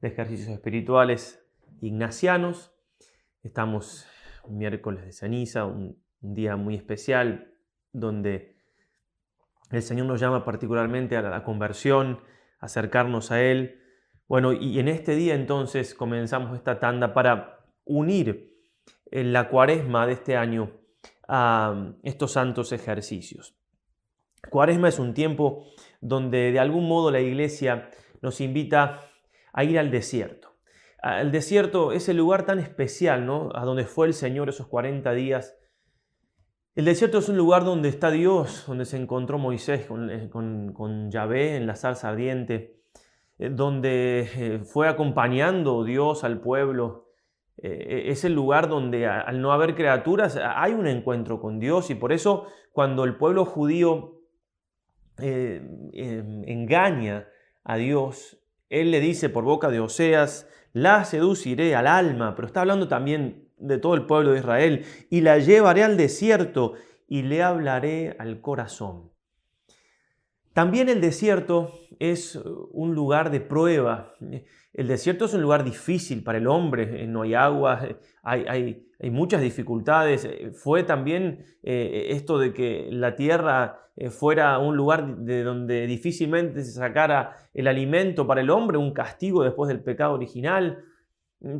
de 0.00 0.08
ejercicios 0.08 0.48
espirituales 0.48 1.44
ignacianos. 1.80 2.72
Estamos 3.42 4.06
miércoles 4.48 5.04
de 5.04 5.12
ceniza, 5.12 5.64
un, 5.64 5.98
día 6.22 6.54
muy 6.56 6.74
especial 6.74 7.54
donde 7.92 8.58
el 9.70 9.82
Señor 9.82 10.04
nos 10.04 10.20
llama 10.20 10.44
particularmente 10.44 11.16
a 11.16 11.22
la 11.22 11.42
conversión, 11.44 12.20
acercarnos 12.58 13.30
a 13.30 13.40
Él. 13.42 13.80
Bueno, 14.28 14.52
y 14.52 14.78
en 14.80 14.88
este 14.88 15.14
día 15.14 15.34
entonces 15.34 15.94
comenzamos 15.94 16.54
esta 16.54 16.78
tanda 16.78 17.14
para 17.14 17.64
unir 17.86 18.54
en 19.10 19.32
la 19.32 19.48
cuaresma 19.48 20.06
de 20.06 20.12
este 20.12 20.36
año 20.36 20.72
a 21.26 21.94
estos 22.02 22.32
santos 22.32 22.72
ejercicios. 22.72 23.56
Cuaresma 24.50 24.90
es 24.90 24.98
un 24.98 25.14
tiempo 25.14 25.64
donde 26.02 26.52
de 26.52 26.58
algún 26.58 26.86
modo 26.86 27.10
la 27.10 27.20
iglesia 27.20 27.88
nos 28.20 28.42
invita 28.42 29.00
a 29.52 29.64
ir 29.64 29.78
al 29.78 29.90
desierto. 29.90 30.50
El 31.02 31.32
desierto 31.32 31.92
es 31.92 32.08
el 32.08 32.18
lugar 32.18 32.44
tan 32.44 32.58
especial, 32.58 33.24
¿no? 33.24 33.50
A 33.54 33.64
donde 33.64 33.84
fue 33.84 34.06
el 34.06 34.14
Señor 34.14 34.48
esos 34.50 34.66
40 34.66 35.12
días. 35.12 35.56
El 36.74 36.84
desierto 36.84 37.18
es 37.18 37.28
un 37.28 37.36
lugar 37.36 37.64
donde 37.64 37.88
está 37.88 38.10
Dios, 38.10 38.64
donde 38.66 38.84
se 38.84 38.96
encontró 38.96 39.38
Moisés 39.38 39.86
con, 39.86 40.10
eh, 40.10 40.30
con, 40.30 41.10
Yahvé 41.10 41.56
en 41.56 41.66
la 41.66 41.74
salsa 41.74 42.10
ardiente, 42.10 42.80
eh, 43.38 43.48
donde 43.50 44.28
eh, 44.36 44.60
fue 44.60 44.88
acompañando 44.88 45.84
Dios 45.84 46.22
al 46.24 46.40
pueblo. 46.40 47.06
Es 47.62 48.24
el 48.24 48.32
lugar 48.32 48.70
donde 48.70 49.06
al 49.06 49.42
no 49.42 49.52
haber 49.52 49.74
criaturas 49.74 50.40
hay 50.42 50.72
un 50.72 50.86
encuentro 50.86 51.42
con 51.42 51.60
Dios 51.60 51.90
y 51.90 51.94
por 51.94 52.10
eso 52.10 52.46
cuando 52.72 53.04
el 53.04 53.18
pueblo 53.18 53.44
judío 53.44 54.22
engaña 55.92 57.28
a 57.62 57.76
Dios, 57.76 58.39
él 58.70 58.90
le 58.90 59.00
dice 59.00 59.28
por 59.28 59.44
boca 59.44 59.68
de 59.68 59.80
Oseas, 59.80 60.48
la 60.72 61.04
seduciré 61.04 61.74
al 61.74 61.86
alma, 61.86 62.34
pero 62.34 62.46
está 62.46 62.60
hablando 62.60 62.88
también 62.88 63.48
de 63.58 63.78
todo 63.78 63.94
el 63.94 64.06
pueblo 64.06 64.32
de 64.32 64.38
Israel, 64.38 64.84
y 65.10 65.20
la 65.20 65.38
llevaré 65.38 65.82
al 65.82 65.96
desierto 65.96 66.74
y 67.08 67.22
le 67.22 67.42
hablaré 67.42 68.16
al 68.18 68.40
corazón. 68.40 69.10
También 70.52 70.88
el 70.88 71.00
desierto 71.00 71.72
es 71.98 72.36
un 72.72 72.94
lugar 72.94 73.30
de 73.30 73.40
prueba. 73.40 74.14
El 74.72 74.88
desierto 74.88 75.26
es 75.26 75.34
un 75.34 75.42
lugar 75.42 75.64
difícil 75.64 76.22
para 76.22 76.38
el 76.38 76.46
hombre, 76.46 77.06
no 77.06 77.22
hay 77.22 77.34
agua, 77.34 77.80
hay, 78.22 78.44
hay, 78.48 78.89
hay 79.00 79.10
muchas 79.10 79.40
dificultades. 79.40 80.28
Fue 80.52 80.82
también 80.82 81.44
eh, 81.62 82.08
esto 82.10 82.38
de 82.38 82.52
que 82.52 82.88
la 82.90 83.16
tierra 83.16 83.90
eh, 83.96 84.10
fuera 84.10 84.58
un 84.58 84.76
lugar 84.76 85.16
de 85.18 85.42
donde 85.42 85.86
difícilmente 85.86 86.62
se 86.64 86.72
sacara 86.72 87.36
el 87.54 87.66
alimento 87.66 88.26
para 88.26 88.40
el 88.40 88.50
hombre, 88.50 88.78
un 88.78 88.92
castigo 88.92 89.42
después 89.42 89.68
del 89.68 89.82
pecado 89.82 90.14
original. 90.14 90.84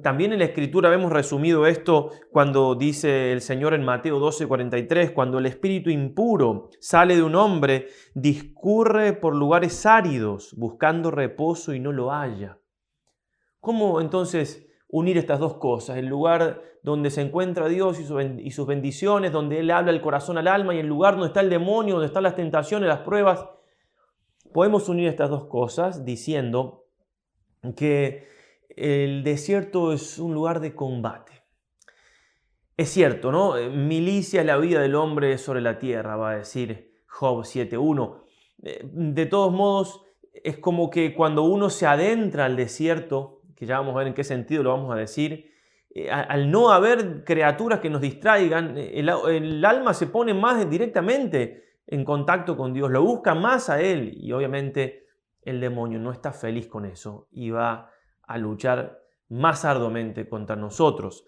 También 0.02 0.34
en 0.34 0.40
la 0.40 0.44
escritura 0.44 0.90
vemos 0.90 1.10
resumido 1.10 1.66
esto 1.66 2.10
cuando 2.30 2.74
dice 2.74 3.32
el 3.32 3.40
Señor 3.40 3.72
en 3.72 3.82
Mateo 3.82 4.20
12:43, 4.20 5.12
cuando 5.14 5.38
el 5.38 5.46
espíritu 5.46 5.88
impuro 5.88 6.68
sale 6.80 7.16
de 7.16 7.22
un 7.22 7.34
hombre, 7.34 7.88
discurre 8.12 9.14
por 9.14 9.34
lugares 9.34 9.86
áridos 9.86 10.54
buscando 10.58 11.10
reposo 11.10 11.72
y 11.72 11.80
no 11.80 11.92
lo 11.92 12.10
halla. 12.10 12.58
¿Cómo 13.60 14.02
entonces 14.02 14.69
unir 14.92 15.18
estas 15.18 15.38
dos 15.38 15.54
cosas, 15.54 15.96
el 15.96 16.06
lugar 16.06 16.62
donde 16.82 17.10
se 17.10 17.20
encuentra 17.20 17.68
Dios 17.68 17.98
y 18.00 18.50
sus 18.50 18.66
bendiciones, 18.66 19.32
donde 19.32 19.60
Él 19.60 19.70
habla 19.70 19.92
el 19.92 20.00
corazón 20.00 20.38
al 20.38 20.48
alma, 20.48 20.74
y 20.74 20.78
el 20.78 20.86
lugar 20.86 21.14
donde 21.14 21.28
está 21.28 21.40
el 21.40 21.50
demonio, 21.50 21.94
donde 21.94 22.06
están 22.06 22.22
las 22.22 22.36
tentaciones, 22.36 22.88
las 22.88 23.00
pruebas. 23.00 23.46
Podemos 24.52 24.88
unir 24.88 25.08
estas 25.08 25.30
dos 25.30 25.46
cosas 25.46 26.04
diciendo 26.04 26.86
que 27.76 28.28
el 28.76 29.22
desierto 29.22 29.92
es 29.92 30.18
un 30.18 30.34
lugar 30.34 30.60
de 30.60 30.74
combate. 30.74 31.32
Es 32.76 32.88
cierto, 32.88 33.30
¿no? 33.30 33.54
Milicia 33.70 34.42
la 34.42 34.56
vida 34.56 34.80
del 34.80 34.94
hombre 34.94 35.36
sobre 35.36 35.60
la 35.60 35.78
tierra, 35.78 36.16
va 36.16 36.30
a 36.30 36.36
decir 36.36 36.94
Job 37.06 37.44
7.1. 37.44 38.22
Eh, 38.62 38.80
de 38.90 39.26
todos 39.26 39.52
modos, 39.52 40.00
es 40.32 40.58
como 40.58 40.88
que 40.88 41.14
cuando 41.14 41.42
uno 41.42 41.68
se 41.68 41.86
adentra 41.86 42.46
al 42.46 42.56
desierto, 42.56 43.39
que 43.60 43.66
ya 43.66 43.78
vamos 43.78 43.94
a 43.94 43.98
ver 43.98 44.06
en 44.06 44.14
qué 44.14 44.24
sentido 44.24 44.62
lo 44.62 44.70
vamos 44.70 44.90
a 44.90 44.96
decir, 44.96 45.52
eh, 45.90 46.10
al 46.10 46.50
no 46.50 46.70
haber 46.70 47.24
criaturas 47.24 47.78
que 47.78 47.90
nos 47.90 48.00
distraigan, 48.00 48.78
eh, 48.78 48.92
el, 48.94 49.62
alma 49.66 49.92
se 49.92 50.06
pone 50.06 50.32
más 50.32 50.68
directamente 50.70 51.76
en 51.86 52.02
contacto 52.02 52.56
con 52.56 52.72
Dios, 52.72 52.90
lo 52.90 53.02
busca 53.02 53.34
más 53.34 53.68
a 53.68 53.82
Él 53.82 54.14
y 54.16 54.32
obviamente 54.32 55.08
el 55.42 55.60
demonio 55.60 55.98
no 55.98 56.10
está 56.10 56.32
feliz 56.32 56.68
con 56.68 56.86
eso 56.86 57.28
y 57.32 57.50
va 57.50 57.90
a 58.22 58.38
luchar 58.38 59.02
más 59.28 59.66
arduamente 59.66 60.26
contra 60.26 60.56
nosotros. 60.56 61.26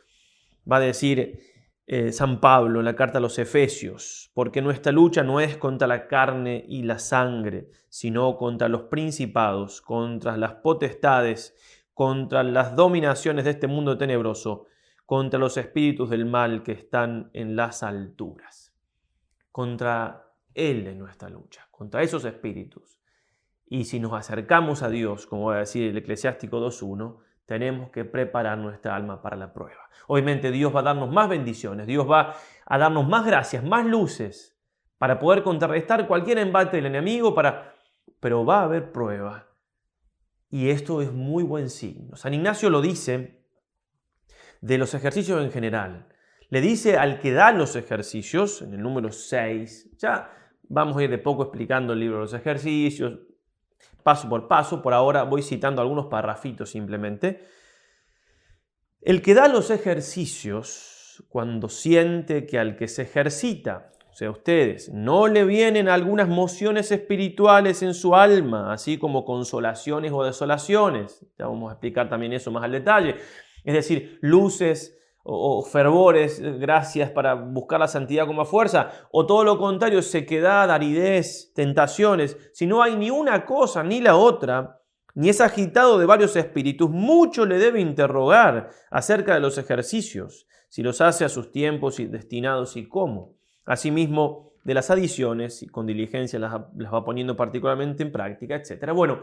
Va 0.70 0.76
a 0.76 0.81
decir 0.81 1.38
eh, 1.87 2.12
San 2.12 2.41
Pablo 2.41 2.78
en 2.78 2.87
la 2.87 2.97
carta 2.97 3.19
a 3.19 3.20
los 3.20 3.38
Efesios, 3.38 4.31
porque 4.32 4.62
nuestra 4.62 4.91
lucha 4.91 5.22
no 5.22 5.38
es 5.38 5.59
contra 5.59 5.87
la 5.87 6.09
carne 6.09 6.64
y 6.66 6.84
la 6.84 6.99
sangre, 6.99 7.69
sino 7.91 8.38
contra 8.38 8.69
los 8.69 8.84
principados, 8.84 9.82
contra 9.82 10.38
las 10.38 10.54
potestades, 10.54 11.54
contra 11.94 12.42
las 12.42 12.75
dominaciones 12.75 13.44
de 13.44 13.53
este 13.53 13.66
mundo 13.66 13.98
tenebroso, 13.98 14.66
contra 15.06 15.38
los 15.38 15.56
espíritus 15.56 16.10
del 16.10 16.25
mal 16.25 16.62
que 16.62 16.72
están 16.72 17.30
en 17.32 17.54
las 17.56 17.82
alturas. 17.82 18.75
Contra 19.50 20.32
Él 20.54 20.86
es 20.86 20.97
nuestra 20.97 21.28
lucha, 21.28 21.69
contra 21.70 22.02
esos 22.02 22.25
espíritus. 22.25 22.98
Y 23.66 23.84
si 23.84 24.00
nos 24.00 24.12
acercamos 24.12 24.82
a 24.82 24.88
Dios, 24.88 25.26
como 25.26 25.47
va 25.47 25.56
a 25.56 25.60
decir 25.60 25.91
el 25.91 25.97
Eclesiástico 25.97 26.60
2.1, 26.60 27.19
tenemos 27.47 27.91
que 27.91 28.04
preparar 28.04 28.56
nuestra 28.58 28.97
alma 28.97 29.20
para 29.20 29.36
la 29.36 29.52
prueba. 29.52 29.88
Obviamente 30.06 30.50
Dios 30.50 30.75
va 30.75 30.81
a 30.81 30.84
darnos 30.84 31.10
más 31.10 31.28
bendiciones, 31.28 31.86
Dios 31.86 32.10
va 32.10 32.34
a 32.64 32.78
darnos 32.78 33.06
más 33.06 33.26
gracias, 33.26 33.62
más 33.64 33.84
luces 33.84 34.58
para 34.97 35.19
poder 35.19 35.42
contrarrestar 35.42 36.06
cualquier 36.06 36.38
embate 36.38 36.76
del 36.76 36.86
enemigo, 36.86 37.34
para... 37.34 37.75
pero 38.20 38.44
va 38.44 38.60
a 38.60 38.64
haber 38.64 38.92
prueba 38.92 39.51
y 40.52 40.68
esto 40.68 41.00
es 41.00 41.10
muy 41.10 41.42
buen 41.42 41.70
signo. 41.70 42.14
San 42.14 42.34
Ignacio 42.34 42.68
lo 42.68 42.82
dice 42.82 43.42
de 44.60 44.76
los 44.76 44.92
ejercicios 44.92 45.42
en 45.42 45.50
general. 45.50 46.08
Le 46.50 46.60
dice 46.60 46.98
al 46.98 47.20
que 47.20 47.32
da 47.32 47.52
los 47.52 47.74
ejercicios, 47.74 48.60
en 48.60 48.74
el 48.74 48.82
número 48.82 49.10
6, 49.10 49.96
ya 49.96 50.30
vamos 50.68 50.98
a 50.98 51.04
ir 51.04 51.10
de 51.10 51.16
poco 51.16 51.44
explicando 51.44 51.94
el 51.94 52.00
libro 52.00 52.16
de 52.16 52.22
los 52.24 52.34
ejercicios, 52.34 53.18
paso 54.02 54.28
por 54.28 54.46
paso, 54.46 54.82
por 54.82 54.92
ahora 54.92 55.22
voy 55.22 55.40
citando 55.40 55.80
algunos 55.80 56.06
parrafitos 56.06 56.69
simplemente. 56.69 57.46
El 59.00 59.22
que 59.22 59.32
da 59.32 59.48
los 59.48 59.70
ejercicios, 59.70 61.24
cuando 61.30 61.70
siente 61.70 62.44
que 62.44 62.58
al 62.58 62.76
que 62.76 62.88
se 62.88 63.02
ejercita 63.02 63.92
o 64.12 64.15
sea, 64.15 64.31
ustedes 64.31 64.91
no 64.93 65.27
le 65.27 65.47
vienen 65.47 65.88
algunas 65.88 66.29
mociones 66.29 66.93
espirituales 66.93 67.82
en 67.82 67.94
su 67.94 68.14
alma, 68.14 68.70
así 68.70 68.99
como 68.99 69.25
consolaciones 69.25 70.12
o 70.12 70.23
desolaciones. 70.23 71.25
Ya 71.38 71.47
vamos 71.47 71.70
a 71.70 71.73
explicar 71.73 72.11
también 72.11 72.35
eso 72.35 72.50
más 72.50 72.62
al 72.62 72.73
detalle. 72.73 73.17
Es 73.64 73.73
decir, 73.73 74.19
luces 74.20 74.99
o 75.25 75.62
fervores, 75.62 76.43
gracias 76.59 77.11
para 77.11 77.35
buscar 77.35 77.81
la 77.81 77.88
santidad 77.88 78.26
como 78.26 78.44
fuerza, 78.44 78.91
o 79.12 79.25
todo 79.25 79.44
lo 79.44 79.56
contrario, 79.56 80.03
sequedad, 80.03 80.70
aridez, 80.70 81.53
tentaciones. 81.55 82.37
Si 82.53 82.67
no 82.67 82.82
hay 82.82 82.97
ni 82.97 83.08
una 83.08 83.47
cosa 83.47 83.82
ni 83.82 84.03
la 84.03 84.17
otra, 84.17 84.82
ni 85.15 85.31
es 85.31 85.41
agitado 85.41 85.99
de 85.99 86.05
varios 86.05 86.37
espíritus, 86.37 86.91
mucho 86.91 87.47
le 87.47 87.58
debe 87.58 87.81
interrogar 87.81 88.70
acerca 88.91 89.32
de 89.32 89.41
los 89.41 89.56
ejercicios, 89.56 90.47
si 90.69 90.82
los 90.82 91.00
hace 91.00 91.25
a 91.25 91.31
sus 91.31 91.50
tiempos 91.50 91.99
y 91.99 92.06
destinados 92.06 92.76
y 92.76 92.88
cómo. 92.88 93.41
Asimismo, 93.64 94.53
de 94.64 94.75
las 94.75 94.91
adiciones, 94.91 95.62
y 95.62 95.69
con 95.69 95.87
diligencia 95.87 96.38
las, 96.38 96.55
va 96.55 97.05
poniendo 97.05 97.37
particularmente 97.37 98.03
en 98.03 98.12
práctica, 98.12 98.56
etc. 98.56 98.93
Bueno, 98.93 99.23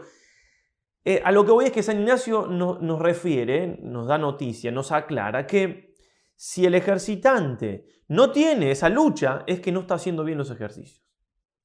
eh, 1.04 1.22
a 1.24 1.32
lo 1.32 1.44
que 1.44 1.52
voy 1.52 1.64
es 1.66 1.72
que 1.72 1.82
San 1.82 2.00
Ignacio 2.00 2.46
nos 2.46 2.98
refiere, 2.98 3.78
nos 3.82 4.06
da 4.06 4.18
noticia, 4.18 4.70
nos 4.70 4.92
aclara 4.92 5.46
que 5.46 5.94
si 6.34 6.66
el 6.66 6.74
ejercitante 6.74 7.86
no 8.08 8.32
tiene 8.32 8.70
esa 8.70 8.88
lucha, 8.88 9.44
es 9.46 9.60
que 9.60 9.72
no 9.72 9.80
está 9.80 9.94
haciendo 9.94 10.24
bien 10.24 10.38
los 10.38 10.50
ejercicios. 10.50 11.02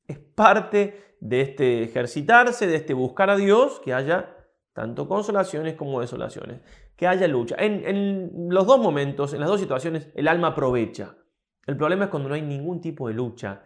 Es 0.07 0.19
parte 0.19 1.15
de 1.19 1.41
este 1.41 1.83
ejercitarse, 1.83 2.67
de 2.67 2.75
este 2.75 2.93
buscar 2.93 3.29
a 3.29 3.35
Dios, 3.35 3.81
que 3.83 3.93
haya 3.93 4.35
tanto 4.73 5.07
consolaciones 5.07 5.75
como 5.75 6.01
desolaciones. 6.01 6.61
Que 6.95 7.07
haya 7.07 7.27
lucha. 7.27 7.55
En, 7.57 7.85
en, 7.85 8.47
los 8.49 8.67
dos 8.67 8.79
momentos, 8.79 9.33
en 9.33 9.39
las 9.39 9.49
dos 9.49 9.59
situaciones, 9.59 10.09
el 10.13 10.27
alma 10.27 10.49
aprovecha. 10.49 11.15
El 11.65 11.77
problema 11.77 12.05
es 12.05 12.11
cuando 12.11 12.29
no 12.29 12.35
hay 12.35 12.41
ningún 12.41 12.81
tipo 12.81 13.07
de 13.07 13.13
lucha. 13.13 13.63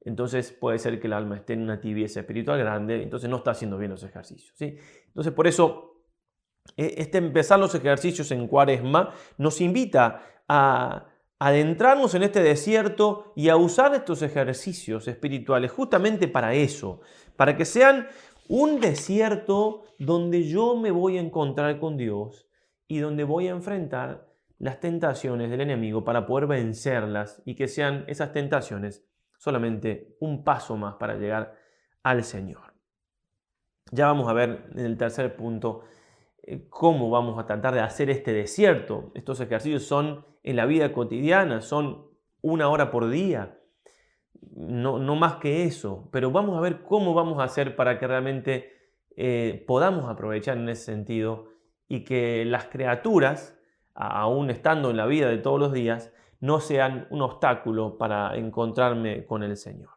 Entonces 0.00 0.52
puede 0.52 0.78
ser 0.78 1.00
que 1.00 1.06
el 1.06 1.12
alma 1.12 1.36
esté 1.36 1.54
en 1.54 1.62
una 1.62 1.80
tibieza 1.80 2.20
espiritual 2.20 2.58
grande, 2.58 3.02
entonces 3.02 3.28
no 3.28 3.38
está 3.38 3.50
haciendo 3.50 3.76
bien 3.78 3.90
los 3.90 4.02
ejercicios. 4.02 4.54
¿sí? 4.56 4.76
Entonces 5.08 5.32
por 5.32 5.46
eso 5.46 6.04
e, 6.76 6.94
este 6.98 7.18
empezar 7.18 7.58
los 7.58 7.74
ejercicios 7.74 8.30
en 8.30 8.46
cuaresma 8.46 9.12
nos 9.36 9.60
invita 9.60 10.22
a 10.48 11.08
adentrarnos 11.38 12.14
en 12.14 12.22
este 12.24 12.42
desierto 12.42 13.32
y 13.36 13.48
a 13.48 13.56
usar 13.56 13.94
estos 13.94 14.22
ejercicios 14.22 15.06
espirituales 15.06 15.70
justamente 15.70 16.26
para 16.26 16.54
eso, 16.54 17.00
para 17.36 17.56
que 17.56 17.64
sean 17.64 18.08
un 18.48 18.80
desierto 18.80 19.84
donde 19.98 20.44
yo 20.44 20.76
me 20.76 20.90
voy 20.90 21.18
a 21.18 21.20
encontrar 21.20 21.78
con 21.78 21.96
Dios 21.96 22.48
y 22.88 22.98
donde 22.98 23.24
voy 23.24 23.48
a 23.48 23.52
enfrentar 23.52 24.27
las 24.58 24.80
tentaciones 24.80 25.50
del 25.50 25.60
enemigo 25.60 26.04
para 26.04 26.26
poder 26.26 26.46
vencerlas 26.46 27.42
y 27.44 27.54
que 27.54 27.68
sean 27.68 28.04
esas 28.08 28.32
tentaciones 28.32 29.06
solamente 29.36 30.16
un 30.20 30.42
paso 30.42 30.76
más 30.76 30.94
para 30.94 31.14
llegar 31.14 31.54
al 32.02 32.24
Señor. 32.24 32.74
Ya 33.92 34.06
vamos 34.06 34.28
a 34.28 34.32
ver 34.32 34.70
en 34.74 34.84
el 34.84 34.96
tercer 34.96 35.36
punto 35.36 35.82
eh, 36.42 36.66
cómo 36.68 37.08
vamos 37.10 37.38
a 37.38 37.46
tratar 37.46 37.74
de 37.74 37.80
hacer 37.80 38.10
este 38.10 38.32
desierto. 38.32 39.12
Estos 39.14 39.40
ejercicios 39.40 39.84
son 39.84 40.26
en 40.42 40.56
la 40.56 40.66
vida 40.66 40.92
cotidiana, 40.92 41.60
son 41.60 42.08
una 42.40 42.68
hora 42.68 42.90
por 42.90 43.08
día, 43.08 43.58
no, 44.54 44.98
más 45.16 45.36
que 45.36 45.64
eso, 45.64 46.08
pero 46.12 46.30
vamos 46.30 46.56
a 46.56 46.60
ver 46.60 46.82
cómo 46.82 47.14
vamos 47.14 47.38
a 47.38 47.44
hacer 47.44 47.76
para 47.76 47.98
que 47.98 48.06
realmente 48.06 48.72
eh, 49.16 49.64
podamos 49.66 50.06
aprovechar 50.06 50.56
en 50.56 50.68
ese 50.68 50.84
sentido 50.84 51.48
y 51.88 52.04
que 52.04 52.44
las 52.44 52.66
criaturas, 52.66 53.57
aún 53.98 54.50
estando 54.50 54.90
en 54.90 54.96
la 54.96 55.06
vida 55.06 55.28
de 55.28 55.38
todos 55.38 55.58
los 55.58 55.72
días, 55.72 56.12
no 56.40 56.60
sean 56.60 57.06
un 57.10 57.22
obstáculo 57.22 57.98
para 57.98 58.36
encontrarme 58.36 59.26
con 59.26 59.42
el 59.42 59.56
Señor. 59.56 59.90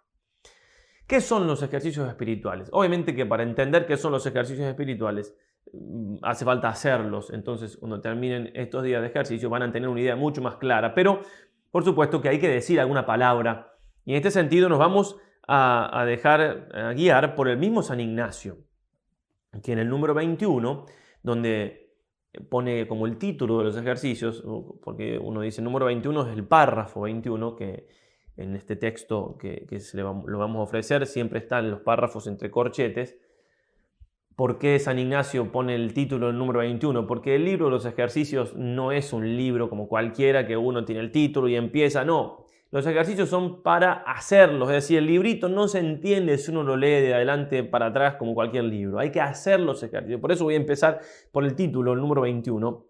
¿Qué 1.08 1.22
son 1.22 1.46
los 1.46 1.62
ejercicios 1.62 2.08
espirituales? 2.08 2.70
Obviamente 2.72 3.14
que 3.14 3.26
para 3.26 3.44
entender 3.44 3.86
qué 3.86 3.98
son 3.98 4.12
los 4.12 4.26
ejercicios 4.26 4.68
espirituales, 4.68 5.36
Mm, 5.74 6.18
hace 6.22 6.46
falta 6.46 6.70
hacerlos. 6.70 7.32
Entonces, 7.32 7.78
cuando 7.78 8.02
terminen 8.02 8.52
estos 8.56 8.84
días 8.84 9.02
de 9.02 9.08
ejercicio, 9.08 9.50
van 9.50 9.64
a 9.64 9.72
tener 9.72 9.88
una 9.90 10.02
idea 10.02 10.16
mucho 10.16 10.42
más 10.42 10.56
clara. 10.56 10.94
Pero, 10.94 11.22
por 11.72 11.84
supuesto 11.84 12.22
que 12.22 12.30
hay 12.30 12.40
que 12.40 12.50
decir 12.50 12.80
alguna 12.80 13.06
palabra. 13.06 13.74
Y 14.06 14.12
en 14.12 14.18
este 14.18 14.32
sentido 14.32 14.68
nos 14.68 14.80
vamos 14.80 15.18
a, 15.48 16.04
dejar 16.06 16.94
guiar 16.96 17.36
por 17.36 17.48
el 17.48 17.58
mismo 17.58 17.84
San 17.84 18.00
Ignacio, 18.00 18.58
que 19.64 19.74
en 19.74 19.80
el 19.80 19.90
número 19.90 20.14
21, 20.14 20.86
donde 21.24 21.81
pone 22.50 22.88
como 22.88 23.06
el 23.06 23.18
título 23.18 23.60
de 23.60 23.66
los 23.66 23.78
ejercicios, 23.78 24.44
porque 24.84 25.18
uno 25.18 25.42
dice 25.42 25.62
número 25.62 25.86
21 25.88 26.28
es 26.28 26.34
el 26.38 26.46
párrafo 26.46 27.02
21, 27.02 27.56
que 27.56 27.88
en 28.38 28.56
este 28.56 28.76
texto 28.76 29.38
que, 29.38 29.68
se 29.80 29.98
lo 29.98 30.38
vamos 30.38 30.60
a 30.60 30.64
ofrecer 30.64 31.06
siempre 31.06 31.40
están 31.40 31.70
los 31.70 31.82
párrafos 31.82 32.28
entre 32.28 32.50
corchetes, 32.50 33.18
¿Por 34.42 34.58
qué 34.58 34.80
San 34.80 34.98
Ignacio 34.98 35.52
pone 35.52 35.76
el 35.76 35.94
título 35.94 36.30
el 36.30 36.38
número 36.38 36.62
21? 36.62 37.06
Porque 37.06 37.36
el 37.36 37.46
libro 37.46 37.66
de 37.66 37.72
los 37.74 37.86
ejercicios 37.86 38.56
no 38.56 38.92
es 38.92 39.14
un 39.14 39.38
libro 39.38 39.70
como 39.70 39.88
cualquiera 39.88 40.48
que 40.48 40.58
uno 40.58 40.84
tiene 40.84 41.02
el 41.02 41.12
título 41.12 41.48
y 41.48 41.56
empieza, 41.56 42.06
no. 42.06 42.41
Los 42.72 42.88
ejercicios 42.88 43.28
son 43.28 43.64
para 43.64 43.92
hacerlos, 43.92 44.70
es 44.70 44.76
decir, 44.76 45.00
el 45.00 45.06
librito 45.06 45.50
no 45.50 45.68
se 45.68 45.80
entiende 45.80 46.38
si 46.38 46.52
uno 46.52 46.64
lo 46.64 46.78
lee 46.78 47.02
de 47.02 47.14
adelante 47.14 47.66
para 47.66 47.88
atrás 47.88 48.16
como 48.16 48.34
cualquier 48.34 48.64
libro. 48.64 48.98
Hay 48.98 49.12
que 49.12 49.20
hacer 49.20 49.60
los 49.60 49.84
ejercicios. 49.84 50.22
Por 50.22 50.32
eso 50.32 50.46
voy 50.46 50.54
a 50.54 50.58
empezar 50.58 51.02
por 51.34 51.44
el 51.44 51.54
título, 51.54 51.92
el 51.92 52.00
número 52.00 52.22
21, 52.22 52.86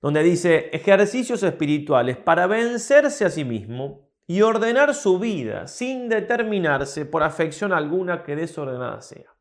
donde 0.00 0.22
dice 0.22 0.70
ejercicios 0.72 1.42
espirituales 1.42 2.18
para 2.18 2.46
vencerse 2.46 3.24
a 3.24 3.30
sí 3.30 3.44
mismo 3.44 4.08
y 4.28 4.42
ordenar 4.42 4.94
su 4.94 5.18
vida 5.18 5.66
sin 5.66 6.08
determinarse 6.08 7.06
por 7.06 7.24
afección 7.24 7.72
alguna 7.72 8.22
que 8.22 8.36
desordenada 8.36 9.00
sea. 9.00 9.34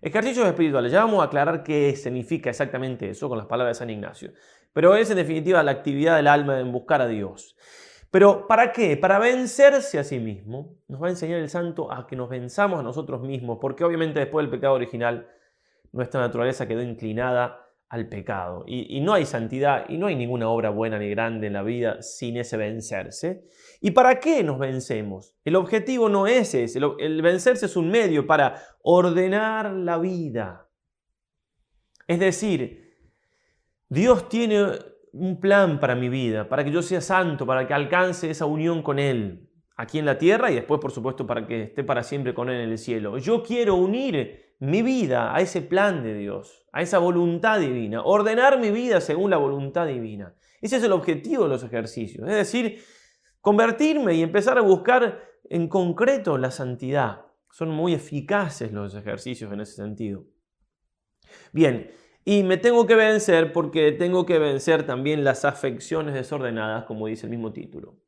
Ejercicios 0.00 0.46
espirituales. 0.46 0.90
Ya 0.90 1.04
vamos 1.04 1.20
a 1.20 1.24
aclarar 1.24 1.62
qué 1.62 1.94
significa 1.96 2.48
exactamente 2.48 3.10
eso 3.10 3.28
con 3.28 3.36
las 3.36 3.46
palabras 3.46 3.76
de 3.76 3.80
San 3.80 3.90
Ignacio. 3.90 4.32
Pero 4.72 4.96
es 4.96 5.10
en 5.10 5.16
definitiva 5.16 5.62
la 5.62 5.72
actividad 5.72 6.16
del 6.16 6.28
alma 6.28 6.60
en 6.60 6.72
buscar 6.72 7.02
a 7.02 7.08
Dios. 7.08 7.56
Pero 8.16 8.46
¿para 8.46 8.72
qué? 8.72 8.96
Para 8.96 9.18
vencerse 9.18 9.98
a 9.98 10.02
sí 10.02 10.18
mismo. 10.18 10.78
Nos 10.88 11.02
va 11.02 11.08
a 11.08 11.10
enseñar 11.10 11.38
el 11.38 11.50
santo 11.50 11.92
a 11.92 12.06
que 12.06 12.16
nos 12.16 12.30
venzamos 12.30 12.80
a 12.80 12.82
nosotros 12.82 13.20
mismos, 13.20 13.58
porque 13.60 13.84
obviamente 13.84 14.20
después 14.20 14.42
del 14.42 14.50
pecado 14.50 14.72
original 14.72 15.28
nuestra 15.92 16.22
naturaleza 16.22 16.66
quedó 16.66 16.80
inclinada 16.80 17.68
al 17.90 18.08
pecado. 18.08 18.64
Y, 18.66 19.00
no 19.00 19.12
hay 19.12 19.26
santidad 19.26 19.84
y 19.90 19.98
no 19.98 20.06
hay 20.06 20.16
ninguna 20.16 20.48
obra 20.48 20.70
buena 20.70 20.98
ni 20.98 21.10
grande 21.10 21.48
en 21.48 21.52
la 21.52 21.62
vida 21.62 22.00
sin 22.00 22.38
ese 22.38 22.56
vencerse. 22.56 23.44
¿Y 23.82 23.90
para 23.90 24.18
qué 24.18 24.42
nos 24.42 24.58
vencemos? 24.58 25.36
El 25.44 25.56
objetivo 25.56 26.08
no 26.08 26.26
es 26.26 26.54
ese. 26.54 26.78
El, 26.98 27.20
vencerse 27.20 27.66
es 27.66 27.76
un 27.76 27.90
medio 27.90 28.26
para 28.26 28.62
ordenar 28.80 29.70
la 29.74 29.98
vida. 29.98 30.70
Es 32.08 32.18
decir, 32.18 32.96
Dios 33.90 34.30
tiene 34.30 34.68
un 35.18 35.40
plan 35.40 35.80
para 35.80 35.94
mi 35.94 36.08
vida, 36.08 36.48
para 36.48 36.64
que 36.64 36.70
yo 36.70 36.82
sea 36.82 37.00
santo, 37.00 37.46
para 37.46 37.66
que 37.66 37.74
alcance 37.74 38.30
esa 38.30 38.46
unión 38.46 38.82
con 38.82 38.98
Él, 38.98 39.48
aquí 39.76 39.98
en 39.98 40.06
la 40.06 40.18
tierra 40.18 40.50
y 40.50 40.54
después, 40.54 40.80
por 40.80 40.92
supuesto, 40.92 41.26
para 41.26 41.46
que 41.46 41.64
esté 41.64 41.84
para 41.84 42.02
siempre 42.02 42.34
con 42.34 42.48
Él 42.48 42.60
en 42.60 42.70
el 42.70 42.78
cielo. 42.78 43.18
Yo 43.18 43.42
quiero 43.42 43.76
unir 43.76 44.54
mi 44.58 44.82
vida 44.82 45.34
a 45.34 45.40
ese 45.40 45.62
plan 45.62 46.02
de 46.02 46.14
Dios, 46.14 46.66
a 46.72 46.82
esa 46.82 46.98
voluntad 46.98 47.60
divina, 47.60 48.02
ordenar 48.02 48.58
mi 48.58 48.70
vida 48.70 49.00
según 49.00 49.30
la 49.30 49.36
voluntad 49.36 49.86
divina. 49.86 50.34
Ese 50.60 50.76
es 50.76 50.82
el 50.82 50.92
objetivo 50.92 51.44
de 51.44 51.50
los 51.50 51.62
ejercicios, 51.62 52.28
es 52.28 52.34
decir, 52.34 52.82
convertirme 53.40 54.14
y 54.14 54.22
empezar 54.22 54.58
a 54.58 54.62
buscar 54.62 55.22
en 55.48 55.68
concreto 55.68 56.38
la 56.38 56.50
santidad. 56.50 57.26
Son 57.50 57.70
muy 57.70 57.94
eficaces 57.94 58.72
los 58.72 58.94
ejercicios 58.94 59.52
en 59.52 59.60
ese 59.60 59.74
sentido. 59.74 60.24
Bien, 61.52 61.90
y 62.28 62.42
me 62.42 62.56
tengo 62.56 62.86
que 62.86 62.96
vencer 62.96 63.52
porque 63.52 63.92
tengo 63.92 64.26
que 64.26 64.40
vencer 64.40 64.84
también 64.84 65.22
las 65.22 65.44
afecciones 65.44 66.12
desordenadas, 66.12 66.84
como 66.84 67.06
dice 67.06 67.26
el 67.26 67.30
mismo 67.30 67.52
título. 67.52 68.00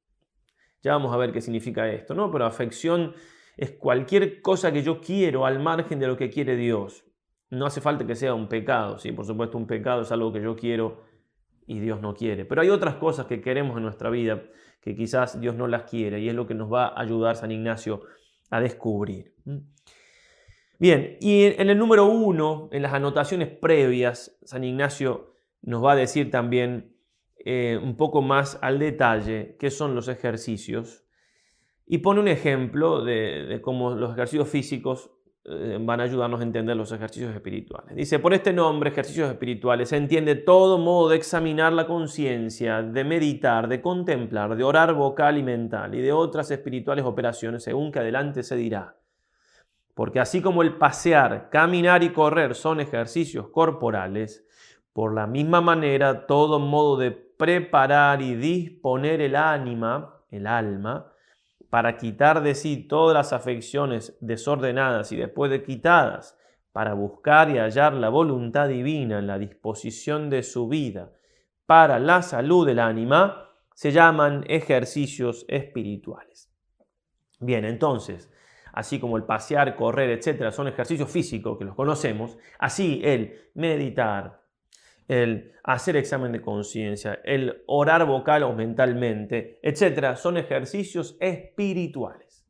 Ya 0.82 0.92
vamos 0.92 1.14
a 1.14 1.16
ver 1.16 1.30
qué 1.30 1.40
significa 1.40 1.88
esto, 1.88 2.14
¿no? 2.14 2.28
Pero 2.32 2.44
afección 2.44 3.14
es 3.56 3.70
cualquier 3.70 4.42
cosa 4.42 4.72
que 4.72 4.82
yo 4.82 5.00
quiero 5.00 5.46
al 5.46 5.60
margen 5.60 6.00
de 6.00 6.08
lo 6.08 6.16
que 6.16 6.30
quiere 6.30 6.56
Dios. 6.56 7.04
No 7.50 7.64
hace 7.64 7.80
falta 7.80 8.08
que 8.08 8.16
sea 8.16 8.34
un 8.34 8.48
pecado, 8.48 8.98
sí, 8.98 9.12
por 9.12 9.24
supuesto 9.24 9.56
un 9.56 9.68
pecado 9.68 10.02
es 10.02 10.10
algo 10.10 10.32
que 10.32 10.42
yo 10.42 10.56
quiero 10.56 11.04
y 11.68 11.78
Dios 11.78 12.00
no 12.00 12.12
quiere. 12.12 12.44
Pero 12.44 12.60
hay 12.60 12.70
otras 12.70 12.96
cosas 12.96 13.26
que 13.26 13.40
queremos 13.40 13.76
en 13.76 13.84
nuestra 13.84 14.10
vida 14.10 14.42
que 14.80 14.96
quizás 14.96 15.40
Dios 15.40 15.54
no 15.54 15.68
las 15.68 15.84
quiere 15.84 16.18
y 16.18 16.28
es 16.28 16.34
lo 16.34 16.44
que 16.44 16.54
nos 16.54 16.72
va 16.72 16.88
a 16.88 17.00
ayudar 17.00 17.36
San 17.36 17.52
Ignacio 17.52 18.02
a 18.50 18.60
descubrir. 18.60 19.36
Bien, 20.80 21.16
y 21.20 21.44
en 21.44 21.70
el 21.70 21.78
número 21.78 22.06
uno, 22.06 22.68
en 22.70 22.82
las 22.82 22.92
anotaciones 22.92 23.48
previas, 23.48 24.38
San 24.44 24.62
Ignacio 24.62 25.34
nos 25.60 25.84
va 25.84 25.92
a 25.92 25.96
decir 25.96 26.30
también 26.30 26.94
eh, 27.44 27.80
un 27.82 27.96
poco 27.96 28.22
más 28.22 28.60
al 28.62 28.78
detalle 28.78 29.56
qué 29.58 29.70
son 29.70 29.96
los 29.96 30.06
ejercicios 30.06 31.04
y 31.84 31.98
pone 31.98 32.20
un 32.20 32.28
ejemplo 32.28 33.02
de, 33.02 33.58
cómo 33.60 33.90
los 33.90 34.12
ejercicios 34.12 34.48
físicos 34.48 35.10
eh, 35.46 35.78
van 35.80 36.00
a 36.00 36.04
ayudarnos 36.04 36.38
a 36.38 36.44
entender 36.44 36.76
los 36.76 36.92
ejercicios 36.92 37.34
espirituales. 37.34 37.96
Dice, 37.96 38.20
por 38.20 38.32
este 38.32 38.52
nombre, 38.52 38.90
ejercicios 38.90 39.28
espirituales, 39.30 39.88
se 39.88 39.96
entiende 39.96 40.36
todo 40.36 40.78
modo 40.78 41.08
de 41.08 41.16
examinar 41.16 41.72
la 41.72 41.86
conciencia, 41.88 42.82
de 42.82 43.02
meditar, 43.02 43.66
de 43.66 43.80
contemplar, 43.80 44.54
de 44.54 44.62
orar 44.62 44.94
vocal 44.94 45.38
y 45.38 45.42
mental 45.42 45.96
y 45.96 46.02
de 46.02 46.12
otras 46.12 46.52
espirituales 46.52 47.04
operaciones, 47.04 47.64
según 47.64 47.90
que 47.90 47.98
adelante 47.98 48.44
se 48.44 48.54
dirá. 48.54 48.97
Porque 49.98 50.20
así 50.20 50.40
como 50.40 50.62
el 50.62 50.76
pasear, 50.76 51.50
caminar 51.50 52.04
y 52.04 52.10
correr 52.10 52.54
son 52.54 52.78
ejercicios 52.78 53.48
corporales, 53.48 54.46
por 54.92 55.12
la 55.12 55.26
misma 55.26 55.60
manera 55.60 56.28
todo 56.28 56.60
modo 56.60 56.96
de 56.98 57.10
preparar 57.10 58.22
y 58.22 58.36
disponer 58.36 59.20
el 59.20 59.34
ánima, 59.34 60.22
el 60.30 60.46
alma, 60.46 61.12
para 61.68 61.96
quitar 61.96 62.44
de 62.44 62.54
sí 62.54 62.86
todas 62.86 63.12
las 63.12 63.32
afecciones 63.32 64.16
desordenadas 64.20 65.10
y 65.10 65.16
después 65.16 65.50
de 65.50 65.64
quitadas, 65.64 66.38
para 66.70 66.94
buscar 66.94 67.50
y 67.50 67.58
hallar 67.58 67.92
la 67.92 68.08
voluntad 68.08 68.68
divina 68.68 69.18
en 69.18 69.26
la 69.26 69.36
disposición 69.36 70.30
de 70.30 70.44
su 70.44 70.68
vida 70.68 71.10
para 71.66 71.98
la 71.98 72.22
salud 72.22 72.64
del 72.64 72.78
ánima, 72.78 73.48
se 73.74 73.90
llaman 73.90 74.44
ejercicios 74.46 75.44
espirituales. 75.48 76.54
Bien, 77.40 77.64
entonces, 77.64 78.30
así 78.78 79.00
como 79.00 79.16
el 79.16 79.24
pasear, 79.24 79.74
correr, 79.74 80.08
etcétera, 80.10 80.52
son 80.52 80.68
ejercicios 80.68 81.10
físicos 81.10 81.58
que 81.58 81.64
los 81.64 81.74
conocemos, 81.74 82.38
así 82.60 83.00
el 83.02 83.50
meditar, 83.54 84.44
el 85.08 85.50
hacer 85.64 85.96
examen 85.96 86.30
de 86.30 86.40
conciencia, 86.40 87.20
el 87.24 87.64
orar 87.66 88.06
vocal 88.06 88.44
o 88.44 88.52
mentalmente, 88.52 89.58
etcétera, 89.64 90.14
son 90.14 90.36
ejercicios 90.36 91.16
espirituales. 91.18 92.46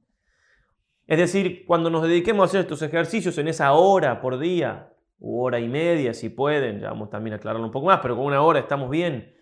Es 1.06 1.16
decir, 1.16 1.64
cuando 1.66 1.88
nos 1.88 2.02
dediquemos 2.02 2.42
a 2.42 2.44
hacer 2.44 2.61
estos 2.61 2.82
ejercicios 2.82 3.38
en 3.38 3.49
esa 3.49 3.73
hora 3.73 4.20
por 4.20 4.38
día, 4.38 4.92
u 5.20 5.40
hora 5.40 5.58
y 5.61 5.66
media 5.66 6.12
si 6.12 6.28
pueden, 6.28 6.80
ya 6.80 6.90
vamos 6.90 7.08
también 7.08 7.32
a 7.32 7.37
aclararlo 7.37 7.64
un 7.64 7.73
poco 7.73 7.87
más, 7.87 8.00
pero 8.02 8.16
con 8.16 8.26
una 8.26 8.42
hora 8.42 8.58
estamos 8.58 8.90
bien. 8.90 9.35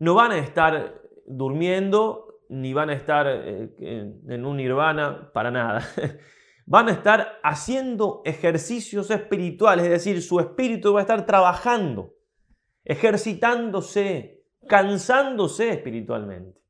No 0.00 0.16
van 0.16 0.32
a 0.32 0.38
estar 0.38 1.02
durmiendo 1.24 2.29
ni 2.50 2.74
van 2.74 2.90
a 2.90 2.94
estar 2.94 3.26
eh, 3.28 3.70
en 4.28 4.44
un 4.44 4.56
nirvana 4.56 5.30
para 5.32 5.50
nada. 5.50 5.82
Van 6.66 6.88
a 6.88 6.92
estar 6.92 7.40
haciendo 7.42 8.22
ejercicios 8.24 9.10
espirituales, 9.10 9.86
es 9.86 9.90
decir, 9.90 10.22
su 10.22 10.38
espíritu 10.38 10.92
va 10.92 11.00
a 11.00 11.02
estar 11.02 11.26
trabajando, 11.26 12.14
ejercitándose, 12.84 14.44
cansándose 14.68 15.70
espiritualmente. 15.70 16.60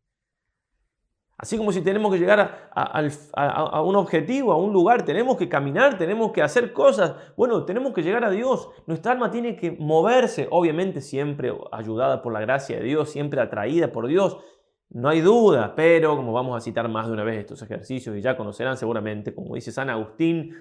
Así 1.37 1.56
como 1.56 1.72
si 1.72 1.82
tenemos 1.82 2.12
que 2.12 2.18
llegar 2.18 2.70
a, 2.75 3.82
un 3.82 3.96
objetivo, 3.96 4.52
a 4.52 4.58
un 4.58 4.75
lugar, 4.75 5.06
tenemos 5.06 5.38
que 5.38 5.49
caminar, 5.49 5.96
tenemos 5.96 6.32
que 6.32 6.42
hacer 6.42 6.75
cosas. 6.75 7.14
Bueno, 7.34 7.64
tenemos 7.64 7.94
que 7.94 8.02
llegar 8.02 8.25
a 8.25 8.30
Dios. 8.30 8.68
Nuestra 8.87 9.12
alma 9.12 9.30
tiene 9.30 9.56
que 9.56 9.70
moverse, 9.72 10.49
obviamente 10.50 11.00
siempre 11.00 11.52
ayudada 11.72 12.20
por 12.20 12.34
la 12.34 12.40
gracia 12.40 12.76
de 12.76 12.84
Dios, 12.84 13.10
siempre 13.10 13.40
atraída 13.40 13.90
por 13.90 14.06
Dios. 14.06 14.37
No 14.90 15.09
hay 15.09 15.20
duda, 15.20 15.75
pero 15.76 16.16
como 16.16 16.32
vamos 16.32 16.56
a 16.56 16.61
citar 16.61 16.88
más 16.88 17.06
de 17.06 17.12
una 17.12 17.23
vez 17.23 17.38
estos 17.38 17.62
ejercicios 17.62 18.16
y 18.16 18.20
ya 18.20 18.37
conocerán 18.37 18.76
seguramente, 18.76 19.35
como 19.35 19.54
dice 19.54 19.70
San 19.70 19.88
Agustín, 19.88 20.54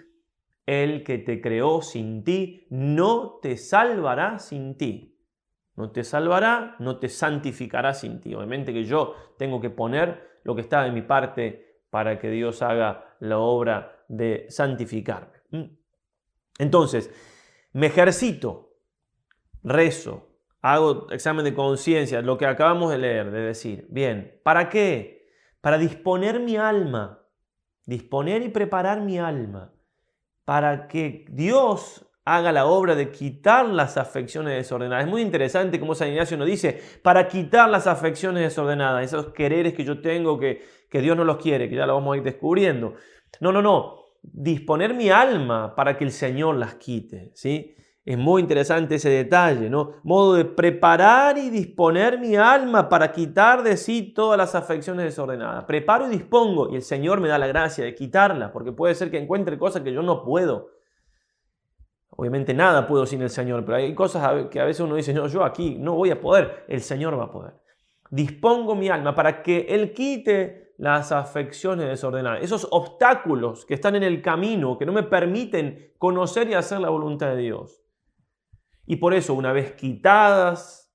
el 0.67 1.03
que 1.03 1.17
te 1.17 1.41
creó 1.41 1.81
sin 1.81 2.23
ti 2.23 2.67
no 2.69 3.39
te 3.41 3.57
salvará 3.57 4.37
sin 4.37 4.77
ti. 4.77 5.17
No 5.75 5.91
te 5.91 6.03
salvará, 6.03 6.75
no 6.79 6.99
te 6.99 7.09
santificará 7.09 7.93
sin 7.93 8.21
ti. 8.21 8.35
Obviamente 8.35 8.71
que 8.71 8.83
yo 8.83 9.15
tengo 9.37 9.59
que 9.59 9.71
poner 9.71 10.41
lo 10.43 10.53
que 10.53 10.61
está 10.61 10.83
de 10.83 10.91
mi 10.91 11.01
parte 11.01 11.83
para 11.89 12.19
que 12.19 12.29
Dios 12.29 12.61
haga 12.61 13.15
la 13.19 13.39
obra 13.39 14.03
de 14.07 14.45
santificarme. 14.49 15.39
¿Mm? 15.51 15.63
Entonces, 16.59 17.09
me 17.73 17.87
ejercito, 17.87 18.75
rezo, 19.63 20.28
hago 20.61 21.09
examen 21.11 21.45
de 21.45 21.53
conciencia, 21.53 22.21
lo 22.21 22.37
que 22.37 22.45
acabamos 22.45 22.91
de 22.91 22.97
leer, 22.97 23.31
de 23.31 23.41
decir, 23.41 23.87
bien, 23.89 24.39
¿para 24.43 24.69
qué? 24.69 25.27
Para 25.61 25.77
disponer 25.77 26.39
mi 26.39 26.57
alma, 26.57 27.19
disponer 27.85 28.41
y 28.41 28.49
preparar 28.49 29.01
mi 29.01 29.19
alma, 29.19 29.73
para 30.45 30.87
que 30.87 31.25
Dios 31.29 32.05
haga 32.25 32.51
la 32.51 32.65
obra 32.65 32.95
de 32.95 33.09
quitar 33.09 33.65
las 33.67 33.97
afecciones 33.97 34.55
desordenadas. 34.55 35.05
Es 35.05 35.09
muy 35.09 35.21
interesante 35.21 35.79
como 35.79 35.95
San 35.95 36.09
Ignacio 36.09 36.37
nos 36.37 36.47
dice, 36.47 36.79
para 37.01 37.27
quitar 37.27 37.69
las 37.69 37.87
afecciones 37.87 38.43
desordenadas, 38.43 39.03
esos 39.03 39.33
quereres 39.33 39.73
que 39.73 39.83
yo 39.83 40.01
tengo 40.01 40.37
que, 40.37 40.61
que 40.89 41.01
Dios 41.01 41.17
no 41.17 41.23
los 41.23 41.37
quiere, 41.37 41.69
que 41.69 41.75
ya 41.75 41.87
lo 41.87 41.95
vamos 41.95 42.13
a 42.13 42.17
ir 42.17 42.23
descubriendo. 42.23 42.93
No, 43.39 43.51
no, 43.51 43.61
no, 43.61 43.99
disponer 44.21 44.93
mi 44.93 45.09
alma 45.09 45.75
para 45.75 45.97
que 45.97 46.03
el 46.03 46.11
Señor 46.11 46.55
las 46.55 46.75
quite, 46.75 47.31
¿sí? 47.33 47.75
Es 48.09 48.17
muy 48.17 48.41
interesante 48.41 48.95
ese 48.95 49.11
detalle, 49.11 49.69
¿no? 49.69 49.91
Modo 50.01 50.33
de 50.33 50.43
preparar 50.43 51.37
y 51.37 51.51
disponer 51.51 52.19
mi 52.19 52.35
alma 52.35 52.89
para 52.89 53.11
quitar 53.11 53.61
de 53.61 53.77
sí 53.77 54.01
todas 54.15 54.35
las 54.35 54.55
afecciones 54.55 55.05
desordenadas. 55.05 55.65
Preparo 55.65 56.07
y 56.07 56.09
dispongo 56.09 56.71
y 56.71 56.75
el 56.77 56.81
Señor 56.81 57.21
me 57.21 57.27
da 57.27 57.37
la 57.37 57.45
gracia 57.45 57.85
de 57.85 57.93
quitarlas, 57.93 58.49
porque 58.49 58.71
puede 58.71 58.95
ser 58.95 59.11
que 59.11 59.19
encuentre 59.19 59.59
cosas 59.59 59.83
que 59.83 59.93
yo 59.93 60.01
no 60.01 60.23
puedo. 60.23 60.71
Obviamente 62.09 62.55
nada 62.55 62.87
puedo 62.87 63.05
sin 63.05 63.21
el 63.21 63.29
Señor, 63.29 63.63
pero 63.63 63.77
hay 63.77 63.93
cosas 63.93 64.47
que 64.49 64.59
a 64.59 64.65
veces 64.65 64.79
uno 64.79 64.95
dice, 64.95 65.13
no, 65.13 65.27
yo 65.27 65.43
aquí 65.43 65.75
no 65.79 65.93
voy 65.93 66.09
a 66.09 66.19
poder, 66.19 66.65
el 66.67 66.81
Señor 66.81 67.15
va 67.15 67.25
a 67.25 67.31
poder. 67.31 67.53
Dispongo 68.09 68.73
mi 68.73 68.89
alma 68.89 69.13
para 69.13 69.43
que 69.43 69.67
Él 69.69 69.93
quite 69.93 70.73
las 70.79 71.11
afecciones 71.11 71.87
desordenadas, 71.87 72.41
esos 72.41 72.67
obstáculos 72.71 73.67
que 73.67 73.75
están 73.75 73.95
en 73.95 74.01
el 74.01 74.23
camino, 74.23 74.79
que 74.79 74.87
no 74.87 74.93
me 74.93 75.03
permiten 75.03 75.93
conocer 75.99 76.49
y 76.49 76.55
hacer 76.55 76.79
la 76.79 76.89
voluntad 76.89 77.27
de 77.35 77.37
Dios. 77.37 77.83
Y 78.89 78.95
por 78.95 79.13
eso, 79.13 79.35
una 79.35 79.53
vez 79.53 79.73
quitadas 79.73 80.91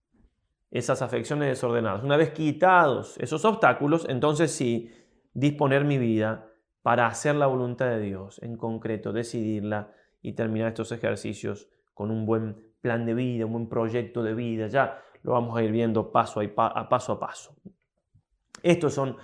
esas 0.72 1.00
afecciones 1.00 1.48
desordenadas, 1.48 2.02
una 2.02 2.16
vez 2.16 2.32
quitados 2.32 3.16
esos 3.20 3.44
obstáculos, 3.44 4.04
entonces 4.08 4.50
sí, 4.50 4.90
disponer 5.32 5.84
mi 5.84 5.96
vida 5.96 6.50
para 6.82 7.06
hacer 7.06 7.36
la 7.36 7.46
voluntad 7.46 7.86
de 7.86 8.00
Dios, 8.00 8.42
en 8.42 8.56
concreto, 8.56 9.12
decidirla 9.12 9.92
y 10.22 10.32
terminar 10.32 10.70
estos 10.70 10.90
ejercicios 10.90 11.68
con 11.94 12.10
un 12.10 12.26
buen 12.26 12.74
plan 12.80 13.06
de 13.06 13.14
vida, 13.14 13.46
un 13.46 13.52
buen 13.52 13.68
proyecto 13.68 14.24
de 14.24 14.34
vida. 14.34 14.66
Ya 14.66 15.00
lo 15.22 15.30
vamos 15.30 15.56
a 15.56 15.62
ir 15.62 15.70
viendo 15.70 16.10
paso 16.10 16.40
a 16.40 16.88
paso. 16.88 17.12
A 17.12 17.20
paso. 17.20 17.54
Estos 18.64 18.92
son 18.92 19.18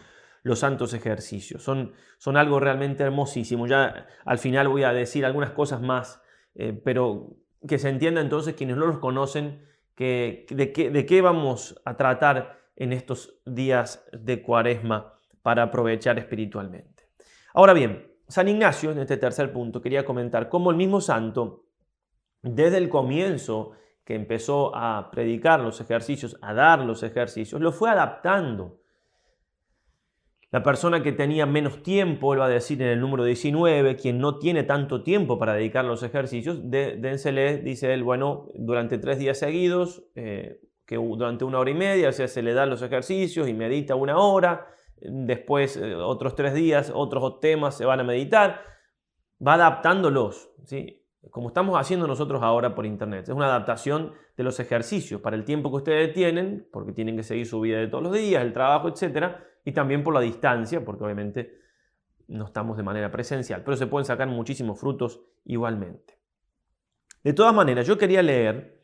los 0.45 0.61
santos 0.61 0.95
ejercicios, 0.95 1.61
son, 1.61 1.93
son 2.19 2.37
algo 2.37 2.61
realmente 2.61 3.03
hermosísimo. 3.03 3.67
Ya 3.67 4.07
al 4.25 4.39
final 4.39 4.69
voy 4.69 4.85
a 4.85 4.93
decir 4.93 5.27
algunas 5.27 5.51
cosas 5.51 5.83
más, 5.83 6.23
eh, 6.55 6.73
pero 6.73 7.37
que 7.67 7.79
se 7.79 7.89
entienda 7.89 8.21
entonces 8.21 8.55
quienes 8.55 8.77
no 8.77 8.87
los 8.87 8.99
conocen, 8.99 9.65
que, 9.95 10.47
de, 10.51 10.73
qué, 10.73 10.91
de 10.91 11.07
qué 11.07 11.21
vamos 11.21 11.81
a 11.85 11.97
tratar 11.97 12.59
en 12.77 12.93
estos 12.93 13.39
días 13.45 14.05
de 14.13 14.43
cuaresma 14.43 15.15
para 15.43 15.65
aprovechar 15.65 16.19
espiritualmente. 16.19 17.09
Ahora 17.53 17.73
bien, 17.73 18.11
San 18.29 18.49
Ignacio, 18.49 18.93
en 18.93 18.99
este 19.01 19.17
tercer 19.17 19.53
punto, 19.53 19.81
quería 19.81 20.05
comentar 20.05 20.49
cómo 20.49 20.71
el 20.71 20.77
mismo 20.77 21.01
santo, 21.01 21.67
desde 22.43 22.79
el 22.79 22.89
comienzo 22.89 23.73
que 24.05 24.15
empezó 24.15 24.75
a 24.75 25.11
predicar 25.11 25.61
los 25.61 25.81
ejercicios, 25.81 26.37
a 26.41 26.55
dar 26.55 26.81
los 26.81 27.03
ejercicios, 27.03 27.61
lo 27.61 27.73
fue 27.73 27.91
adaptando. 27.91 28.80
La 30.51 30.65
persona 30.65 31.03
que 31.03 31.13
tenía 31.13 31.47
menos 31.47 31.83
tiempo, 31.85 32.35
él 32.35 32.41
va 32.41 32.47
a 32.47 32.49
decir 32.49 32.83
en 32.83 32.89
el 32.89 33.01
número 33.01 33.23
19, 33.23 33.95
quien 33.95 34.19
no 34.19 34.39
tiene 34.39 34.65
tanto 34.65 35.05
tiempo 35.05 35.39
para 35.39 35.55
dedicar 35.55 35.85
los 35.85 36.03
ejercicios, 36.03 36.59
dénsele, 36.65 37.59
dice 37.59 37.95
él, 37.95 38.03
bueno, 38.03 38.49
durante 38.55 38.99
tres 38.99 39.21
días 39.21 39.39
seguidos, 39.39 40.03
eh, 40.17 40.61
que 40.87 40.97
durante 40.97 41.45
una 41.45 41.61
hora 41.61 41.71
y 41.71 41.75
media, 41.75 42.09
o 42.09 42.13
sea, 42.13 42.27
se 42.27 42.43
le 42.43 42.53
dan 42.53 42.69
los 42.69 42.83
ejercicios 42.83 43.49
y 43.49 43.55
medita 43.55 43.95
una 43.95 44.19
hora, 44.19 44.67
después 45.01 45.77
eh, 45.77 45.95
otros 45.95 46.35
tres 46.35 46.53
días, 46.53 46.91
otros 46.93 47.39
temas 47.39 47.77
se 47.77 47.85
van 47.85 48.01
a 48.01 48.05
meditar, 48.05 48.63
va 49.47 49.55
adaptándolos, 49.55 50.51
¿sí? 50.65 51.01
como 51.31 51.49
estamos 51.49 51.79
haciendo 51.79 52.09
nosotros 52.09 52.43
ahora 52.43 52.75
por 52.75 52.87
internet. 52.87 53.29
Es 53.29 53.35
una 53.35 53.47
adaptación 53.47 54.15
de 54.37 54.43
los 54.43 54.59
ejercicios 54.59 55.21
para 55.21 55.37
el 55.37 55.45
tiempo 55.45 55.71
que 55.71 55.77
ustedes 55.77 56.13
tienen, 56.13 56.67
porque 56.73 56.93
tienen 56.93 57.17
que 57.17 57.23
seguir 57.23 57.47
su 57.47 57.61
vida 57.61 57.79
de 57.79 57.87
todos 57.87 58.03
los 58.03 58.13
días, 58.13 58.43
el 58.43 58.53
trabajo, 58.53 58.89
etc. 58.89 59.37
Y 59.65 59.73
también 59.73 60.03
por 60.03 60.15
la 60.15 60.21
distancia, 60.21 60.85
porque 60.85 61.05
obviamente 61.05 61.61
no 62.29 62.47
estamos 62.47 62.77
de 62.77 62.83
manera 62.83 63.11
presencial, 63.11 63.63
pero 63.65 63.77
se 63.77 63.87
pueden 63.87 64.05
sacar 64.05 64.29
muchísimos 64.29 64.79
frutos 64.79 65.21
igualmente. 65.45 66.19
De 67.23 67.33
todas 67.33 67.55
maneras, 67.55 67.87
yo 67.87 67.99
quería 67.99 68.23
leer 68.23 68.81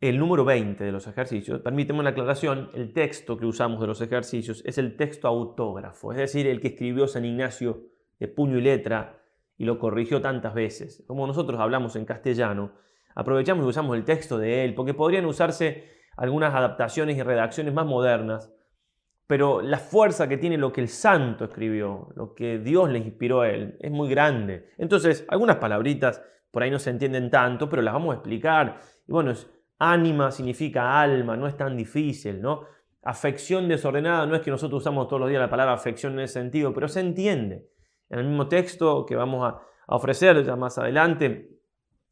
el 0.00 0.18
número 0.18 0.44
20 0.44 0.82
de 0.82 0.90
los 0.90 1.06
ejercicios, 1.06 1.60
permíteme 1.60 2.00
una 2.00 2.10
aclaración, 2.10 2.70
el 2.74 2.92
texto 2.92 3.36
que 3.36 3.46
usamos 3.46 3.80
de 3.80 3.86
los 3.86 4.00
ejercicios 4.00 4.62
es 4.66 4.76
el 4.78 4.96
texto 4.96 5.28
autógrafo, 5.28 6.10
es 6.10 6.18
decir, 6.18 6.48
el 6.48 6.60
que 6.60 6.68
escribió 6.68 7.06
San 7.06 7.24
Ignacio 7.24 7.84
de 8.18 8.26
puño 8.26 8.58
y 8.58 8.62
letra 8.62 9.22
y 9.56 9.64
lo 9.64 9.78
corrigió 9.78 10.20
tantas 10.20 10.54
veces. 10.54 11.04
Como 11.06 11.24
nosotros 11.24 11.60
hablamos 11.60 11.94
en 11.94 12.04
castellano, 12.04 12.72
aprovechamos 13.14 13.64
y 13.64 13.68
usamos 13.68 13.96
el 13.96 14.04
texto 14.04 14.38
de 14.38 14.64
él, 14.64 14.74
porque 14.74 14.92
podrían 14.92 15.24
usarse 15.24 15.84
algunas 16.16 16.52
adaptaciones 16.52 17.16
y 17.16 17.22
redacciones 17.22 17.72
más 17.72 17.86
modernas, 17.86 18.52
pero 19.32 19.62
la 19.62 19.78
fuerza 19.78 20.28
que 20.28 20.36
tiene 20.36 20.58
lo 20.58 20.70
que 20.70 20.82
el 20.82 20.88
santo 20.88 21.46
escribió, 21.46 22.10
lo 22.16 22.34
que 22.34 22.58
Dios 22.58 22.90
le 22.90 22.98
inspiró 22.98 23.40
a 23.40 23.48
él, 23.48 23.78
es 23.80 23.90
muy 23.90 24.10
grande. 24.10 24.68
Entonces, 24.76 25.24
algunas 25.26 25.56
palabritas 25.56 26.22
por 26.50 26.62
ahí 26.62 26.70
no 26.70 26.78
se 26.78 26.90
entienden 26.90 27.30
tanto, 27.30 27.66
pero 27.66 27.80
las 27.80 27.94
vamos 27.94 28.12
a 28.12 28.16
explicar. 28.16 28.78
Y 29.08 29.10
bueno, 29.10 29.32
Ánima 29.78 30.30
significa 30.30 31.00
alma, 31.00 31.34
no 31.34 31.46
es 31.46 31.56
tan 31.56 31.78
difícil, 31.78 32.42
¿no? 32.42 32.64
Afección 33.04 33.68
desordenada, 33.68 34.26
no 34.26 34.34
es 34.34 34.42
que 34.42 34.50
nosotros 34.50 34.82
usamos 34.82 35.08
todos 35.08 35.20
los 35.20 35.30
días 35.30 35.40
la 35.40 35.48
palabra 35.48 35.72
afección 35.72 36.12
en 36.12 36.20
ese 36.20 36.34
sentido, 36.34 36.74
pero 36.74 36.86
se 36.86 37.00
entiende. 37.00 37.70
En 38.10 38.18
el 38.18 38.26
mismo 38.26 38.48
texto 38.48 39.06
que 39.06 39.16
vamos 39.16 39.50
a, 39.50 39.62
ofrecer 39.86 40.44
ya 40.44 40.56
más 40.56 40.76
adelante, 40.76 41.58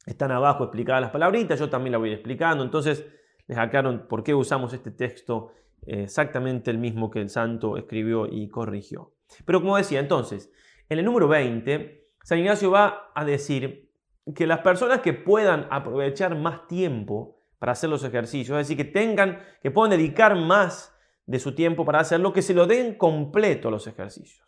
están 0.07 0.31
abajo 0.31 0.65
explicadas 0.65 1.03
las 1.03 1.11
palabritas, 1.11 1.61
yo 1.61 1.69
también 1.69 1.93
la 1.93 1.99
voy 1.99 2.15
explicando, 2.15 2.65
entonces 2.65 3.05
les 3.47 3.59
aclaro 3.59 4.09
por 4.09 4.25
qué 4.25 4.35
usamos 4.35 4.73
este 4.73 4.91
texto 4.91 5.53
exactamente 5.87 6.70
el 6.70 6.78
mismo 6.78 7.10
que 7.10 7.20
el 7.20 7.30
santo 7.30 7.76
escribió 7.76 8.26
y 8.26 8.49
corrigió. 8.49 9.14
Pero 9.44 9.60
como 9.60 9.76
decía, 9.76 10.00
entonces, 10.00 10.52
en 10.88 10.99
el 10.99 11.04
número 11.04 11.28
20, 11.28 12.08
San 12.22 12.38
Ignacio 12.38 12.70
va 12.70 13.10
a 13.14 13.25
decir 13.25 13.90
que 14.34 14.46
las 14.46 14.60
personas 14.60 15.00
que 15.00 15.12
puedan 15.12 15.66
aprovechar 15.70 16.37
más 16.37 16.66
tiempo 16.66 17.37
para 17.58 17.72
hacer 17.72 17.90
los 17.90 18.04
ejercicios, 18.04 18.58
es 18.58 18.68
decir, 18.68 18.76
que 18.76 18.90
tengan, 18.90 19.40
que 19.62 19.70
puedan 19.70 19.90
dedicar 19.90 20.34
más 20.34 20.96
de 21.26 21.38
su 21.38 21.54
tiempo 21.54 21.84
para 21.84 22.00
hacerlo, 22.00 22.32
que 22.32 22.42
se 22.42 22.54
lo 22.54 22.66
den 22.66 22.94
completo 22.94 23.70
los 23.70 23.87
ejercicios. 23.87 24.46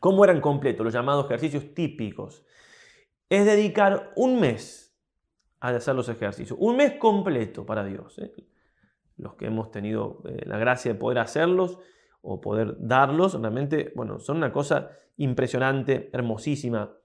¿Cómo 0.00 0.24
eran 0.24 0.40
completos 0.40 0.84
los 0.84 0.92
llamados 0.92 1.26
ejercicios 1.26 1.72
típicos? 1.74 2.44
Es 3.28 3.46
dedicar 3.46 4.12
un 4.16 4.40
mes 4.40 4.94
a 5.60 5.68
hacer 5.68 5.94
los 5.94 6.08
ejercicios, 6.08 6.58
un 6.60 6.76
mes 6.76 6.94
completo 6.98 7.64
para 7.64 7.84
Dios. 7.84 8.18
¿eh? 8.18 8.32
Los 9.16 9.34
que 9.34 9.46
hemos 9.46 9.70
tenido 9.70 10.22
eh, 10.24 10.42
la 10.46 10.58
gracia 10.58 10.92
de 10.92 10.98
poder 10.98 11.18
hacerlos 11.18 11.78
o 12.20 12.40
poder 12.40 12.76
darlos, 12.78 13.40
realmente, 13.40 13.92
bueno, 13.94 14.18
son 14.18 14.38
una 14.38 14.50
cosa 14.50 14.90
impresionante, 15.16 16.10
hermosísima. 16.12 16.96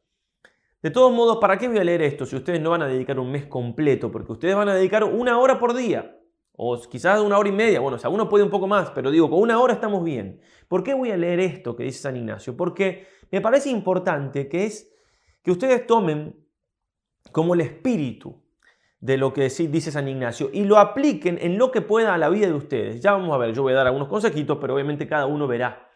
De 0.81 0.91
todos 0.91 1.11
modos, 1.11 1.37
¿para 1.41 1.57
qué 1.57 1.67
voy 1.67 1.77
a 1.77 1.83
leer 1.83 2.01
esto 2.01 2.25
si 2.25 2.37
ustedes 2.37 2.61
no 2.61 2.69
van 2.69 2.83
a 2.83 2.87
dedicar 2.87 3.19
un 3.19 3.31
mes 3.31 3.45
completo? 3.45 4.11
Porque 4.11 4.31
ustedes 4.31 4.55
van 4.55 4.69
a 4.69 4.75
dedicar 4.75 5.03
una 5.03 5.37
hora 5.37 5.59
por 5.59 5.75
día, 5.75 6.17
o 6.53 6.79
quizás 6.89 7.19
una 7.21 7.37
hora 7.37 7.49
y 7.49 7.51
media. 7.51 7.81
Bueno, 7.81 7.97
o 7.97 7.99
sea, 7.99 8.09
uno 8.09 8.29
puede 8.29 8.45
un 8.45 8.49
poco 8.49 8.65
más, 8.65 8.91
pero 8.91 9.11
digo, 9.11 9.29
con 9.29 9.39
una 9.39 9.59
hora 9.59 9.73
estamos 9.73 10.03
bien. 10.03 10.39
¿Por 10.69 10.83
qué 10.83 10.93
voy 10.93 11.11
a 11.11 11.17
leer 11.17 11.41
esto 11.41 11.75
que 11.75 11.83
dice 11.83 11.99
San 11.99 12.15
Ignacio? 12.15 12.55
Porque 12.55 13.07
me 13.31 13.41
parece 13.41 13.69
importante 13.69 14.47
que 14.47 14.65
es 14.65 14.93
que 15.43 15.51
ustedes 15.51 15.85
tomen 15.85 16.45
como 17.31 17.53
el 17.53 17.61
espíritu 17.61 18.41
de 18.99 19.17
lo 19.17 19.33
que 19.33 19.47
dice 19.47 19.91
San 19.91 20.07
Ignacio 20.07 20.49
y 20.51 20.65
lo 20.65 20.77
apliquen 20.77 21.37
en 21.41 21.57
lo 21.57 21.71
que 21.71 21.81
pueda 21.81 22.13
a 22.13 22.17
la 22.17 22.29
vida 22.29 22.47
de 22.47 22.53
ustedes. 22.53 23.01
Ya 23.01 23.13
vamos 23.13 23.33
a 23.33 23.37
ver, 23.37 23.53
yo 23.53 23.61
voy 23.61 23.73
a 23.73 23.77
dar 23.77 23.87
algunos 23.87 24.09
consejitos, 24.09 24.57
pero 24.59 24.73
obviamente 24.73 25.07
cada 25.07 25.25
uno 25.25 25.47
verá. 25.47 25.89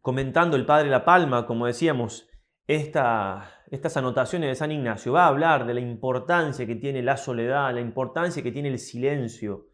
Comentando 0.00 0.56
el 0.56 0.66
Padre 0.66 0.90
La 0.90 1.04
Palma, 1.04 1.46
como 1.46 1.66
decíamos, 1.66 2.28
estas 2.66 3.96
anotaciones 3.96 4.48
de 4.48 4.54
San 4.54 4.72
Ignacio 4.72 5.12
va 5.12 5.24
a 5.24 5.28
hablar 5.28 5.66
de 5.66 5.74
la 5.74 5.80
importancia 5.80 6.66
que 6.66 6.74
tiene 6.74 7.02
la 7.02 7.16
soledad, 7.16 7.72
la 7.72 7.80
importancia 7.80 8.42
que 8.42 8.52
tiene 8.52 8.68
el 8.68 8.78
silencio 8.78 9.66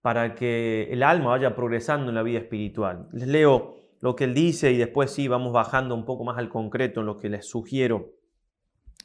para 0.00 0.34
que 0.34 0.88
el 0.90 1.02
alma 1.02 1.30
vaya 1.30 1.54
progresando 1.54 2.10
en 2.10 2.14
la 2.14 2.22
vida 2.22 2.38
espiritual. 2.38 3.08
Les 3.12 3.28
leo 3.28 3.76
lo 4.00 4.14
que 4.14 4.24
él 4.24 4.34
dice 4.34 4.70
y 4.72 4.76
después 4.76 5.10
sí 5.10 5.26
vamos 5.26 5.52
bajando 5.52 5.94
un 5.94 6.04
poco 6.04 6.24
más 6.24 6.38
al 6.38 6.48
concreto 6.48 7.00
en 7.00 7.06
lo 7.06 7.16
que 7.16 7.28
les 7.28 7.48
sugiero. 7.48 8.12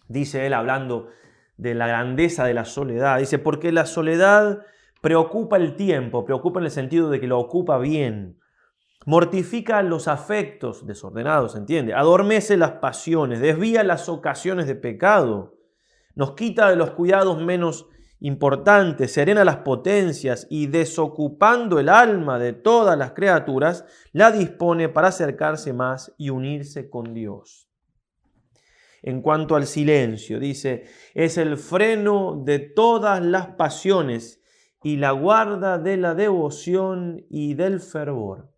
Dice 0.07 0.45
él 0.45 0.53
hablando 0.53 1.07
de 1.57 1.75
la 1.75 1.87
grandeza 1.87 2.45
de 2.45 2.53
la 2.53 2.65
soledad. 2.65 3.19
Dice, 3.19 3.39
porque 3.39 3.71
la 3.71 3.85
soledad 3.85 4.59
preocupa 5.01 5.57
el 5.57 5.75
tiempo, 5.75 6.25
preocupa 6.25 6.59
en 6.59 6.65
el 6.65 6.71
sentido 6.71 7.09
de 7.09 7.19
que 7.19 7.27
lo 7.27 7.39
ocupa 7.39 7.77
bien, 7.77 8.39
mortifica 9.05 9.81
los 9.81 10.07
afectos 10.07 10.85
desordenados, 10.85 11.55
¿entiende? 11.55 11.93
Adormece 11.93 12.55
las 12.57 12.73
pasiones, 12.73 13.39
desvía 13.39 13.83
las 13.83 14.09
ocasiones 14.09 14.67
de 14.67 14.75
pecado, 14.75 15.55
nos 16.15 16.33
quita 16.33 16.69
de 16.69 16.75
los 16.75 16.91
cuidados 16.91 17.41
menos 17.41 17.87
importantes, 18.19 19.11
serena 19.13 19.43
las 19.43 19.57
potencias 19.57 20.45
y 20.49 20.67
desocupando 20.67 21.79
el 21.79 21.89
alma 21.89 22.37
de 22.37 22.53
todas 22.53 22.97
las 22.97 23.13
criaturas, 23.13 23.85
la 24.13 24.31
dispone 24.31 24.89
para 24.89 25.07
acercarse 25.07 25.73
más 25.73 26.13
y 26.17 26.29
unirse 26.29 26.89
con 26.89 27.15
Dios. 27.15 27.70
En 29.01 29.21
cuanto 29.21 29.55
al 29.55 29.65
silencio, 29.65 30.39
dice, 30.39 30.85
es 31.13 31.37
el 31.37 31.57
freno 31.57 32.41
de 32.45 32.59
todas 32.59 33.21
las 33.21 33.47
pasiones 33.55 34.41
y 34.83 34.97
la 34.97 35.11
guarda 35.11 35.77
de 35.77 35.97
la 35.97 36.13
devoción 36.13 37.25
y 37.29 37.55
del 37.55 37.79
fervor 37.79 38.51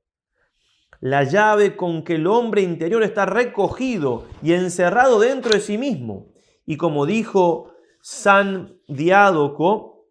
la 1.03 1.25
llave 1.25 1.75
con 1.75 2.05
que 2.05 2.15
el 2.15 2.27
hombre 2.27 2.61
interior 2.61 3.03
está 3.03 3.25
recogido 3.25 4.23
y 4.41 4.53
encerrado 4.53 5.19
dentro 5.19 5.51
de 5.51 5.59
sí 5.59 5.77
mismo. 5.77 6.31
Y 6.65 6.77
como 6.77 7.05
dijo 7.05 7.73
San 8.01 8.79
Diádoco, 8.87 10.07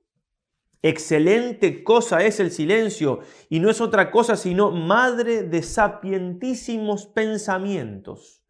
excelente 0.83 1.83
cosa 1.83 2.23
es 2.23 2.41
el 2.41 2.51
silencio 2.51 3.21
y 3.49 3.61
no 3.61 3.71
es 3.71 3.81
otra 3.81 4.11
cosa 4.11 4.37
sino 4.37 4.71
madre 4.71 5.45
de 5.45 5.62
sapientísimos 5.62 7.07
pensamientos. 7.07 8.42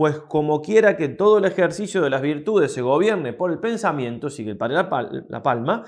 Pues 0.00 0.16
como 0.18 0.62
quiera 0.62 0.96
que 0.96 1.10
todo 1.10 1.36
el 1.36 1.44
ejercicio 1.44 2.00
de 2.00 2.08
las 2.08 2.22
virtudes 2.22 2.72
se 2.72 2.80
gobierne 2.80 3.34
por 3.34 3.50
el 3.50 3.58
pensamiento, 3.58 4.30
sigue 4.30 4.52
el 4.52 4.56
Padre 4.56 4.76
La 5.28 5.42
Palma, 5.42 5.84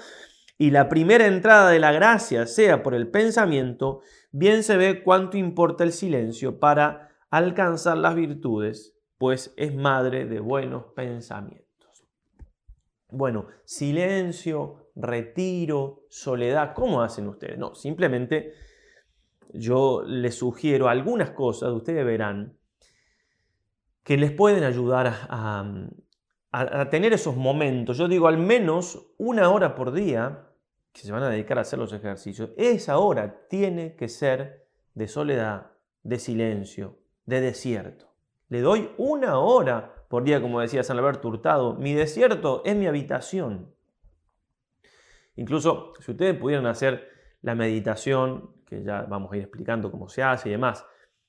y 0.59 0.71
la 0.71 0.91
primera 0.91 1.27
entrada 1.27 1.71
de 1.71 1.79
la 1.79 1.93
gracia 1.93 2.45
sea 2.45 2.83
por 2.83 2.95
el 2.95 3.09
pensamiento, 3.09 4.03
bien 4.31 4.65
se 4.65 4.77
ve 4.77 5.03
cuánto 5.03 5.39
importa 5.39 5.83
el 5.83 5.93
silencio 5.93 6.61
para 6.61 7.09
alcanzar 7.31 7.97
las 7.97 8.15
virtudes, 8.15 8.99
pues 9.17 9.55
es 9.57 9.75
madre 9.75 10.27
de 10.27 10.41
buenos 10.41 10.93
pensamientos. 10.95 12.05
Bueno, 13.09 13.47
silencio, 13.65 14.91
retiro, 14.95 16.05
soledad, 16.11 16.75
¿cómo 16.75 17.01
hacen 17.01 17.29
ustedes? 17.29 17.57
No, 17.57 17.75
simplemente 17.75 18.53
yo 19.55 20.03
les 20.07 20.35
sugiero 20.35 20.91
algunas 20.91 21.31
cosas, 21.31 21.71
ustedes 21.73 22.05
verán, 22.05 22.59
que 24.03 24.17
les 24.17 24.33
pueden 24.33 24.65
ayudar 24.65 25.27
a, 25.29 26.89
tener 26.91 27.13
esos 27.13 27.37
momentos. 27.37 27.97
Yo 27.97 28.09
digo 28.09 28.29
al 28.29 28.37
menos 28.37 29.13
una 29.17 29.51
hora 29.51 29.75
por 29.75 29.93
día 29.93 30.49
que 30.93 31.01
se 31.01 31.13
van 31.13 31.23
a 31.23 31.31
dedicar 31.31 31.57
a 31.57 31.63
hacer 31.63 31.79
los 31.79 31.93
ejercicios, 31.93 32.51
esa 32.59 32.99
hora 32.99 33.47
tiene 33.49 33.97
que 33.97 34.09
ser 34.09 34.67
de 34.95 35.09
soledad, 35.09 35.71
de 36.03 36.19
silencio, 36.19 36.99
de 37.25 37.41
desierto. 37.41 38.13
Le 38.49 38.61
doy 38.61 38.91
una 38.99 39.39
hora 39.39 40.05
por 40.09 40.25
día, 40.25 40.43
como 40.43 40.61
decía 40.61 40.83
San 40.83 40.99
Alberto 40.99 41.29
Hurtado. 41.29 41.75
Mi 41.77 41.95
desierto 41.95 42.61
es 42.67 42.77
mi 42.77 42.87
habitación. 42.87 43.75
Incluso 45.37 45.95
si 46.01 46.11
ustedes 46.11 46.37
pudieran 46.37 46.67
hacer 46.67 47.09
la 47.41 47.55
meditación, 47.55 48.51
que 48.67 48.83
ya 48.83 49.03
vamos 49.03 49.33
a 49.33 49.37
ir 49.37 49.45
explicando 49.45 49.91
cómo 49.91 50.11
se 50.11 50.23
hace 50.23 50.51
y 50.51 50.53
demás, 50.53 50.85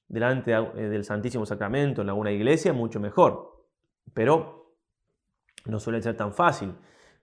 delante 0.07 0.53
eh, 0.53 0.89
del 0.89 1.03
Santísimo 1.03 1.45
Sacramento 1.45 2.01
en 2.01 2.09
alguna 2.09 2.31
iglesia, 2.31 2.73
mucho 2.73 2.99
mejor. 2.99 3.65
Pero 4.13 4.75
no 5.65 5.79
suele 5.79 6.01
ser 6.01 6.17
tan 6.17 6.33
fácil. 6.33 6.73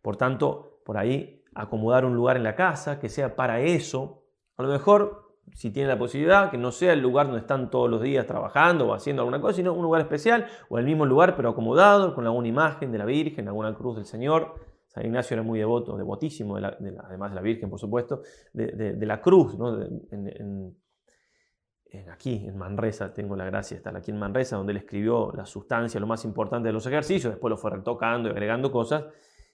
Por 0.03 0.17
tanto, 0.17 0.81
por 0.85 0.97
ahí 0.97 1.45
acomodar 1.55 2.05
un 2.05 2.15
lugar 2.15 2.37
en 2.37 2.43
la 2.43 2.55
casa 2.55 2.99
que 2.99 3.09
sea 3.09 3.37
para 3.37 3.61
eso. 3.61 4.25
A 4.57 4.63
lo 4.63 4.69
mejor, 4.69 5.37
si 5.55 5.71
tiene 5.71 5.89
la 5.89 5.99
posibilidad, 5.99 6.51
que 6.51 6.59
no 6.59 6.73
sea 6.73 6.93
el 6.93 7.01
lugar 7.01 7.27
donde 7.27 7.41
están 7.41 7.71
todos 7.71 7.91
los 7.91 8.01
días 8.01 8.27
trabajando 8.27 8.89
o 8.89 8.95
haciendo 8.95 9.23
alguna 9.23 9.41
cosa, 9.41 9.55
sino 9.55 9.73
un 9.73 9.83
lugar 9.83 10.01
especial 10.01 10.47
o 10.69 10.79
el 10.79 10.85
mismo 10.85 11.07
lugar 11.07 11.37
pero 11.37 11.51
acomodado 11.51 12.15
con 12.15 12.27
alguna 12.27 12.49
imagen 12.49 12.93
de 12.93 12.99
la 12.99 13.05
Virgen, 13.05 13.49
alguna 13.49 13.75
cruz 13.75 13.97
del 13.97 14.07
Señor. 14.07 14.55
San 14.87 15.07
Ignacio 15.07 15.35
era 15.35 15.45
muy 15.45 15.61
devoto, 15.61 15.97
devotísimo, 15.97 16.57
además 16.57 17.31
de 17.31 17.35
la 17.37 17.43
Virgen, 17.43 17.71
por 17.71 17.79
supuesto, 17.79 18.23
de, 18.53 19.07
la 19.07 19.21
cruz. 19.21 19.57
Aquí 22.13 22.45
en 22.47 22.57
Manresa, 22.57 23.13
tengo 23.13 23.37
la 23.37 23.45
gracia 23.45 23.75
de 23.75 23.79
estar 23.79 23.97
aquí 23.97 24.11
en 24.11 24.19
Manresa, 24.19 24.57
donde 24.57 24.73
él 24.73 24.79
escribió 24.79 25.33
la 25.35 25.47
sustancia, 25.47 25.99
lo 26.01 26.07
más 26.07 26.25
importante 26.25 26.69
de 26.69 26.73
los 26.73 26.87
ejercicios, 26.87 27.33
después 27.33 27.51
lo 27.51 27.57
fue 27.57 27.71
retocando 27.71 28.29
y 28.29 28.33
agregando 28.33 28.71
cosas. 28.71 29.05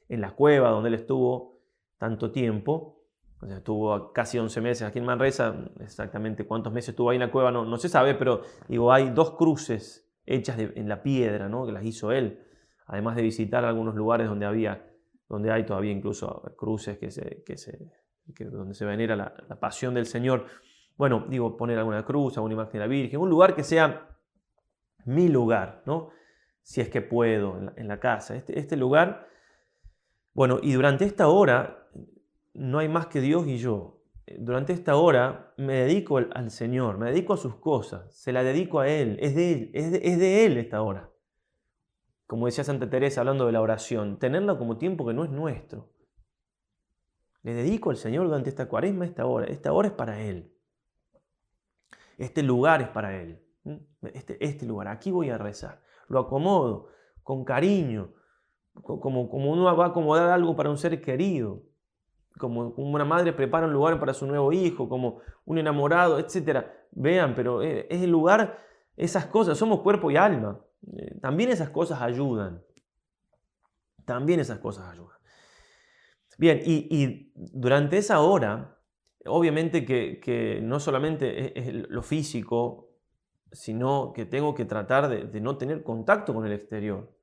En 0.09 0.21
la 0.21 0.33
cueva 0.33 0.71
donde 0.71 0.89
él 0.89 0.95
estuvo, 0.95 1.61
tanto 1.99 2.31
tiempo. 2.31 3.03
estuvo 3.49 4.13
casi 4.13 4.39
11 4.39 4.61
meses 4.61 4.83
aquí 4.83 4.99
en 4.99 5.05
Manresa, 5.05 5.55
exactamente 5.81 6.47
cuántos 6.47 6.73
meses 6.73 6.91
estuvo 6.91 7.11
ahí 7.11 7.17
en 7.17 7.23
la 7.23 7.31
cueva 7.31 7.51
no, 7.51 7.65
no 7.65 7.77
se 7.77 7.89
sabe, 7.89 8.15
pero 8.15 8.43
digo, 8.69 8.93
hay 8.93 9.11
dos 9.11 9.33
cruces 9.33 10.07
hechas 10.27 10.59
en 10.59 10.89
la 10.89 11.03
piedra, 11.03 11.49
¿no? 11.49 11.67
que 11.67 11.73
las 11.73 11.85
hizo 11.85 12.13
él, 12.13 12.41
además 12.87 13.17
de 13.17 13.23
visitar 13.23 13.65
algunos 13.65 13.95
lugares 13.95 14.29
donde 14.29 14.47
había, 14.47 14.91
donde 15.29 15.51
hay 15.51 15.65
todavía 15.65 15.93
incluso 15.93 16.43
cruces 16.57 16.99
que 16.99 17.11
se, 17.11 17.43
que 17.45 17.57
se, 17.57 17.91
donde 18.51 18.75
se 18.75 18.85
venera 18.85 19.17
la, 19.17 19.61
pasión 19.61 19.95
del 19.95 20.07
Señor. 20.07 20.47
Bueno, 20.97 21.27
digo, 21.29 21.57
poner 21.57 21.79
alguna 21.79 22.05
cruz, 22.05 22.37
alguna 22.37 22.55
imagen 22.55 22.73
de 22.73 22.79
la 22.79 22.87
Virgen, 22.87 23.21
un 23.21 23.31
lugar 23.31 23.55
que 23.55 23.63
sea 23.63 24.09
mi 25.05 25.29
lugar, 25.29 25.83
¿no? 25.87 26.11
Si 26.63 26.81
es 26.81 26.89
que 26.89 27.03
puedo, 27.03 27.59
en 27.77 27.89
la, 27.89 28.01
casa. 28.01 28.35
Este, 28.35 28.59
este 28.59 28.77
lugar 28.77 29.27
bueno, 30.37 30.59
y 30.63 30.75
durante 30.75 31.07
esta 31.07 31.29
hora 31.29 31.89
no 32.53 32.79
hay 32.79 32.91
más 32.91 33.07
que 33.07 33.23
Dios 33.23 33.47
y 33.47 33.57
yo. 33.57 34.03
Durante 34.37 34.75
esta 34.75 34.97
hora 34.97 35.55
me 35.57 35.73
dedico 35.77 36.19
al, 36.19 36.51
Señor, 36.51 36.99
me 36.99 37.07
dedico 37.11 37.33
a 37.33 37.39
sus 37.39 37.55
cosas, 37.55 38.15
se 38.15 38.35
la 38.35 38.43
dedico 38.43 38.81
a 38.81 38.87
Él, 38.87 39.17
es 39.23 39.35
de 39.35 39.53
Él, 39.53 39.71
es 39.73 40.19
de, 40.19 40.45
Él 40.45 40.59
esta 40.59 40.83
hora. 40.83 41.11
Como 42.27 42.45
decía 42.45 42.65
Santa 42.65 42.91
Teresa 42.91 43.23
hablando 43.23 43.47
de 43.47 43.53
la 43.53 43.63
oración, 43.63 44.19
tenerla 44.19 44.59
como 44.59 44.77
tiempo 44.77 45.07
que 45.07 45.15
no 45.15 45.25
es 45.25 45.31
nuestro. 45.31 45.89
Le 47.43 47.55
dedico 47.55 47.89
al 47.89 47.97
Señor 47.97 48.27
durante 48.27 48.51
esta 48.51 48.69
cuaresma, 48.69 49.07
esta 49.07 49.25
hora. 49.25 49.47
Esta 49.47 49.73
hora 49.73 49.89
es 49.89 49.95
para 49.95 50.21
Él. 50.21 50.53
Este 52.19 52.43
lugar 52.43 52.83
es 52.83 52.89
para 52.89 53.21
Él. 53.21 53.43
Este, 54.15 54.43
este 54.45 54.67
lugar, 54.67 54.89
aquí 54.89 55.11
voy 55.11 55.31
a 55.31 55.39
rezar. 55.39 55.83
Lo 56.09 56.21
acomodo 56.21 56.89
con 57.23 57.45
cariño, 57.45 58.13
como, 58.83 59.29
como 59.29 59.53
uno 59.53 59.65
va 59.77 59.87
a 59.87 59.89
acomodar 59.89 60.31
algo 60.31 60.55
para 60.55 60.71
un 60.71 60.79
ser 60.79 61.01
querido, 61.01 61.63
como, 62.39 62.69
una 62.77 63.05
madre 63.05 63.33
prepara 63.33 63.67
un 63.67 63.73
lugar 63.73 63.99
para 63.99 64.15
su 64.15 64.27
nuevo 64.27 64.53
hijo, 64.53 64.89
como 64.89 65.21
un 65.45 65.59
enamorado, 65.59 66.19
etc. 66.19 66.67
Vean, 66.93 67.35
pero 67.35 67.63
eh, 67.63 67.87
es 67.91 68.03
el 68.03 68.11
lugar, 68.11 68.63
esas 68.97 69.27
cosas, 69.27 69.59
somos 69.59 69.81
cuerpo 69.81 70.11
y 70.11 70.17
alma. 70.17 70.61
Eh, 70.97 71.19
también 71.21 71.51
esas 71.51 71.71
cosas 71.71 72.01
ayudan. 72.03 72.63
También 74.05 74.41
esas 74.41 74.59
cosas 74.59 74.87
ayudan. 74.89 75.17
Bien, 76.39 76.61
y, 76.65 77.33
durante 77.35 77.97
esa 77.97 78.21
hora, 78.21 78.76
obviamente 79.29 79.85
que, 79.85 80.61
no 80.63 80.81
solamente 80.81 81.59
es, 81.59 81.89
lo 81.89 82.03
físico, 82.03 82.91
sino 83.53 84.13
que 84.13 84.27
tengo 84.27 84.55
que 84.55 84.65
tratar 84.65 85.09
de 85.09 85.41
no 85.41 85.57
tener 85.57 85.83
contacto 85.83 86.35
con 86.35 86.47
el 86.47 86.53
exterior. 86.53 87.17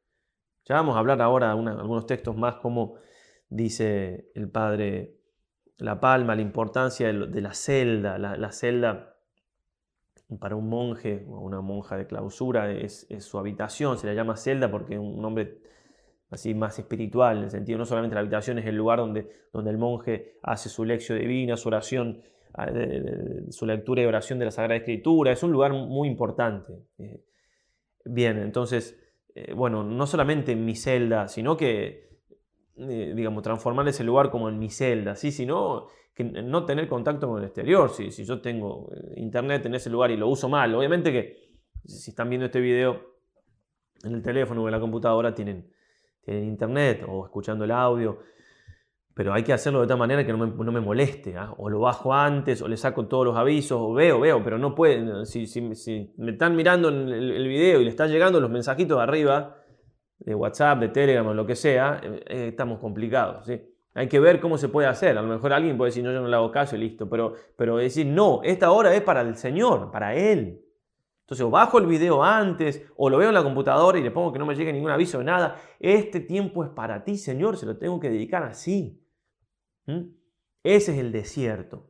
Ya 0.65 0.75
vamos 0.75 0.95
a 0.95 0.99
hablar 0.99 1.21
ahora 1.21 1.51
algunos 1.51 2.05
textos 2.05 2.37
más, 2.37 2.55
como 2.55 2.95
dice 3.49 4.31
el 4.33 4.49
padre 4.49 5.17
La 5.77 5.99
Palma, 5.99 6.35
la 6.35 6.41
importancia 6.41 7.07
de, 7.11 7.41
la 7.41 7.53
celda. 7.53 8.17
La, 8.17 8.51
celda 8.51 9.17
para 10.39 10.55
un 10.55 10.69
monje 10.69 11.25
o 11.27 11.41
una 11.41 11.59
monja 11.59 11.97
de 11.97 12.07
clausura 12.07 12.71
es, 12.71 13.07
su 13.19 13.37
habitación, 13.37 13.97
se 13.97 14.07
le 14.07 14.15
llama 14.15 14.37
celda 14.37 14.71
porque 14.71 14.93
es 14.93 14.99
un 14.99 15.23
hombre 15.25 15.61
así 16.33 16.53
más 16.53 16.77
espiritual, 16.79 17.37
en 17.37 17.43
el 17.43 17.51
sentido 17.51 17.77
no 17.77 17.85
solamente 17.85 18.15
la 18.15 18.21
habitación 18.21 18.59
es 18.59 18.65
el 18.65 18.75
lugar 18.75 18.99
donde, 18.99 19.29
donde 19.51 19.69
el 19.69 19.77
monje 19.77 20.39
hace 20.41 20.69
su 20.69 20.83
lección 20.83 21.19
divina, 21.19 21.55
su 21.55 21.69
oración, 21.69 22.21
ah, 22.53 22.67
su 23.49 23.65
lectura 23.65 24.01
y 24.01 24.05
oración 24.05 24.39
de 24.39 24.45
la 24.45 24.51
Sagrada 24.51 24.77
Escritura, 24.77 25.31
es 25.31 25.43
un 25.43 25.51
lugar 25.51 25.73
muy 25.73 26.07
importante. 26.07 26.73
Eh, 26.97 27.23
bien, 28.05 28.39
entonces, 28.39 28.99
eh, 29.35 29.53
bueno, 29.53 29.83
no 29.83 30.07
solamente 30.07 30.53
en 30.53 30.65
mi 30.65 30.75
celda, 30.75 31.27
sino 31.27 31.55
que, 31.55 32.09
eh, 32.77 33.13
digamos, 33.15 33.43
transformar 33.43 33.87
ese 33.87 34.03
lugar 34.03 34.29
como 34.29 34.49
en 34.49 34.59
mi 34.59 34.69
celda, 34.69 35.15
¿sí? 35.15 35.31
sino 35.31 35.87
que 36.15 36.23
no 36.23 36.65
tener 36.65 36.87
contacto 36.87 37.27
con 37.27 37.39
el 37.39 37.45
exterior. 37.45 37.89
Si, 37.89 38.11
si 38.11 38.23
yo 38.25 38.41
tengo 38.41 38.91
internet 39.15 39.65
en 39.65 39.75
ese 39.75 39.89
lugar 39.89 40.11
y 40.11 40.17
lo 40.17 40.27
uso 40.27 40.49
mal, 40.49 40.73
obviamente 40.75 41.11
que 41.11 41.53
si 41.85 42.11
están 42.11 42.29
viendo 42.29 42.45
este 42.45 42.59
video 42.59 43.13
en 44.03 44.13
el 44.13 44.21
teléfono 44.21 44.63
o 44.63 44.67
en 44.67 44.71
la 44.71 44.79
computadora 44.79 45.33
tienen 45.33 45.72
tienen 46.23 46.45
internet 46.45 47.05
o 47.07 47.25
escuchando 47.25 47.65
el 47.65 47.71
audio, 47.71 48.19
pero 49.13 49.33
hay 49.33 49.43
que 49.43 49.53
hacerlo 49.53 49.81
de 49.81 49.87
tal 49.87 49.97
manera 49.97 50.25
que 50.25 50.33
no 50.33 50.47
me, 50.47 50.81
moleste, 50.81 51.37
¿ah? 51.37 51.53
o 51.57 51.69
lo 51.69 51.79
bajo 51.79 52.13
antes, 52.13 52.61
o 52.61 52.67
le 52.67 52.77
saco 52.77 53.07
todos 53.07 53.25
los 53.25 53.37
avisos, 53.37 53.79
o 53.79 53.93
veo, 53.93 54.19
veo, 54.19 54.43
pero 54.43 54.57
no 54.57 54.73
pueden, 54.73 55.25
si, 55.25 55.45
si, 55.45 55.61
me 55.61 56.31
están 56.31 56.55
mirando 56.55 56.89
en 56.89 57.09
el, 57.09 57.47
video 57.47 57.79
y 57.79 57.83
le 57.83 57.89
están 57.91 58.09
llegando 58.09 58.39
los 58.39 58.49
mensajitos 58.49 58.97
de 58.97 59.03
arriba, 59.03 59.57
de 60.17 60.33
WhatsApp, 60.33 60.79
de 60.79 60.89
Telegram 60.89 61.27
o 61.27 61.33
lo 61.33 61.45
que 61.45 61.55
sea, 61.55 62.01
eh, 62.01 62.23
eh, 62.27 62.47
estamos 62.49 62.79
complicados, 62.79 63.45
¿sí? 63.45 63.61
Hay 63.95 64.07
que 64.07 64.19
ver 64.19 64.39
cómo 64.39 64.57
se 64.57 64.69
puede 64.69 64.87
hacer. 64.87 65.17
A 65.17 65.21
lo 65.21 65.27
mejor 65.27 65.53
alguien 65.53 65.77
puede 65.77 65.89
decir, 65.89 66.03
no, 66.03 66.11
yo 66.11 66.21
no 66.21 66.27
le 66.27 66.35
hago 66.35 66.51
caso 66.51 66.75
y 66.75 66.79
listo. 66.79 67.07
Pero, 67.07 67.35
pero 67.55 67.77
decir, 67.77 68.07
no, 68.07 68.41
esta 68.43 68.71
hora 68.71 68.93
es 68.95 69.01
para 69.01 69.21
el 69.21 69.35
Señor, 69.35 69.91
para 69.91 70.15
Él. 70.15 70.62
Entonces, 71.23 71.45
o 71.45 71.49
bajo 71.49 71.77
el 71.79 71.85
video 71.85 72.21
antes, 72.23 72.85
o 72.97 73.09
lo 73.09 73.17
veo 73.17 73.29
en 73.29 73.33
la 73.33 73.43
computadora 73.43 73.97
y 73.97 74.03
le 74.03 74.11
pongo 74.11 74.33
que 74.33 74.39
no 74.39 74.45
me 74.45 74.55
llegue 74.55 74.73
ningún 74.73 74.91
aviso 74.91 75.19
de 75.19 75.23
nada. 75.23 75.55
Este 75.79 76.19
tiempo 76.19 76.63
es 76.65 76.69
para 76.69 77.05
ti, 77.05 77.17
Señor, 77.17 77.57
se 77.57 77.65
lo 77.65 77.77
tengo 77.77 77.99
que 77.99 78.09
dedicar 78.09 78.43
así. 78.43 79.01
¿Mm? 79.85 80.01
Ese 80.63 80.91
es 80.93 80.97
el 80.99 81.11
desierto. 81.13 81.89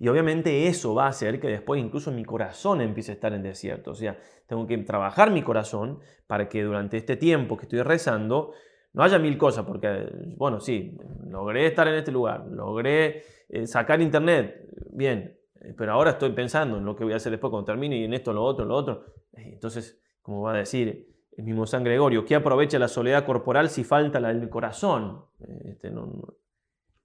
Y 0.00 0.08
obviamente 0.08 0.66
eso 0.66 0.94
va 0.94 1.06
a 1.06 1.08
hacer 1.08 1.40
que 1.40 1.48
después 1.48 1.80
incluso 1.80 2.10
mi 2.10 2.24
corazón 2.24 2.80
empiece 2.80 3.12
a 3.12 3.14
estar 3.14 3.32
en 3.32 3.42
desierto. 3.42 3.92
O 3.92 3.94
sea, 3.94 4.18
tengo 4.46 4.66
que 4.66 4.78
trabajar 4.78 5.30
mi 5.30 5.42
corazón 5.42 6.00
para 6.26 6.48
que 6.48 6.62
durante 6.62 6.96
este 6.96 7.16
tiempo 7.16 7.56
que 7.56 7.64
estoy 7.64 7.82
rezando 7.82 8.52
no 8.92 9.02
haya 9.02 9.18
mil 9.18 9.38
cosas, 9.38 9.64
porque, 9.64 10.08
bueno, 10.36 10.60
sí, 10.60 10.96
logré 11.26 11.66
estar 11.66 11.86
en 11.86 11.94
este 11.94 12.10
lugar, 12.10 12.46
logré 12.48 13.22
eh, 13.48 13.66
sacar 13.66 14.00
internet, 14.00 14.68
bien, 14.90 15.37
pero 15.76 15.92
ahora 15.92 16.12
estoy 16.12 16.30
pensando 16.30 16.78
en 16.78 16.84
lo 16.84 16.94
que 16.94 17.04
voy 17.04 17.12
a 17.12 17.16
hacer 17.16 17.32
después 17.32 17.50
cuando 17.50 17.66
termine 17.66 17.96
y 17.96 18.04
en 18.04 18.14
esto, 18.14 18.32
lo 18.32 18.44
otro, 18.44 18.64
lo 18.64 18.76
otro. 18.76 19.04
Eh, 19.32 19.50
entonces, 19.54 20.00
como 20.22 20.42
va 20.42 20.52
a 20.52 20.58
decir 20.58 21.16
el 21.36 21.44
mismo 21.44 21.66
San 21.66 21.84
Gregorio, 21.84 22.24
¿qué 22.24 22.34
aprovecha 22.34 22.78
la 22.78 22.88
soledad 22.88 23.24
corporal 23.24 23.68
si 23.68 23.84
falta 23.84 24.20
la 24.20 24.28
del 24.28 24.48
corazón? 24.48 25.24
Eh, 25.40 25.70
este, 25.70 25.92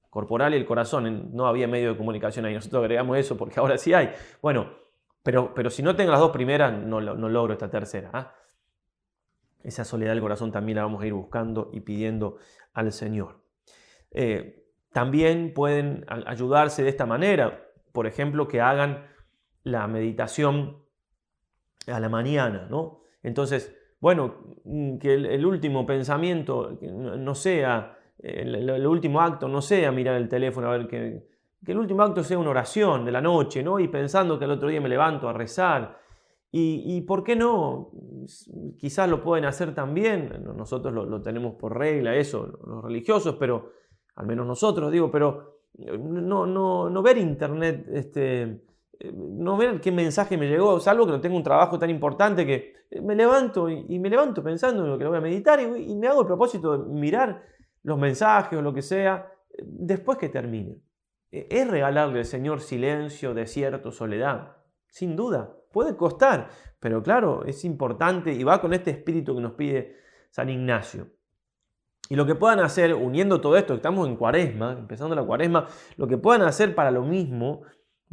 corporal 0.09 0.53
y 0.53 0.57
el 0.57 0.65
corazón, 0.65 1.35
no 1.35 1.47
había 1.47 1.67
medio 1.67 1.91
de 1.91 1.97
comunicación 1.97 2.45
ahí, 2.45 2.53
nosotros 2.53 2.81
agregamos 2.81 3.17
eso 3.17 3.37
porque 3.37 3.59
ahora 3.59 3.77
sí 3.77 3.93
hay. 3.93 4.11
Bueno, 4.41 4.71
pero, 5.23 5.53
pero 5.53 5.69
si 5.69 5.81
no 5.81 5.95
tengo 5.95 6.11
las 6.11 6.19
dos 6.19 6.31
primeras, 6.31 6.73
no, 6.73 7.01
no 7.01 7.29
logro 7.29 7.53
esta 7.53 7.69
tercera. 7.69 8.11
¿ah? 8.13 8.35
Esa 9.63 9.83
soledad 9.83 10.11
del 10.11 10.21
corazón 10.21 10.51
también 10.51 10.75
la 10.75 10.83
vamos 10.83 11.01
a 11.01 11.07
ir 11.07 11.13
buscando 11.13 11.69
y 11.73 11.79
pidiendo 11.79 12.37
al 12.73 12.91
Señor. 12.91 13.41
también 14.91 15.53
pueden 15.55 16.05
ayudarse 16.07 16.83
de 16.83 16.89
esta 16.89 17.07
manera 17.07 17.72
por 17.93 18.07
ejemplo, 18.07 18.49
que 18.49 18.59
hagan 18.59 19.05
la 19.63 19.87
meditación 19.87 20.83
a 21.87 21.99
la 21.99 22.09
mañana, 22.09 22.67
¿no? 22.69 23.03
Entonces, 23.21 23.73
bueno, 24.01 24.35
mm, 24.65 24.97
que 24.97 25.13
el, 25.13 25.45
último 25.45 25.85
pensamiento 25.85 26.77
no 26.81 27.35
sea, 27.35 27.97
el, 28.19 28.85
último 28.85 29.21
acto 29.21 29.47
no 29.47 29.61
sea 29.61 29.91
mirar 29.93 30.15
el 30.15 30.27
teléfono, 30.27 30.67
a 30.67 30.77
ver 30.77 30.87
que, 30.87 31.25
que 31.63 31.71
el 31.71 31.77
último 31.77 32.03
acto 32.03 32.23
sea 32.23 32.37
una 32.37 32.49
oración 32.49 33.05
de 33.05 33.11
la 33.11 33.21
noche, 33.21 33.63
¿no? 33.63 33.79
Y 33.79 33.87
pensando 33.87 34.37
que 34.37 34.45
el 34.45 34.51
otro 34.51 34.67
día 34.67 34.81
me 34.81 34.89
levanto 34.89 35.29
a 35.29 35.33
rezar. 35.33 36.03
Y, 36.55 37.01
por 37.01 37.23
qué 37.23 37.35
no? 37.35 37.89
Quizás 38.77 39.09
lo 39.09 39.23
pueden 39.23 39.45
hacer 39.45 39.73
también, 39.73 40.43
nosotros 40.55 40.93
lo, 40.93 41.03
lo 41.03 41.19
tenemos 41.19 41.55
por 41.55 41.75
regla, 41.75 42.15
eso, 42.15 42.59
los 42.67 42.83
religiosos, 42.83 43.37
pero 43.39 43.71
al 44.15 44.27
menos 44.27 44.45
nosotros, 44.45 44.91
digo, 44.91 45.09
pero 45.09 45.52
no, 45.77 46.45
no, 46.45 46.89
no 46.89 47.01
ver 47.01 47.17
internet, 47.17 47.87
este, 47.91 48.61
no 49.11 49.57
ver 49.57 49.81
qué 49.81 49.91
mensaje 49.91 50.37
me 50.37 50.47
llegó, 50.47 50.79
salvo 50.79 51.05
que 51.05 51.11
no 51.11 51.21
tengo 51.21 51.35
un 51.35 51.43
trabajo 51.43 51.79
tan 51.79 51.89
importante 51.89 52.45
que 52.45 52.73
me 53.01 53.15
levanto 53.15 53.69
y, 53.69 53.99
me 53.99 54.09
levanto 54.09 54.43
pensando 54.43 54.83
en 54.83 54.91
lo 54.91 54.97
que 54.97 55.05
voy 55.05 55.17
a 55.17 55.21
meditar 55.21 55.59
y, 55.59 55.95
me 55.95 56.07
hago 56.07 56.21
el 56.21 56.27
propósito 56.27 56.77
de 56.77 56.93
mirar 56.93 57.43
los 57.81 57.97
mensajes 57.97 58.57
o 58.57 58.61
lo 58.61 58.73
que 58.73 58.81
sea 58.81 59.31
después 59.57 60.17
que 60.17 60.29
termine. 60.29 60.79
E, 61.31 61.47
es 61.49 61.67
regalarle 61.69 62.19
al 62.19 62.25
Señor 62.25 62.61
silencio, 62.61 63.33
desierto, 63.33 63.91
soledad, 63.91 64.57
sin 64.87 65.15
duda. 65.15 65.57
Puede 65.71 65.97
costar, 65.97 66.49
pero 66.79 67.01
claro, 67.01 67.43
es 67.45 67.65
importante 67.65 68.31
y 68.31 68.43
va 68.43 68.61
con 68.61 68.73
este 68.73 68.91
espíritu 68.91 69.35
que 69.35 69.41
nos 69.41 69.53
pide 69.53 69.97
San 70.29 70.49
Ignacio. 70.49 71.07
Y 72.09 72.15
lo 72.15 72.25
que 72.25 72.35
puedan 72.35 72.59
hacer, 72.59 72.93
uniendo 72.93 73.39
todo 73.39 73.57
esto, 73.57 73.73
estamos 73.73 74.07
en 74.07 74.17
cuaresma, 74.17 74.73
empezando 74.73 75.15
la 75.15 75.23
cuaresma, 75.23 75.67
lo 75.97 76.07
que 76.07 76.17
puedan 76.17 76.41
hacer 76.41 76.75
para 76.75 76.91
lo 76.91 77.03
mismo 77.03 77.63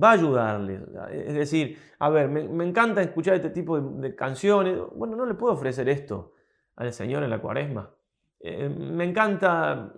va 0.03 0.11
a 0.11 0.13
ayudarles. 0.13 0.83
Es 1.13 1.35
decir, 1.35 1.79
a 1.99 2.09
ver, 2.09 2.29
me, 2.29 2.65
encanta 2.65 3.03
escuchar 3.03 3.35
este 3.35 3.51
tipo 3.51 3.81
de, 3.81 4.15
canciones. 4.15 4.79
Bueno, 4.95 5.17
no 5.17 5.27
le 5.27 5.35
puedo 5.35 5.53
ofrecer 5.53 5.89
esto 5.89 6.35
al 6.77 6.93
Señor 6.93 7.23
en 7.25 7.31
la 7.31 7.41
cuaresma. 7.41 7.95
Eh, 8.41 8.69
me 8.69 9.05
encanta, 9.05 9.93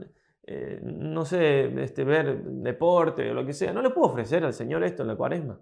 eh, 0.44 0.80
no 0.82 1.24
sé, 1.24 1.82
este, 1.82 2.04
ver 2.04 2.42
deporte 2.42 3.30
o 3.30 3.34
lo 3.34 3.46
que 3.46 3.52
sea. 3.52 3.72
No 3.72 3.82
le 3.82 3.90
puedo 3.90 4.08
ofrecer 4.08 4.44
al 4.44 4.52
Señor 4.52 4.82
esto 4.82 5.02
en 5.02 5.08
la 5.08 5.16
cuaresma. 5.16 5.60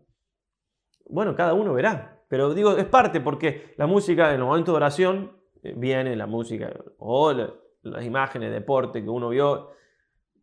Bueno, 1.07 1.35
cada 1.35 1.53
uno 1.53 1.75
verá. 1.75 2.23
Pero 2.29 2.55
digo, 2.55 2.77
es 2.77 2.87
parte 2.87 3.21
porque 3.21 3.75
la 3.77 3.87
música 3.87 4.29
en 4.29 4.37
el 4.37 4.47
momento 4.47 4.71
de 4.71 4.77
oración 4.77 5.33
eh, 5.63 5.75
viene 5.77 6.15
la 6.17 6.27
música 6.27 6.73
o 6.99 7.35
las 7.83 8.05
imágenes 8.05 8.51
de 8.51 8.55
deporte 8.57 9.03
que 9.03 9.09
uno 9.09 9.31
vio. 9.31 9.71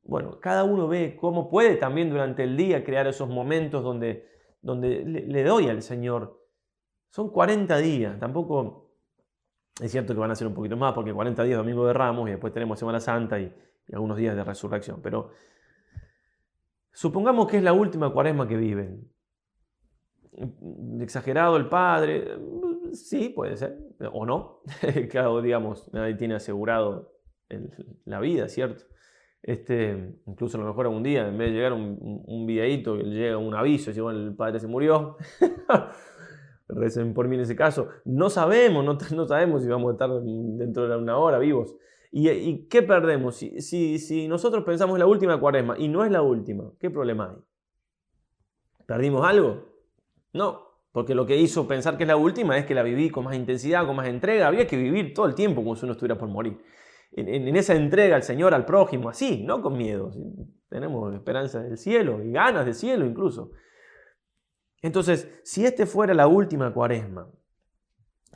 Bueno, 0.03 0.39
cada 0.39 0.63
uno 0.63 0.87
ve 0.87 1.17
cómo 1.19 1.49
puede 1.49 1.75
también 1.75 2.09
durante 2.09 2.43
el 2.43 2.55
día 2.55 2.83
crear 2.83 3.07
esos 3.07 3.27
momentos 3.27 3.83
donde, 3.83 4.27
donde 4.61 5.03
le, 5.03 5.43
doy 5.43 5.67
al 5.67 5.81
Señor. 5.81 6.41
Son 7.09 7.29
40 7.29 7.77
días, 7.77 8.19
tampoco 8.19 8.91
es 9.81 9.91
cierto 9.91 10.13
que 10.13 10.19
van 10.19 10.31
a 10.31 10.35
ser 10.35 10.47
un 10.47 10.53
poquito 10.53 10.77
más 10.77 10.93
porque 10.93 11.13
40 11.13 11.43
días 11.43 11.57
Domingo 11.57 11.85
de 11.85 11.93
Ramos 11.93 12.27
y 12.27 12.31
después 12.31 12.53
tenemos 12.53 12.79
Semana 12.79 12.99
Santa 12.99 13.39
y, 13.39 13.53
algunos 13.93 14.17
días 14.17 14.35
de 14.35 14.43
resurrección, 14.43 14.99
pero 15.01 15.29
supongamos 16.91 17.47
que 17.47 17.57
es 17.57 17.63
la 17.63 17.71
última 17.71 18.11
cuaresma 18.11 18.45
que 18.45 18.57
viven. 18.57 19.09
Exagerado 20.99 21.55
el 21.55 21.69
Padre, 21.69 22.37
sí, 22.91 23.29
puede 23.29 23.55
ser, 23.55 23.77
o 24.11 24.25
no. 24.25 24.61
claro, 25.09 25.41
digamos, 25.41 25.91
nadie 25.93 26.15
tiene 26.15 26.35
asegurado 26.35 27.16
la 28.05 28.19
vida, 28.19 28.47
¿cierto? 28.49 28.85
Este, 29.41 30.15
incluso 30.25 30.57
a 30.57 30.61
lo 30.61 30.67
mejor 30.67 30.87
algún 30.87 31.03
día, 31.03 31.27
en 31.27 31.37
vez 31.37 31.49
de 31.49 31.55
llegar 31.55 31.73
un, 31.73 32.23
un 32.25 32.45
videíto, 32.45 32.97
llega 32.97 33.37
un 33.37 33.55
aviso, 33.55 33.93
si 33.93 34.01
bueno, 34.01 34.19
el 34.19 34.35
padre 34.35 34.59
se 34.59 34.67
murió. 34.67 35.17
Recen 36.69 37.13
por 37.13 37.29
mí 37.29 37.35
en 37.35 37.43
ese 37.43 37.55
caso. 37.55 37.87
No 38.03 38.29
sabemos, 38.29 38.83
no, 38.83 39.25
sabemos 39.25 39.63
si 39.63 39.69
vamos 39.69 39.89
a 39.89 39.91
estar 39.93 40.09
dentro 40.21 40.87
de 40.87 40.97
una 40.97 41.17
hora 41.17 41.39
vivos. 41.39 41.75
¿Y, 42.11 42.67
qué 42.67 42.81
perdemos? 42.81 43.37
Si 43.37 44.27
nosotros 44.27 44.65
pensamos 44.65 44.99
la 44.99 45.05
última 45.05 45.39
cuaresma 45.39 45.75
y 45.77 45.87
no 45.87 46.03
es 46.03 46.11
la 46.11 46.21
última, 46.21 46.71
¿qué 46.79 46.89
problema 46.89 47.31
hay? 47.31 47.41
¿Perdimos 48.85 49.25
algo? 49.25 49.65
No, 50.33 50.61
porque 50.91 51.15
lo 51.15 51.25
que 51.25 51.37
hizo 51.37 51.67
pensar 51.67 51.95
que 51.97 52.03
es 52.03 52.07
la 52.07 52.17
última 52.17 52.57
es 52.57 52.65
que 52.65 52.75
la 52.75 52.83
viví 52.83 53.09
con 53.09 53.25
más 53.25 53.35
intensidad, 53.35 53.85
con 53.85 53.95
más 53.95 54.07
entrega. 54.07 54.47
Había 54.47 54.67
que 54.67 54.77
vivir 54.77 55.13
todo 55.13 55.25
el 55.25 55.35
tiempo 55.35 55.63
como 55.63 55.75
si 55.75 55.85
uno 55.85 55.93
estuviera 55.93 56.17
por 56.17 56.27
morir 56.27 56.57
en, 57.11 57.55
esa 57.55 57.75
entrega 57.75 58.15
al 58.15 58.23
Señor, 58.23 58.53
al 58.53 58.65
prójimo, 58.65 59.09
así, 59.09 59.43
no 59.43 59.61
con 59.61 59.77
miedo. 59.77 60.11
Tenemos 60.69 61.13
esperanza 61.13 61.61
del 61.61 61.77
cielo 61.77 62.23
y 62.23 62.31
ganas 62.31 62.65
del 62.65 62.75
cielo 62.75 63.05
incluso. 63.05 63.51
Entonces, 64.81 65.29
si 65.43 65.65
este 65.65 65.85
fuera 65.85 66.13
la 66.13 66.27
última 66.27 66.73
cuaresma, 66.73 67.29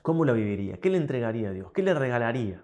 ¿cómo 0.02 0.26
la 0.26 0.34
viviría? 0.34 0.78
¿Qué 0.78 0.90
le 0.90 0.98
entregaría 0.98 1.50
a 1.50 1.54
Dios? 1.54 1.72
¿Qué 1.72 1.84
le 1.84 1.94
regalaría? 1.94 2.64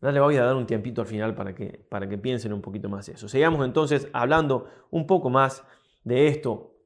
Le 0.00 0.20
voy 0.20 0.36
a 0.36 0.44
dar 0.44 0.54
un 0.54 0.66
tiempito 0.66 1.00
al 1.00 1.08
final 1.08 1.34
para 1.34 1.54
que, 1.54 1.84
para 1.90 2.08
que 2.08 2.16
piensen 2.16 2.52
un 2.52 2.62
poquito 2.62 2.88
más 2.88 3.08
eso. 3.08 3.28
Sigamos 3.28 3.64
entonces 3.66 4.08
hablando 4.12 4.68
un 4.90 5.06
poco 5.06 5.28
más 5.28 5.66
de 6.04 6.28
esto. 6.28 6.76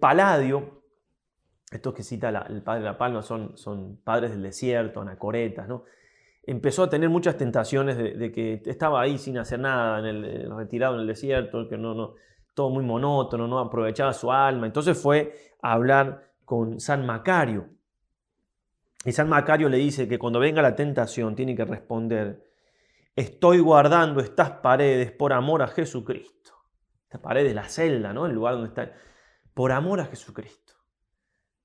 Paladio, 0.00 0.82
estos 1.70 1.94
que 1.94 2.02
cita 2.02 2.28
el 2.28 2.62
padre 2.62 2.80
de 2.80 2.86
la 2.86 2.98
Palma 2.98 3.22
son, 3.22 3.56
son 3.56 4.00
padres 4.02 4.32
del 4.32 4.42
desierto, 4.42 5.00
anacoretas, 5.00 5.68
¿no? 5.68 5.84
Empezó 6.42 6.84
a 6.84 6.90
tener 6.90 7.08
muchas 7.08 7.36
tentaciones 7.36 7.96
de, 7.96 8.32
que 8.32 8.62
estaba 8.66 9.00
ahí 9.00 9.18
sin 9.18 9.38
hacer 9.38 9.60
nada, 9.60 9.98
en 10.00 10.06
el, 10.06 10.56
retirado 10.56 10.94
en 10.94 11.02
el 11.02 11.06
desierto, 11.06 11.68
que 11.68 11.76
no, 11.76 11.94
no, 11.94 12.14
todo 12.54 12.70
muy 12.70 12.84
monótono, 12.84 13.46
no 13.46 13.58
aprovechaba 13.58 14.12
su 14.12 14.32
alma. 14.32 14.66
Entonces 14.66 15.00
fue 15.00 15.54
a 15.62 15.72
hablar 15.72 16.32
con 16.44 16.80
San 16.80 17.06
Macario. 17.06 17.68
Y 19.04 19.12
San 19.12 19.28
Macario 19.28 19.68
le 19.68 19.78
dice 19.78 20.08
que 20.08 20.18
cuando 20.18 20.40
venga 20.40 20.60
la 20.60 20.74
tentación 20.74 21.34
tiene 21.34 21.54
que 21.54 21.64
responder, 21.64 22.44
estoy 23.16 23.60
guardando 23.60 24.20
estas 24.20 24.50
paredes 24.50 25.12
por 25.12 25.32
amor 25.32 25.62
a 25.62 25.68
Jesucristo. 25.68 26.52
Esta 27.04 27.20
pared 27.20 27.44
de 27.44 27.54
la 27.54 27.64
celda, 27.64 28.12
¿no? 28.12 28.26
El 28.26 28.32
lugar 28.32 28.54
donde 28.54 28.68
está. 28.68 28.92
Por 29.54 29.72
amor 29.72 30.00
a 30.00 30.04
Jesucristo. 30.06 30.74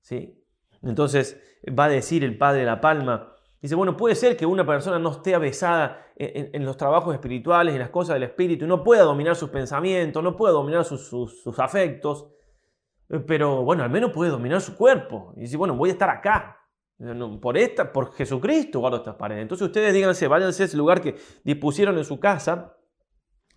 ¿Sí? 0.00 0.42
Entonces 0.82 1.40
va 1.66 1.84
a 1.84 1.88
decir 1.88 2.24
el 2.24 2.36
Padre 2.38 2.60
de 2.60 2.66
la 2.66 2.80
Palma, 2.80 3.35
dice, 3.60 3.74
bueno, 3.74 3.96
puede 3.96 4.14
ser 4.14 4.36
que 4.36 4.46
una 4.46 4.66
persona 4.66 4.98
no 4.98 5.10
esté 5.10 5.34
avesada 5.34 6.06
en, 6.16 6.64
los 6.64 6.76
trabajos 6.76 7.14
espirituales, 7.14 7.74
en 7.74 7.80
las 7.80 7.90
cosas 7.90 8.14
del 8.14 8.24
espíritu, 8.24 8.66
no 8.66 8.82
pueda 8.82 9.02
dominar 9.02 9.36
sus 9.36 9.50
pensamientos, 9.50 10.22
no 10.22 10.36
pueda 10.36 10.52
dominar 10.52 10.84
sus, 10.84 11.58
afectos, 11.58 12.28
pero 13.26 13.62
bueno, 13.62 13.84
al 13.84 13.90
menos 13.90 14.12
puede 14.12 14.30
dominar 14.30 14.60
su 14.60 14.76
cuerpo. 14.76 15.32
Y 15.36 15.40
dice, 15.40 15.56
bueno, 15.56 15.76
voy 15.76 15.90
a 15.90 15.92
estar 15.92 16.10
acá, 16.10 16.58
por, 17.40 17.58
esta, 17.58 17.92
por 17.92 18.14
Jesucristo 18.14 18.80
guardo 18.80 18.98
estas 18.98 19.16
paredes. 19.16 19.42
Entonces 19.42 19.66
ustedes 19.66 19.92
díganse, 19.92 20.28
váyanse 20.28 20.62
a 20.62 20.66
ese 20.66 20.76
lugar 20.76 21.00
que 21.00 21.16
dispusieron 21.44 21.98
en 21.98 22.04
su 22.04 22.18
casa, 22.18 22.76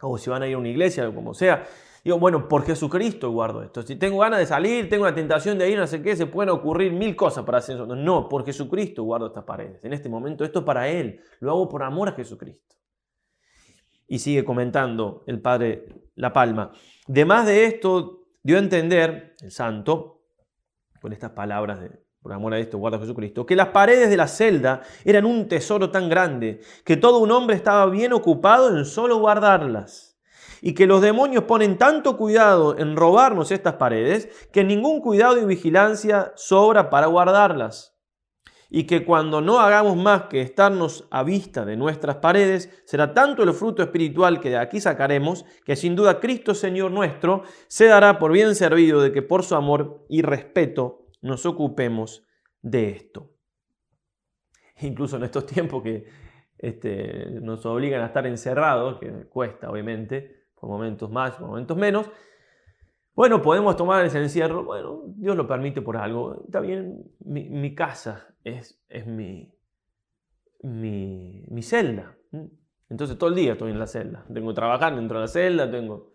o 0.01 0.17
si 0.17 0.29
van 0.29 0.43
a 0.43 0.47
ir 0.47 0.55
a 0.55 0.57
una 0.57 0.69
iglesia, 0.69 1.07
o 1.07 1.15
como 1.15 1.33
sea, 1.33 1.65
Digo, 2.03 2.17
bueno, 2.17 2.47
por 2.47 2.65
Jesucristo 2.65 3.29
guardo 3.31 3.61
esto. 3.61 3.81
Si 3.81 3.95
tengo 3.95 4.19
ganas 4.19 4.39
de 4.39 4.45
salir, 4.45 4.89
tengo 4.89 5.05
la 5.05 5.13
tentación 5.13 5.57
de 5.57 5.69
ir, 5.69 5.77
no 5.77 5.87
sé 5.87 6.01
qué, 6.01 6.15
se 6.15 6.25
pueden 6.25 6.49
ocurrir 6.49 6.93
mil 6.93 7.15
cosas 7.15 7.43
para 7.43 7.57
hacer 7.57 7.75
eso. 7.75 7.85
No, 7.85 8.29
por 8.29 8.45
Jesucristo 8.45 9.03
guardo 9.03 9.27
estas 9.27 9.43
paredes. 9.43 9.83
En 9.83 9.93
este 9.93 10.09
momento 10.09 10.43
esto 10.43 10.59
es 10.59 10.65
para 10.65 10.87
Él. 10.87 11.21
Lo 11.39 11.51
hago 11.51 11.69
por 11.69 11.83
amor 11.83 12.09
a 12.09 12.13
Jesucristo. 12.13 12.75
Y 14.07 14.19
sigue 14.19 14.43
comentando 14.43 15.23
el 15.27 15.41
Padre 15.41 15.85
La 16.15 16.33
Palma. 16.33 16.71
De 17.07 17.25
más 17.25 17.45
de 17.45 17.65
esto, 17.65 18.23
dio 18.41 18.55
a 18.55 18.59
entender 18.59 19.35
el 19.41 19.51
santo, 19.51 20.21
con 21.01 21.13
estas 21.13 21.31
palabras 21.31 21.79
de 21.81 21.91
por 22.21 22.33
amor 22.33 22.53
a 22.53 22.59
esto, 22.59 22.77
guarda 22.77 22.99
Jesucristo, 22.99 23.45
que 23.45 23.55
las 23.55 23.69
paredes 23.69 24.09
de 24.09 24.17
la 24.17 24.27
celda 24.27 24.81
eran 25.05 25.25
un 25.25 25.47
tesoro 25.47 25.89
tan 25.89 26.09
grande 26.09 26.59
que 26.83 26.97
todo 26.97 27.19
un 27.19 27.31
hombre 27.31 27.55
estaba 27.55 27.85
bien 27.85 28.11
ocupado 28.11 28.77
en 28.77 28.83
solo 28.83 29.19
guardarlas 29.19 30.08
y 30.61 30.73
que 30.73 30.87
los 30.87 31.01
demonios 31.01 31.43
ponen 31.43 31.77
tanto 31.77 32.17
cuidado 32.17 32.77
en 32.77 32.95
robarnos 32.95 33.51
estas 33.51 33.75
paredes 33.75 34.29
que 34.51 34.63
ningún 34.63 35.01
cuidado 35.01 35.37
y 35.37 35.45
vigilancia 35.45 36.33
sobra 36.35 36.89
para 36.89 37.07
guardarlas. 37.07 37.95
Y 38.71 38.83
que 38.83 39.03
cuando 39.03 39.41
no 39.41 39.59
hagamos 39.59 39.97
más 39.97 40.23
que 40.23 40.41
estarnos 40.41 41.07
a 41.09 41.23
vista 41.23 41.65
de 41.65 41.75
nuestras 41.75 42.17
paredes, 42.17 42.69
será 42.85 43.15
tanto 43.15 43.41
el 43.41 43.53
fruto 43.53 43.81
espiritual 43.81 44.39
que 44.39 44.51
de 44.51 44.57
aquí 44.57 44.79
sacaremos, 44.79 45.43
que 45.65 45.75
sin 45.75 45.95
duda 45.95 46.19
Cristo 46.19 46.53
Señor 46.53 46.91
nuestro 46.91 47.41
se 47.67 47.85
dará 47.85 48.19
por 48.19 48.31
bien 48.31 48.53
servido 48.53 49.01
de 49.01 49.11
que 49.11 49.23
por 49.23 49.43
su 49.43 49.55
amor 49.55 50.05
y 50.07 50.21
respeto 50.21 51.07
nos 51.21 51.47
ocupemos 51.47 52.23
de 52.61 52.91
esto. 52.91 53.31
Incluso 54.81 55.17
en 55.17 55.23
estos 55.23 55.47
tiempos 55.47 55.81
que 55.81 56.05
este, 56.59 57.39
nos 57.41 57.65
obligan 57.65 58.01
a 58.01 58.07
estar 58.07 58.27
encerrados, 58.27 58.99
que 58.99 59.25
cuesta 59.29 59.71
obviamente, 59.71 60.38
por 60.59 60.69
momentos 60.69 61.09
más, 61.09 61.31
por 61.31 61.47
momentos 61.47 61.77
menos. 61.77 62.09
Bueno, 63.15 63.41
podemos 63.41 63.75
tomar 63.75 64.05
ese 64.05 64.19
encierro, 64.19 64.63
bueno, 64.63 65.01
Dios 65.07 65.35
lo 65.35 65.45
permite 65.47 65.81
por 65.81 65.97
algo. 65.97 66.43
Está 66.45 66.61
bien, 66.61 67.03
mi, 67.19 67.75
casa 67.75 68.33
es, 68.43 68.79
mi, 69.05 69.51
celda. 71.61 72.15
Entonces 72.89 73.17
todo 73.17 73.29
el 73.29 73.35
día 73.35 73.53
estoy 73.53 73.71
en 73.71 73.79
la 73.79 73.87
celda. 73.87 74.25
Tengo 74.33 74.49
que 74.49 74.55
trabajar 74.55 74.95
dentro 74.95 75.17
de 75.17 75.23
la 75.23 75.27
celda, 75.27 75.69
tengo... 75.69 76.11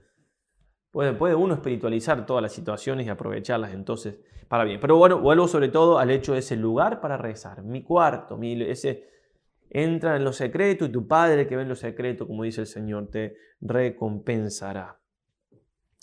Puede, 0.91 1.13
puede 1.13 1.35
uno 1.35 1.55
espiritualizar 1.55 2.25
todas 2.25 2.41
las 2.41 2.53
situaciones 2.53 3.07
y 3.07 3.11
aprovecharlas 3.11 3.75
entonces 3.75 4.21
para 4.49 4.65
bien. 4.65 4.79
Pero 4.81 4.97
bueno, 4.97 5.19
vuelvo 5.19 5.49
sobre 5.49 5.69
todo 5.69 5.99
al 5.99 6.11
hecho 6.11 6.35
de 6.35 6.39
ese 6.39 6.57
lugar 6.57 7.01
para 7.01 7.17
rezar, 7.17 7.63
mi 7.65 7.83
cuarto, 7.83 8.37
mi, 8.37 8.63
ese, 8.63 9.14
Entra 9.71 10.17
en 10.17 10.25
lo 10.25 10.33
secreto 10.33 10.85
y 10.85 10.93
tu 10.93 11.07
Padre 11.07 11.47
que 11.47 11.57
ve 11.57 11.63
en 11.63 11.69
lo 11.69 11.75
secreto, 11.75 12.27
como 12.27 12.45
dice 12.45 12.61
el 12.63 12.67
Señor, 12.67 13.09
te 13.11 13.37
recompensará. 13.61 15.01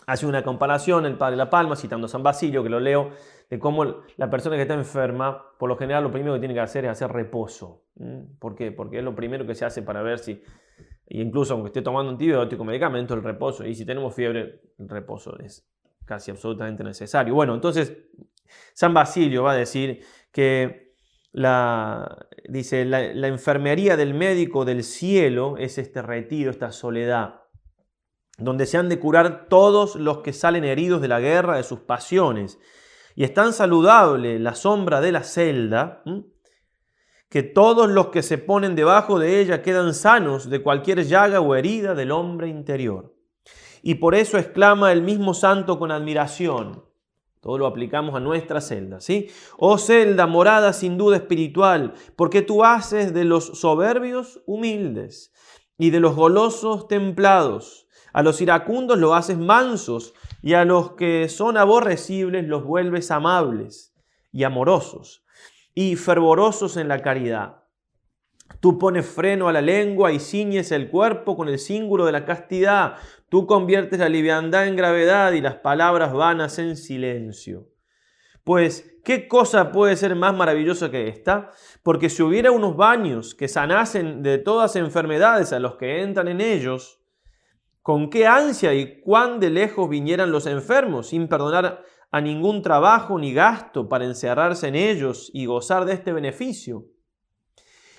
Hace 0.08 0.26
una 0.26 0.44
comparación 0.44 1.06
el 1.06 1.18
Padre 1.18 1.38
La 1.38 1.50
Palma, 1.50 1.76
citando 1.76 2.06
a 2.06 2.10
San 2.10 2.24
Basilio, 2.24 2.64
que 2.64 2.70
lo 2.70 2.80
leo, 2.80 3.12
de 3.50 3.60
cómo 3.60 4.04
la 4.18 4.30
persona 4.30 4.56
que 4.56 4.64
está 4.64 4.74
enferma, 4.74 5.46
por 5.58 5.70
lo 5.70 5.78
general 5.78 6.04
lo 6.04 6.12
primero 6.12 6.34
que 6.34 6.40
tiene 6.40 6.54
que 6.54 6.60
hacer 6.60 6.86
es 6.86 6.92
hacer 6.92 7.12
reposo. 7.12 7.84
¿Por 8.40 8.56
qué? 8.56 8.72
Porque 8.72 8.98
es 8.98 9.04
lo 9.04 9.16
primero 9.16 9.46
que 9.46 9.54
se 9.56 9.64
hace 9.64 9.84
para 9.84 10.02
ver 10.02 10.20
si, 10.20 10.42
incluso 11.10 11.54
aunque 11.54 11.68
esté 11.68 11.82
tomando 11.82 12.12
antibiótico, 12.12 12.64
medicamento, 12.64 13.14
el 13.14 13.24
reposo, 13.24 13.66
y 13.66 13.76
si 13.76 13.86
tenemos 13.86 14.16
fiebre, 14.16 14.62
el 14.80 14.90
reposo 14.90 15.38
es 15.40 15.70
casi 16.06 16.32
absolutamente 16.32 16.84
necesario. 16.84 17.34
Bueno, 17.34 17.54
entonces 17.54 17.96
San 18.74 18.94
Basilio 18.94 19.44
va 19.44 19.52
a 19.52 19.56
decir 19.56 20.02
que 20.32 20.91
la, 21.32 22.28
dice, 22.48 22.86
la, 22.86 23.28
enfermería 23.28 23.96
del 23.96 24.14
médico 24.14 24.66
del 24.66 24.84
cielo 24.84 25.58
es 25.58 25.78
este 25.78 26.02
retiro, 26.02 26.52
esta 26.52 26.72
soledad, 26.72 27.42
donde 28.38 28.66
se 28.66 28.78
han 28.78 28.90
de 28.90 29.00
curar 29.00 29.48
todos 29.48 29.96
los 29.96 30.20
que 30.20 30.34
salen 30.34 30.64
heridos 30.64 31.02
de 31.02 31.08
la 31.08 31.20
guerra, 31.20 31.58
de 31.58 31.64
sus 31.64 31.80
pasiones. 31.80 32.60
Y 33.16 33.24
es 33.24 33.34
tan 33.34 33.54
saludable 33.54 34.40
la 34.40 34.56
sombra 34.56 35.02
de 35.02 35.12
la 35.12 35.24
celda, 35.24 36.04
que 37.30 37.44
todos 37.44 37.90
los 37.90 38.08
que 38.08 38.24
se 38.24 38.38
ponen 38.38 38.76
debajo 38.76 39.18
de 39.18 39.40
ella 39.40 39.62
quedan 39.62 39.94
sanos 39.94 40.50
de 40.50 40.62
cualquier 40.62 41.06
llaga 41.06 41.40
o 41.40 41.56
herida 41.56 41.96
del 41.96 42.12
hombre 42.12 42.50
interior. 42.50 43.16
Y 43.82 43.96
por 43.96 44.16
eso 44.16 44.38
exclama 44.38 44.92
el 44.92 45.02
mismo 45.02 45.34
santo 45.34 45.80
con 45.80 45.92
admiración, 45.92 46.84
todo 47.42 47.58
lo 47.58 47.66
aplicamos 47.66 48.16
a 48.16 48.20
nuestra 48.20 48.62
celda, 48.62 49.02
¿sí? 49.02 49.30
Oh 49.58 49.78
celda, 49.80 50.28
morada 50.28 50.74
sin 50.74 50.98
duda 50.98 51.18
espiritual, 51.18 51.94
porque 52.16 52.44
tú 52.44 52.64
haces 52.64 53.14
de 53.14 53.26
los 53.26 53.60
soberbios 53.60 54.42
humildes 54.46 55.34
y 55.78 55.90
de 55.90 56.00
los 56.00 56.16
golosos 56.16 56.88
templados. 56.88 57.88
A 58.14 58.24
los 58.24 58.42
iracundos 58.42 59.00
los 59.00 59.14
haces 59.14 59.38
mansos 59.38 60.14
y 60.42 60.54
a 60.54 60.66
los 60.66 60.92
que 60.92 61.30
son 61.30 61.58
aborrecibles 61.58 62.48
los 62.48 62.64
vuelves 62.64 63.10
amables 63.10 63.96
y 64.32 64.44
amorosos 64.44 65.26
y 65.74 65.96
fervorosos 65.96 66.78
en 66.78 66.88
la 66.88 67.00
caridad. 67.00 67.64
Tú 68.60 68.78
pones 68.78 69.08
freno 69.08 69.48
a 69.48 69.54
la 69.54 69.62
lengua 69.62 70.12
y 70.12 70.20
ciñes 70.20 70.72
el 70.72 70.90
cuerpo 70.90 71.36
con 71.36 71.48
el 71.48 71.58
símbolo 71.58 72.06
de 72.06 72.12
la 72.12 72.26
castidad. 72.26 72.98
Tú 73.32 73.48
conviertes 73.48 73.98
la 73.98 74.10
liviandad 74.10 74.68
en 74.68 74.76
gravedad 74.76 75.32
y 75.32 75.40
las 75.40 75.56
palabras 75.56 76.12
vanas 76.12 76.60
en 76.60 76.76
silencio. 76.76 77.70
Pues, 78.44 79.00
¿qué 79.06 79.30
cosa 79.30 79.72
puede 79.72 79.96
ser 79.96 80.18
más 80.18 80.36
maravillosa 80.36 80.92
que 80.92 81.08
esta? 81.08 81.50
Porque 81.82 82.10
si 82.10 82.24
hubiera 82.24 82.52
unos 82.52 82.76
baños 82.76 83.34
que 83.34 83.48
sanasen 83.48 84.22
de 84.22 84.38
todas 84.38 84.76
enfermedades 84.76 85.54
a 85.54 85.60
los 85.60 85.78
que 85.78 86.02
entran 86.04 86.28
en 86.28 86.42
ellos, 86.42 87.00
con 87.82 88.10
qué 88.10 88.28
ansia 88.28 88.74
y 88.74 89.00
cuán 89.00 89.40
de 89.40 89.50
lejos 89.50 89.88
vinieran 89.88 90.34
los 90.34 90.46
enfermos, 90.46 91.08
sin 91.08 91.30
perdonar 91.30 91.86
a 92.12 92.20
ningún 92.20 92.62
trabajo 92.62 93.18
ni 93.18 93.34
gasto 93.34 93.88
para 93.88 94.04
encerrarse 94.04 94.68
en 94.68 94.76
ellos 94.76 95.32
y 95.34 95.46
gozar 95.46 95.86
de 95.86 95.94
este 95.94 96.12
beneficio. 96.12 96.84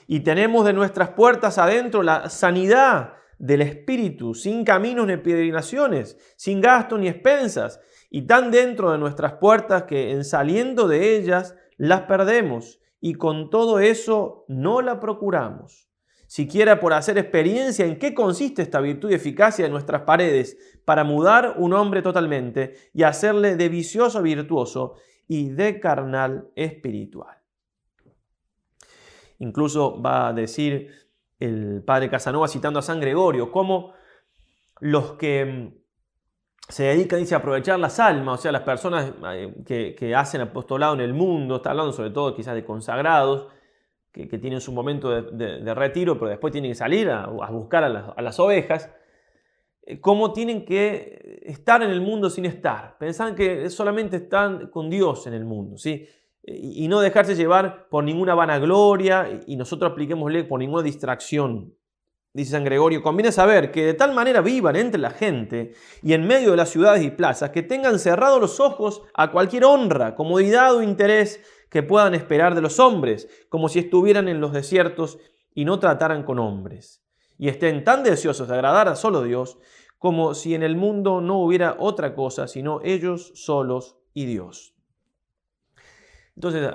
Y 0.06 0.20
tenemos 0.20 0.66
de 0.66 0.74
nuestras 0.74 1.08
puertas 1.12 1.56
adentro 1.56 2.02
la 2.02 2.28
sanidad 2.28 3.14
del 3.42 3.60
Espíritu, 3.60 4.34
sin 4.34 4.64
caminos 4.64 5.08
ni 5.08 5.16
peregrinaciones, 5.16 6.16
sin 6.36 6.60
gastos 6.60 7.00
ni 7.00 7.08
expensas, 7.08 7.80
y 8.08 8.22
tan 8.22 8.52
dentro 8.52 8.92
de 8.92 8.98
nuestras 8.98 9.32
puertas 9.34 9.82
que 9.82 10.12
en 10.12 10.24
saliendo 10.24 10.86
de 10.86 11.16
ellas 11.16 11.56
las 11.76 12.02
perdemos, 12.02 12.78
y 13.00 13.14
con 13.14 13.50
todo 13.50 13.80
eso 13.80 14.44
no 14.46 14.80
la 14.80 15.00
procuramos. 15.00 15.90
Siquiera 16.28 16.78
por 16.78 16.92
hacer 16.92 17.18
experiencia 17.18 17.84
en 17.84 17.98
qué 17.98 18.14
consiste 18.14 18.62
esta 18.62 18.80
virtud 18.80 19.10
y 19.10 19.14
eficacia 19.14 19.64
de 19.64 19.72
nuestras 19.72 20.02
paredes 20.02 20.56
para 20.84 21.02
mudar 21.02 21.56
un 21.58 21.72
hombre 21.72 22.00
totalmente 22.00 22.74
y 22.94 23.02
hacerle 23.02 23.56
de 23.56 23.68
vicioso 23.68 24.22
virtuoso 24.22 24.94
y 25.26 25.50
de 25.50 25.80
carnal 25.80 26.48
espiritual. 26.54 27.38
Incluso 29.40 30.00
va 30.00 30.28
a 30.28 30.32
decir 30.32 31.02
el 31.42 31.82
padre 31.84 32.08
Casanova 32.08 32.48
citando 32.48 32.78
a 32.78 32.82
San 32.82 33.00
Gregorio, 33.00 33.50
como 33.50 33.92
los 34.80 35.12
que 35.12 35.44
mm, 35.44 35.82
se 36.68 36.84
dedican 36.84 37.18
dice, 37.18 37.34
a 37.34 37.38
aprovechar 37.38 37.78
las 37.78 37.98
almas, 37.98 38.38
o 38.38 38.42
sea, 38.42 38.52
las 38.52 38.62
personas 38.62 39.12
eh, 39.34 39.94
que, 39.98 40.14
hacen 40.14 40.40
apostolado 40.40 40.94
en 40.94 41.00
el 41.00 41.12
mundo, 41.12 41.56
está 41.56 41.70
hablando 41.70 41.92
sobre 41.92 42.10
todo 42.10 42.34
quizás 42.34 42.54
de 42.54 42.64
consagrados, 42.64 43.48
que, 44.12 44.26
tienen 44.26 44.60
su 44.60 44.72
momento 44.72 45.22
de, 45.22 45.74
retiro, 45.74 46.18
pero 46.18 46.28
después 46.28 46.52
tienen 46.52 46.70
que 46.70 46.74
salir 46.74 47.08
a, 47.08 47.26
buscar 47.26 47.82
a 47.82 47.88
las, 47.88 48.04
a 48.14 48.20
las, 48.20 48.38
ovejas, 48.38 48.90
eh, 49.84 50.00
cómo 50.00 50.32
tienen 50.32 50.66
que 50.66 51.40
estar 51.44 51.82
en 51.82 51.90
el 51.90 52.02
mundo 52.02 52.28
sin 52.28 52.44
estar. 52.44 52.98
Pensan 52.98 53.34
que 53.34 53.70
solamente 53.70 54.16
están 54.16 54.68
con 54.68 54.90
Dios 54.90 55.26
en 55.26 55.32
el 55.32 55.46
mundo, 55.46 55.78
¿sí? 55.78 56.06
Y 56.44 56.88
no 56.88 57.00
dejarse 57.00 57.36
llevar 57.36 57.88
por 57.88 58.02
ninguna 58.02 58.34
vanagloria 58.34 59.40
y 59.46 59.56
nosotros 59.56 59.92
apliquémosle 59.92 60.44
por 60.44 60.58
ninguna 60.58 60.82
distracción. 60.82 61.74
dice 62.34 62.52
San 62.52 62.64
Gregorio, 62.64 63.02
conviene 63.02 63.30
saber 63.30 63.70
que 63.70 63.84
de 63.84 63.94
tal 63.94 64.12
manera 64.12 64.40
vivan 64.40 64.74
entre 64.76 65.00
la 65.00 65.10
gente 65.10 65.74
y 66.02 66.14
en 66.14 66.26
medio 66.26 66.50
de 66.52 66.56
las 66.56 66.70
ciudades 66.70 67.04
y 67.04 67.10
plazas, 67.10 67.50
que 67.50 67.62
tengan 67.62 67.98
cerrados 67.98 68.40
los 68.40 68.58
ojos 68.58 69.02
a 69.14 69.30
cualquier 69.30 69.64
honra, 69.64 70.14
comodidad 70.16 70.74
o 70.74 70.82
interés 70.82 71.40
que 71.70 71.82
puedan 71.82 72.14
esperar 72.14 72.54
de 72.54 72.60
los 72.60 72.80
hombres, 72.80 73.28
como 73.48 73.68
si 73.68 73.78
estuvieran 73.78 74.28
en 74.28 74.40
los 74.40 74.52
desiertos 74.52 75.18
y 75.54 75.64
no 75.64 75.78
trataran 75.78 76.24
con 76.24 76.38
hombres, 76.38 77.04
y 77.38 77.48
estén 77.48 77.84
tan 77.84 78.02
deseosos 78.02 78.48
de 78.48 78.54
agradar 78.54 78.88
a 78.88 78.96
solo 78.96 79.22
Dios, 79.22 79.58
como 79.98 80.34
si 80.34 80.54
en 80.54 80.64
el 80.64 80.74
mundo 80.74 81.20
no 81.20 81.38
hubiera 81.38 81.76
otra 81.78 82.14
cosa 82.14 82.48
sino 82.48 82.80
ellos 82.82 83.30
solos 83.34 83.98
y 84.12 84.24
Dios. 84.24 84.74
Entonces, 86.34 86.70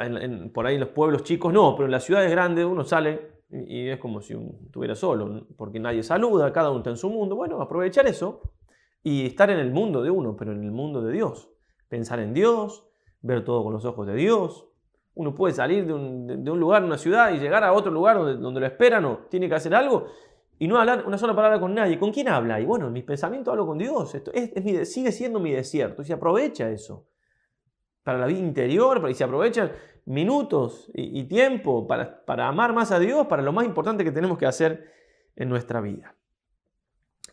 por 0.54 0.68
ahí 0.68 0.76
en 0.76 0.82
los 0.82 0.90
pueblos 0.90 1.24
chicos 1.24 1.52
no, 1.52 1.76
pero 1.76 1.86
en 1.86 1.92
las 1.92 2.04
ciudades 2.04 2.30
grandes 2.32 2.66
uno 2.66 2.84
sale 2.84 3.38
y 3.50 3.88
es 3.88 4.00
como 4.00 4.22
si 4.22 4.34
estuviera 4.66 4.96
solo, 4.96 5.48
porque 5.58 5.80
nadie 5.80 6.04
saluda, 6.04 6.52
cada 6.52 6.70
uno 6.70 6.80
está 6.80 6.90
en 6.90 6.98
su 6.98 7.10
mundo. 7.10 7.36
Bueno, 7.36 7.62
aprovechar 7.62 8.06
eso 8.08 8.42
y 9.04 9.26
estar 9.26 9.50
en 9.50 9.60
el 9.60 9.72
mundo 9.72 10.04
de 10.04 10.12
uno, 10.12 10.36
pero 10.36 10.52
en 10.52 10.64
el 10.64 10.72
mundo 10.72 11.02
de 11.02 11.14
Dios. 11.14 11.50
Pensar 11.88 12.20
en 12.20 12.34
Dios, 12.34 12.86
ver 13.22 13.44
todo 13.46 13.64
con 13.64 13.74
los 13.74 13.86
ojos 13.86 14.06
de 14.06 14.16
Dios. 14.16 14.68
Uno 15.16 15.34
puede 15.34 15.54
salir 15.54 15.88
de 15.88 15.94
un, 15.94 16.44
de 16.44 16.52
un 16.52 16.60
lugar, 16.60 16.84
una 16.84 16.98
ciudad, 16.98 17.32
y 17.34 17.40
llegar 17.40 17.64
a 17.64 17.74
otro 17.74 17.92
lugar 17.92 18.18
donde, 18.18 18.36
donde, 18.36 18.60
lo 18.60 18.66
esperan 18.66 19.06
o 19.06 19.18
tiene 19.30 19.48
que 19.50 19.56
hacer 19.56 19.74
algo 19.74 20.08
y 20.60 20.68
no 20.68 20.78
hablar 20.78 21.06
una 21.08 21.18
sola 21.18 21.36
palabra 21.36 21.60
con 21.60 21.74
nadie. 21.74 21.98
¿Con 21.98 22.12
quién 22.12 22.28
habla? 22.28 22.60
Y 22.60 22.66
bueno, 22.66 22.88
en 22.88 22.94
mis 22.94 23.04
pensamientos 23.04 23.52
hablo 23.52 23.66
con 23.66 23.78
Dios. 23.78 24.14
Esto 24.14 24.32
es, 24.34 24.92
sigue 24.92 25.12
siendo 25.12 25.40
mi 25.40 25.52
desierto. 25.52 26.02
Y 26.02 26.06
se 26.06 26.14
aprovecha 26.14 26.70
eso 26.70 27.08
para 28.08 28.20
la 28.20 28.26
vida 28.26 28.40
interior, 28.40 29.06
y 29.10 29.14
se 29.14 29.26
aprovechan 29.26 29.74
minutos 30.06 30.90
y, 30.94 31.26
tiempo 31.26 31.86
para, 31.86 32.24
para, 32.24 32.48
amar 32.48 32.72
más 32.72 32.94
a 32.94 33.00
Dios, 33.00 33.28
para 33.28 33.42
lo 33.42 33.52
más 33.52 33.66
importante 33.66 34.06
que 34.06 34.14
tenemos 34.14 34.38
que 34.38 34.46
hacer 34.46 34.94
en 35.36 35.50
nuestra 35.50 35.82
vida. 35.82 36.16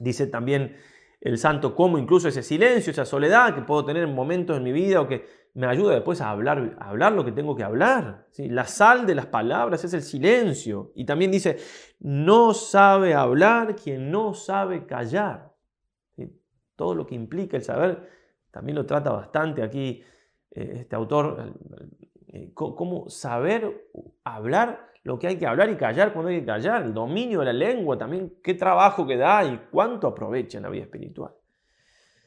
Dice 0.01 0.27
también 0.27 0.77
el 1.21 1.39
santo 1.39 1.77
cómo 1.77 1.97
incluso 1.97 2.27
ese 2.27 2.43
silencio, 2.43 2.91
esa 2.91 3.05
soledad 3.05 3.55
que 3.55 3.61
puedo 3.61 3.85
tener 3.85 4.03
en 4.03 4.17
momentos 4.17 4.57
en 4.57 4.65
mi 4.65 4.73
vida 4.73 5.01
o 5.01 5.07
que 5.07 5.25
me 5.55 5.69
ayuda 5.69 5.95
después 5.95 6.21
a 6.21 6.31
hablar, 6.31 6.77
hablar 6.81 7.13
lo 7.13 7.25
que 7.25 7.31
tengo 7.31 7.55
que 7.55 7.63
hablar. 7.63 8.27
La 8.37 8.67
sal 8.67 9.07
de 9.07 9.15
las 9.15 9.27
palabras 9.27 9.85
es 9.85 9.95
el 9.95 10.03
silencio. 10.03 10.91
Y 10.97 11.05
también 11.05 11.31
dice, 11.31 11.59
no 12.01 12.53
sabe 12.53 13.15
hablar 13.15 13.77
quien 13.77 14.11
no 14.11 14.35
sabe 14.35 14.87
callar. 14.87 15.55
Todo 16.75 16.97
lo 16.97 17.07
que 17.07 17.15
implica 17.15 17.57
el 17.57 17.63
saber 17.63 18.11
también 18.51 18.75
lo 18.75 18.85
trata 18.85 19.11
bastante 19.11 19.63
aquí 19.63 20.03
este 20.55 20.97
autor, 20.97 21.55
eh, 22.29 22.51
cómo 22.55 23.09
saber 23.11 23.89
hablar 24.25 24.95
lo 25.05 25.19
que 25.19 25.27
hay 25.27 25.37
que 25.37 25.47
hablar 25.47 25.71
y 25.71 25.77
callar 25.77 26.13
cuando 26.13 26.31
hay 26.31 26.41
que 26.41 26.47
callar, 26.47 26.83
el 26.83 26.95
dominio 26.95 27.41
de 27.41 27.47
la 27.47 27.53
lengua 27.53 27.99
también, 27.99 28.39
qué 28.43 28.55
trabajo 28.55 29.07
que 29.07 29.19
da 29.19 29.45
y 29.45 29.67
cuánto 29.71 30.09
aprovecha 30.09 30.57
en 30.57 30.65
la 30.65 30.71
vida 30.71 30.85
espiritual. 30.85 31.33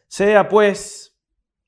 Sea 0.08 0.48
pues, 0.48 1.20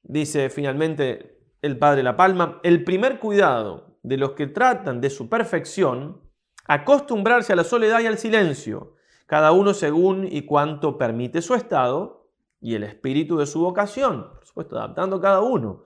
dice 0.03 0.49
finalmente 0.49 1.39
el 1.61 1.77
Padre 1.77 2.03
La 2.03 2.15
Palma, 2.15 2.59
el 2.63 2.83
primer 2.83 3.19
cuidado 3.19 3.97
de 4.03 4.17
los 4.17 4.31
que 4.31 4.47
tratan 4.47 5.01
de 5.01 5.09
su 5.09 5.29
perfección, 5.29 6.21
acostumbrarse 6.65 7.53
a 7.53 7.55
la 7.55 7.63
soledad 7.63 7.99
y 8.01 8.05
al 8.05 8.19
silencio, 8.19 8.93
cada 9.25 9.51
uno 9.51 9.73
según 9.73 10.27
y 10.29 10.43
cuanto 10.43 10.97
permite 10.97 11.41
su 11.41 11.55
estado 11.55 12.29
y 12.61 12.75
el 12.75 12.83
espíritu 12.83 13.37
de 13.37 13.47
su 13.47 13.61
vocación, 13.61 14.29
por 14.35 14.45
supuesto, 14.45 14.77
adaptando 14.77 15.19
cada 15.19 15.41
uno. 15.41 15.83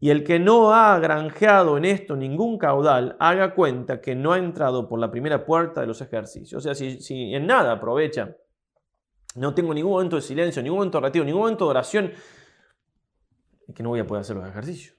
Y 0.00 0.10
el 0.10 0.24
que 0.24 0.38
no 0.38 0.74
ha 0.74 0.98
granjeado 0.98 1.78
en 1.78 1.84
esto 1.84 2.16
ningún 2.16 2.58
caudal, 2.58 3.16
haga 3.20 3.54
cuenta 3.54 4.00
que 4.00 4.14
no 4.14 4.32
ha 4.32 4.38
entrado 4.38 4.88
por 4.88 4.98
la 4.98 5.10
primera 5.10 5.46
puerta 5.46 5.80
de 5.80 5.86
los 5.86 6.00
ejercicios. 6.02 6.58
O 6.58 6.60
sea, 6.60 6.74
si, 6.74 7.34
en 7.34 7.46
nada 7.46 7.72
aprovecha, 7.72 8.36
no 9.36 9.54
tengo 9.54 9.72
ningún 9.72 9.92
momento 9.92 10.16
de 10.16 10.22
silencio, 10.22 10.62
ningún 10.62 10.78
momento 10.78 11.00
de 11.00 11.24
ningún 11.24 11.40
momento 11.40 11.64
de 11.64 11.70
oración, 11.70 12.12
que 13.74 13.82
no 13.82 13.90
voy 13.90 14.00
a 14.00 14.06
poder 14.06 14.20
hacer 14.20 14.36
los 14.36 14.46
ejercicios. 14.46 14.96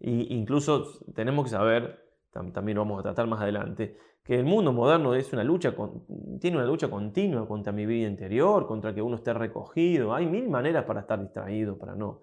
Y 0.00 0.34
incluso 0.34 0.98
tenemos 1.14 1.44
que 1.44 1.50
saber, 1.50 2.04
también 2.52 2.76
lo 2.76 2.82
vamos 2.82 3.00
a 3.00 3.02
tratar 3.04 3.26
más 3.26 3.40
adelante, 3.40 3.96
que 4.24 4.34
el 4.38 4.44
mundo 4.44 4.72
moderno 4.72 5.14
es 5.14 5.32
una 5.34 5.44
lucha 5.44 5.74
tiene 6.40 6.56
una 6.56 6.66
lucha 6.66 6.88
continua 6.88 7.46
contra 7.46 7.72
mi 7.72 7.84
vida 7.84 8.08
interior, 8.08 8.66
contra 8.66 8.94
que 8.94 9.02
uno 9.02 9.16
esté 9.16 9.34
recogido. 9.34 10.14
Hay 10.14 10.26
mil 10.26 10.48
maneras 10.48 10.84
para 10.84 11.00
estar 11.00 11.20
distraído, 11.20 11.78
para 11.78 11.94
no 11.94 12.22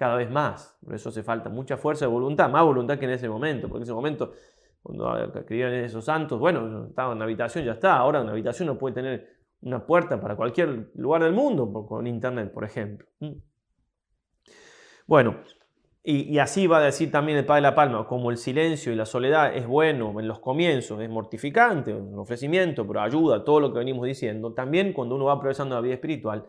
cada 0.00 0.14
vez 0.14 0.30
más. 0.30 0.78
Por 0.82 0.94
eso 0.94 1.10
hace 1.10 1.22
falta 1.22 1.50
mucha 1.50 1.76
fuerza 1.76 2.06
de 2.06 2.10
voluntad, 2.10 2.48
más 2.48 2.64
voluntad 2.64 2.98
que 2.98 3.04
en 3.04 3.10
ese 3.10 3.28
momento, 3.28 3.68
porque 3.68 3.80
en 3.80 3.82
ese 3.82 3.92
momento, 3.92 4.32
cuando 4.82 5.14
escribían 5.38 5.74
esos 5.74 6.06
santos, 6.06 6.40
bueno, 6.40 6.86
estaba 6.86 7.12
en 7.12 7.18
la 7.18 7.26
habitación, 7.26 7.66
ya 7.66 7.72
está. 7.72 7.98
Ahora 7.98 8.22
una 8.22 8.30
habitación 8.32 8.68
no 8.68 8.78
puede 8.78 8.94
tener 8.94 9.28
una 9.60 9.84
puerta 9.84 10.18
para 10.18 10.36
cualquier 10.36 10.90
lugar 10.94 11.22
del 11.22 11.34
mundo, 11.34 11.70
con 11.86 12.06
internet, 12.06 12.50
por 12.50 12.64
ejemplo. 12.64 13.06
Mm. 13.18 13.42
Bueno, 15.06 15.36
y, 16.02 16.38
así 16.38 16.66
va 16.66 16.78
a 16.78 16.82
decir 16.82 17.10
también 17.10 17.36
el 17.36 17.44
Padre 17.44 17.58
de 17.58 17.68
la 17.68 17.74
Palma, 17.74 18.06
como 18.06 18.30
el 18.30 18.38
silencio 18.38 18.94
y 18.94 18.96
la 18.96 19.04
soledad 19.04 19.54
es 19.54 19.66
bueno 19.66 20.18
en 20.18 20.26
los 20.26 20.38
comienzos, 20.38 20.98
es 20.98 21.10
mortificante, 21.10 21.92
un 21.92 22.18
ofrecimiento, 22.18 22.86
pero 22.86 23.02
ayuda, 23.02 23.44
todo 23.44 23.60
lo 23.60 23.70
que 23.70 23.80
venimos 23.80 24.06
diciendo, 24.06 24.54
también 24.54 24.94
cuando 24.94 25.16
uno 25.16 25.26
va 25.26 25.38
progresando 25.38 25.74
la 25.74 25.82
vida 25.82 25.92
espiritual, 25.92 26.46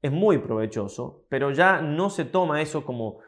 es 0.00 0.12
muy 0.12 0.38
provechoso, 0.38 1.24
pero 1.28 1.50
ya 1.50 1.80
no 1.80 2.10
se 2.10 2.24
toma 2.24 2.62
eso 2.62 2.84
como, 2.84 3.18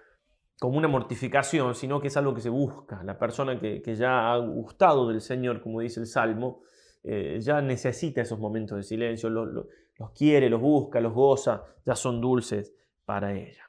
como 0.59 0.79
una 0.79 0.89
mortificación, 0.89 1.75
sino 1.75 2.01
que 2.01 2.09
es 2.09 2.17
algo 2.17 2.35
que 2.35 2.41
se 2.41 2.49
busca. 2.49 3.03
La 3.03 3.19
persona 3.19 3.59
que, 3.59 3.83
ya 3.97 4.33
ha 4.33 4.39
gustado 4.39 5.09
del 5.09 5.21
Señor, 5.21 5.61
como 5.61 5.81
dice 5.81 6.01
el 6.01 6.07
Salmo, 6.07 6.63
eh, 7.03 7.39
ya 7.41 7.61
necesita 7.61 8.21
esos 8.21 8.39
momentos 8.39 8.77
de 8.77 8.83
silencio, 8.83 9.31
los 9.31 10.11
quiere, 10.15 10.49
los 10.49 10.61
busca, 10.61 11.01
los 11.01 11.13
goza, 11.13 11.65
ya 11.85 11.97
son 11.97 12.21
dulces 12.21 12.73
para 13.05 13.33
ella. 13.33 13.65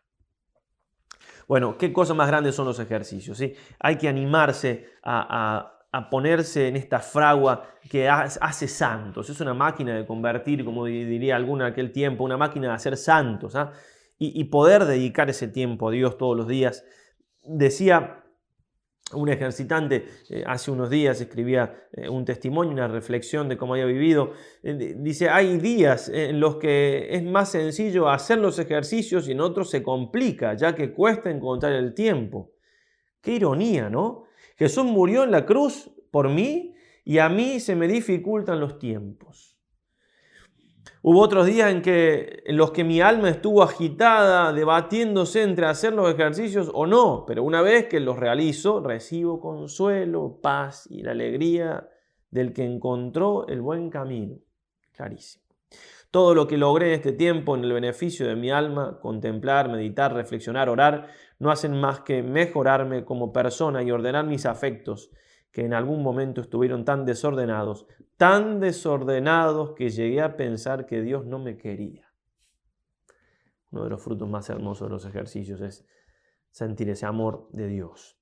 Bueno, 1.48 1.78
¿qué 1.78 1.92
cosas 1.92 2.16
más 2.16 2.28
grandes 2.28 2.56
son 2.56 2.66
los 2.66 2.80
ejercicios? 2.80 3.38
¿sí? 3.38 3.54
Hay 3.80 3.98
que 3.98 4.08
animarse 4.08 4.88
a 5.04 5.81
ponerse 6.10 6.70
en 6.70 6.78
esta 6.78 7.00
fragua 7.00 7.68
que 7.90 8.08
hace 8.08 8.68
santos. 8.68 9.30
Es 9.30 9.42
una 9.42 9.54
máquina 9.54 9.96
de 9.96 10.06
convertir, 10.06 10.64
como 10.64 10.86
diría 10.86 11.36
alguna 11.36 11.68
en 11.68 11.74
aquel 11.74 11.92
tiempo, 11.92 12.24
una 12.24 12.38
máquina 12.38 12.70
de 12.70 12.74
hacer 12.74 12.96
santos. 12.96 13.56
¿ah? 13.56 13.74
Y, 14.18 14.44
poder 14.46 14.86
dedicar 14.86 15.30
ese 15.30 15.48
tiempo 15.48 15.90
a 15.90 15.92
Dios 15.92 16.18
todos 16.18 16.38
los 16.38 16.48
días. 16.48 16.86
Decía 17.44 18.24
un 19.14 19.28
ejercitante 19.28 20.06
eh, 20.30 20.44
hace 20.48 20.72
unos 20.72 20.90
días, 20.90 21.20
escribía 21.20 21.88
eh, 21.92 22.08
un 22.08 22.24
testimonio, 22.24 22.72
una 22.72 22.88
reflexión 22.88 23.50
de 23.50 23.58
cómo 23.58 23.74
había 23.74 23.86
vivido. 23.86 24.32
Eh, 24.64 24.96
dice, 24.98 25.30
hay 25.30 25.58
días 25.58 26.08
en 26.08 26.40
los 26.40 26.56
que 26.56 27.10
es 27.12 27.24
más 27.24 27.52
sencillo 27.52 28.10
hacer 28.10 28.38
los 28.38 28.60
ejercicios 28.60 29.28
y 29.28 29.34
en 29.34 29.42
otros 29.42 29.70
se 29.70 29.84
complica, 29.84 30.54
ya 30.54 30.74
que 30.74 30.94
cuesta 30.94 31.30
encontrar 31.30 31.74
el 31.74 31.94
tiempo. 31.94 32.52
Qué 33.22 33.34
ironía, 33.34 33.90
¿no? 33.90 34.24
Jesús 34.62 34.86
murió 34.86 35.24
en 35.24 35.32
la 35.32 35.48
cruz 35.48 35.90
por 36.12 36.30
mí 36.30 36.76
y 37.04 37.18
a 37.18 37.30
mí 37.30 37.60
se 37.60 37.76
me 37.76 37.88
dificultan 37.88 38.60
los 38.60 38.78
tiempos. 38.78 39.58
Hubo 41.02 41.20
otros 41.20 41.48
días 41.48 41.72
en, 41.72 41.82
que, 41.82 42.44
en 42.46 42.58
los 42.58 42.70
que 42.70 42.84
mi 42.84 43.02
alma 43.02 43.32
estuvo 43.32 43.64
agitada, 43.64 44.54
debatiéndose 44.54 45.42
entre 45.42 45.66
hacer 45.66 45.94
los 45.94 46.14
ejercicios 46.14 46.70
o 46.76 46.86
no, 46.86 47.26
pero 47.26 47.44
una 47.44 47.64
vez 47.64 47.88
que 47.88 48.00
los 48.00 48.20
realizo, 48.20 48.82
recibo 48.82 49.40
consuelo, 49.40 50.38
paz 50.44 50.88
y 50.92 51.02
la 51.02 51.14
alegría 51.14 51.90
del 52.30 52.54
que 52.54 52.64
encontró 52.64 53.48
el 53.48 53.62
buen 53.62 53.90
camino. 53.90 54.38
Clarísimo. 54.92 55.44
Todo 56.12 56.36
lo 56.36 56.46
que 56.46 56.58
logré 56.58 56.90
en 56.90 56.94
este 56.94 57.14
tiempo 57.14 57.56
en 57.56 57.64
el 57.64 57.74
beneficio 57.74 58.28
de 58.28 58.36
mi 58.36 58.52
alma, 58.52 59.00
contemplar, 59.02 59.70
meditar, 59.70 60.14
reflexionar, 60.14 60.70
orar, 60.70 61.08
no 61.42 61.50
hacen 61.50 61.82
más 61.82 62.02
que 62.02 62.22
mejorarme 62.22 63.04
como 63.04 63.34
persona 63.34 63.82
y 63.82 63.90
ordenar 63.90 64.28
mis 64.28 64.46
afectos, 64.46 65.10
que 65.52 65.66
en 65.66 65.74
algún 65.74 66.04
momento 66.04 66.40
estuvieron 66.40 66.86
tan 66.86 67.04
desordenados, 67.04 67.88
tan 68.16 68.60
desordenados 68.60 69.74
que 69.74 69.90
llegué 69.90 70.22
a 70.22 70.38
pensar 70.38 70.86
que 70.86 71.02
Dios 71.02 71.26
no 71.26 71.40
me 71.40 71.58
quería. 71.58 72.14
Uno 73.72 73.86
de 73.86 73.90
los 73.90 74.04
frutos 74.04 74.30
más 74.30 74.52
hermosos 74.52 74.88
de 74.88 74.92
los 74.94 75.06
ejercicios 75.06 75.62
es 75.62 75.84
sentir 76.52 76.92
ese 76.92 77.08
amor 77.08 77.50
de 77.54 77.68
Dios. 77.68 78.20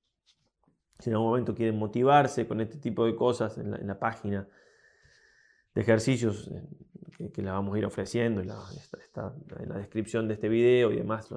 Si 0.98 1.10
en 1.10 1.16
algún 1.16 1.28
momento 1.28 1.54
quieren 1.54 1.78
motivarse 1.78 2.48
con 2.48 2.62
este 2.62 2.78
tipo 2.78 3.04
de 3.04 3.14
cosas 3.14 3.58
en 3.58 3.86
la, 3.86 3.98
página 3.98 4.48
de 5.74 5.80
ejercicios 5.82 6.50
eh, 7.18 7.30
que, 7.30 7.42
la 7.42 7.52
vamos 7.52 7.74
a 7.74 7.78
ir 7.80 7.84
ofreciendo 7.84 8.40
en 8.40 8.48
la, 8.48 8.64
en 9.58 9.68
la 9.68 9.76
descripción 9.76 10.26
de 10.26 10.34
este 10.34 10.48
video 10.48 10.90
y 10.90 10.96
demás, 10.96 11.28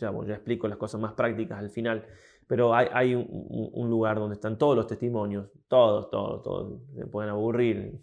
ya, 0.00 0.12
ya 0.26 0.34
explico 0.34 0.68
las 0.68 0.78
cosas 0.78 1.00
más 1.00 1.12
prácticas 1.12 1.58
al 1.58 1.70
final, 1.70 2.06
pero 2.46 2.74
hay, 2.74 3.14
un, 3.14 3.88
lugar 3.88 4.18
donde 4.18 4.34
están 4.34 4.58
todos 4.58 4.76
los 4.76 4.86
testimonios, 4.86 5.48
todos, 5.68 6.10
todos, 6.10 6.42
todos, 6.42 6.82
se 6.96 7.06
pueden 7.06 7.30
aburrir, 7.30 8.00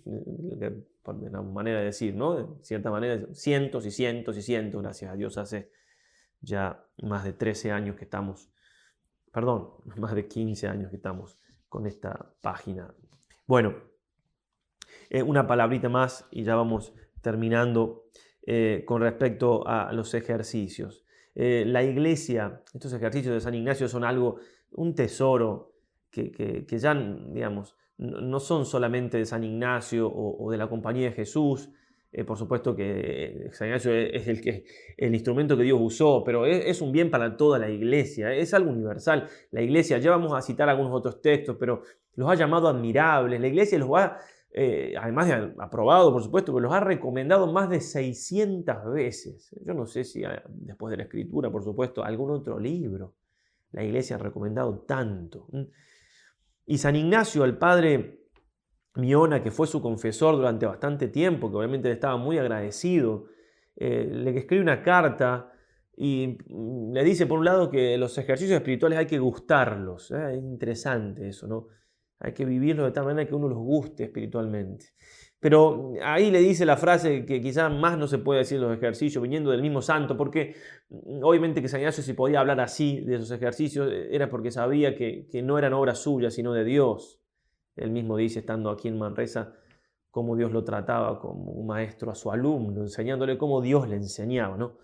por 1.03 1.15
una 1.15 1.41
manera 1.41 1.79
de 1.79 1.85
decir, 1.85 2.15
¿no? 2.15 2.35
De 2.35 2.45
cierta 2.63 2.89
manera, 2.89 3.27
cientos 3.33 3.85
y 3.85 3.91
cientos 3.91 4.37
y 4.37 4.41
cientos, 4.41 4.81
gracias 4.81 5.11
a 5.11 5.15
Dios, 5.15 5.37
hace 5.37 5.71
ya 6.39 6.85
más 7.01 7.25
de 7.25 7.33
13 7.33 7.71
años 7.71 7.97
que 7.97 8.05
estamos, 8.05 8.49
perdón, 9.33 9.71
más 9.97 10.15
de 10.15 10.27
15 10.27 10.67
años 10.67 10.89
que 10.89 10.95
estamos 10.95 11.37
con 11.67 11.85
esta 11.85 12.33
página. 12.41 12.93
Bueno, 13.45 13.75
Eh, 15.09 15.23
una 15.23 15.47
palabrita 15.47 15.89
más 15.89 16.27
y 16.31 16.43
ya 16.43 16.55
vamos 16.55 16.93
terminando 17.21 18.05
eh, 18.45 18.83
con 18.85 19.01
respecto 19.01 19.67
a 19.67 19.91
los 19.93 20.13
ejercicios. 20.13 21.05
Eh, 21.39 21.65
la 21.67 21.83
iglesia, 21.83 22.63
estos 22.73 22.91
ejercicios 22.93 23.31
de 23.31 23.39
San 23.39 23.53
Ignacio 23.53 23.87
son 23.87 24.03
algo, 24.03 24.37
un 24.71 24.95
tesoro 24.95 25.71
que, 26.09 26.65
ya, 26.67 26.95
digamos, 26.95 27.75
no 27.99 28.39
son 28.39 28.65
solamente 28.65 29.19
de 29.19 29.25
San 29.25 29.43
Ignacio 29.43 30.11
o, 30.11 30.49
de 30.49 30.57
la 30.57 30.67
Compañía 30.67 31.09
de 31.09 31.11
Jesús, 31.11 31.69
por 32.25 32.39
supuesto 32.39 32.75
que 32.75 33.49
San 33.51 33.67
Ignacio 33.67 33.93
es 33.93 34.27
el, 34.27 34.41
que, 34.41 34.65
el 34.97 35.13
instrumento 35.13 35.55
que 35.55 35.61
Dios 35.61 35.77
usó, 35.79 36.23
pero 36.23 36.47
es, 36.47 36.81
un 36.81 36.91
bien 36.91 37.11
para 37.11 37.37
toda 37.37 37.59
la 37.59 37.69
iglesia, 37.69 38.33
es 38.33 38.55
algo 38.55 38.71
universal. 38.71 39.27
La 39.51 39.61
iglesia, 39.61 39.99
ya 39.99 40.09
vamos 40.09 40.33
a 40.33 40.41
citar 40.41 40.67
algunos 40.69 40.91
otros 40.91 41.21
textos, 41.21 41.55
pero 41.59 41.83
los 42.15 42.27
ha 42.31 42.33
llamado 42.33 42.67
admirables, 42.67 43.39
la 43.39 43.47
iglesia 43.47 43.77
los 43.77 43.91
ha 43.93 44.17
eh, 44.59 44.95
además 44.99 45.27
de 45.27 45.53
aprobado, 45.59 46.11
por 46.11 46.23
supuesto, 46.23 46.51
que 46.51 46.61
los 46.61 46.73
ha 46.73 46.79
recomendado 46.79 47.45
más 47.51 47.69
de 47.69 47.79
600 47.79 48.91
veces. 48.91 49.55
Yo 49.63 49.75
no 49.75 49.85
sé 49.85 50.03
si 50.03 50.23
ah, 50.23 50.41
después 50.47 50.89
de 50.89 50.97
la 50.97 51.03
escritura, 51.03 51.51
por 51.51 51.63
supuesto, 51.63 52.03
algún 52.03 52.31
otro 52.31 52.57
libro 52.57 53.13
la 53.71 53.83
iglesia 53.83 54.15
ha 54.15 54.19
recomendado 54.19 54.79
tanto. 54.79 55.47
Y 56.65 56.79
San 56.79 56.95
Ignacio, 56.95 57.45
el 57.45 57.57
padre 57.57 58.23
Miona, 58.95 59.43
que 59.43 59.51
fue 59.51 59.67
su 59.67 59.79
confesor 59.79 60.37
durante 60.37 60.65
bastante 60.65 61.09
tiempo, 61.09 61.51
que 61.51 61.57
obviamente 61.57 61.89
le 61.89 61.93
estaba 61.93 62.17
muy 62.17 62.39
agradecido, 62.39 63.25
eh, 63.75 64.09
le 64.11 64.35
escribe 64.39 64.63
una 64.63 64.81
carta 64.81 65.51
y 65.95 66.39
mm, 66.47 66.93
le 66.93 67.03
dice, 67.03 67.27
por 67.27 67.37
un 67.37 67.45
lado, 67.45 67.69
que 67.69 67.95
los 67.99 68.17
ejercicios 68.17 68.57
espirituales 68.57 68.97
hay 68.97 69.05
que 69.05 69.19
gustarlos. 69.19 70.09
¿eh? 70.09 70.33
Es 70.33 70.43
interesante 70.43 71.27
eso, 71.27 71.45
¿no? 71.45 71.67
Hay 72.19 72.33
que 72.33 72.45
vivirlo 72.45 72.85
de 72.85 72.91
tal 72.91 73.05
manera 73.05 73.27
que 73.27 73.35
uno 73.35 73.47
los 73.47 73.57
guste 73.59 74.05
espiritualmente. 74.05 74.87
Pero 75.39 75.93
ahí 76.03 76.31
le 76.31 76.39
dice 76.39 76.65
la 76.65 76.77
frase 76.77 77.25
que 77.25 77.39
quizás 77.41 77.71
más 77.71 77.97
no 77.97 78.07
se 78.07 78.17
puede 78.17 78.39
decir 78.39 78.59
los 78.59 78.75
ejercicios, 78.75 79.21
viniendo 79.21 79.51
del 79.51 79.61
mismo 79.61 79.81
santo, 79.81 80.17
porque 80.17 80.55
mm, 80.89 81.23
obviamente 81.23 81.61
que 81.61 81.67
San 81.67 81.79
Ignacio 81.79 82.03
si 82.03 82.13
podía 82.13 82.39
hablar 82.39 82.59
así 82.59 83.01
de 83.01 83.15
esos 83.15 83.29
ejercicios 83.31 83.91
eh, 83.91 84.07
era 84.11 84.29
porque 84.29 84.49
sabía 84.49 84.95
que, 84.95 85.27
que 85.27 85.43
no 85.43 85.59
eran 85.59 85.73
obras 85.73 85.99
suyas, 85.99 86.33
sino 86.33 86.53
de 86.53 86.63
Dios. 86.63 87.21
Él 87.75 87.91
mismo 87.91 88.17
dice, 88.17 88.39
estando 88.39 88.71
aquí 88.71 88.87
en 88.87 88.97
Manresa, 88.97 89.53
cómo 90.09 90.35
Dios 90.35 90.51
lo 90.51 90.63
trataba 90.63 91.19
como 91.19 91.51
un 91.51 91.67
maestro 91.67 92.11
a 92.11 92.15
su 92.15 92.31
alumno, 92.31 92.81
enseñándole 92.81 93.37
cómo 93.37 93.61
Dios 93.61 93.87
le 93.87 93.97
enseñaba, 93.97 94.57
¿no? 94.57 94.77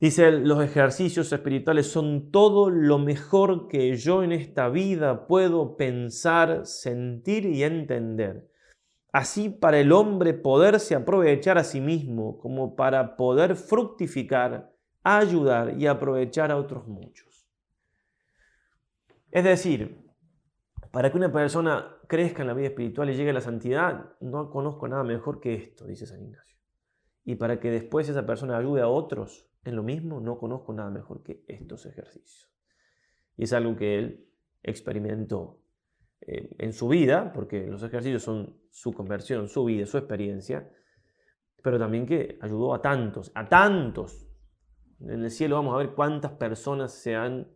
Dice, 0.00 0.30
los 0.30 0.62
ejercicios 0.62 1.32
espirituales 1.32 1.90
son 1.90 2.30
todo 2.30 2.70
lo 2.70 3.00
mejor 3.00 3.66
que 3.66 3.96
yo 3.96 4.22
en 4.22 4.30
esta 4.30 4.68
vida 4.68 5.26
puedo 5.26 5.76
pensar, 5.76 6.66
sentir 6.66 7.46
y 7.46 7.64
entender. 7.64 8.48
Así 9.12 9.48
para 9.48 9.80
el 9.80 9.90
hombre 9.90 10.34
poderse 10.34 10.94
aprovechar 10.94 11.58
a 11.58 11.64
sí 11.64 11.80
mismo 11.80 12.38
como 12.38 12.76
para 12.76 13.16
poder 13.16 13.56
fructificar, 13.56 14.72
ayudar 15.02 15.76
y 15.76 15.88
aprovechar 15.88 16.52
a 16.52 16.58
otros 16.58 16.86
muchos. 16.86 17.48
Es 19.32 19.42
decir, 19.42 20.06
para 20.92 21.10
que 21.10 21.16
una 21.16 21.32
persona 21.32 21.96
crezca 22.06 22.42
en 22.42 22.48
la 22.48 22.54
vida 22.54 22.68
espiritual 22.68 23.10
y 23.10 23.14
llegue 23.14 23.30
a 23.30 23.34
la 23.34 23.40
santidad, 23.40 24.12
no 24.20 24.48
conozco 24.50 24.86
nada 24.86 25.02
mejor 25.02 25.40
que 25.40 25.54
esto, 25.54 25.86
dice 25.86 26.06
San 26.06 26.22
Ignacio. 26.22 26.56
Y 27.24 27.34
para 27.34 27.58
que 27.58 27.70
después 27.70 28.08
esa 28.08 28.24
persona 28.24 28.56
ayude 28.56 28.80
a 28.80 28.88
otros, 28.88 29.47
en 29.68 29.76
lo 29.76 29.82
mismo, 29.82 30.20
no 30.20 30.38
conozco 30.38 30.72
nada 30.72 30.90
mejor 30.90 31.22
que 31.22 31.44
estos 31.46 31.86
ejercicios. 31.86 32.50
Y 33.36 33.44
es 33.44 33.52
algo 33.52 33.76
que 33.76 33.98
él 33.98 34.28
experimentó 34.62 35.60
eh, 36.20 36.56
en 36.58 36.72
su 36.72 36.88
vida, 36.88 37.32
porque 37.32 37.66
los 37.66 37.82
ejercicios 37.82 38.22
son 38.22 38.58
su 38.70 38.92
conversión, 38.92 39.48
su 39.48 39.64
vida, 39.64 39.86
su 39.86 39.98
experiencia, 39.98 40.70
pero 41.62 41.78
también 41.78 42.06
que 42.06 42.38
ayudó 42.40 42.74
a 42.74 42.82
tantos, 42.82 43.30
a 43.34 43.48
tantos. 43.48 44.26
En 45.00 45.22
el 45.22 45.30
cielo 45.30 45.56
vamos 45.56 45.74
a 45.74 45.78
ver 45.78 45.94
cuántas 45.94 46.32
personas 46.32 46.92
se 46.92 47.14
han, 47.14 47.48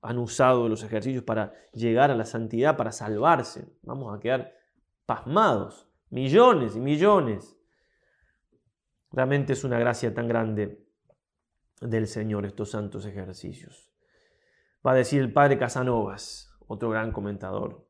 han 0.00 0.18
usado 0.18 0.68
los 0.68 0.82
ejercicios 0.82 1.24
para 1.24 1.52
llegar 1.72 2.10
a 2.10 2.16
la 2.16 2.24
santidad, 2.24 2.76
para 2.76 2.92
salvarse. 2.92 3.68
Vamos 3.82 4.16
a 4.16 4.20
quedar 4.20 4.54
pasmados, 5.04 5.90
millones 6.10 6.76
y 6.76 6.80
millones. 6.80 7.58
Realmente 9.10 9.52
es 9.52 9.64
una 9.64 9.78
gracia 9.78 10.14
tan 10.14 10.28
grande 10.28 10.85
del 11.80 12.06
Señor 12.06 12.46
estos 12.46 12.70
santos 12.70 13.06
ejercicios. 13.06 13.90
Va 14.86 14.92
a 14.92 14.96
decir 14.96 15.20
el 15.20 15.32
padre 15.32 15.58
Casanovas, 15.58 16.50
otro 16.66 16.90
gran 16.90 17.12
comentador. 17.12 17.86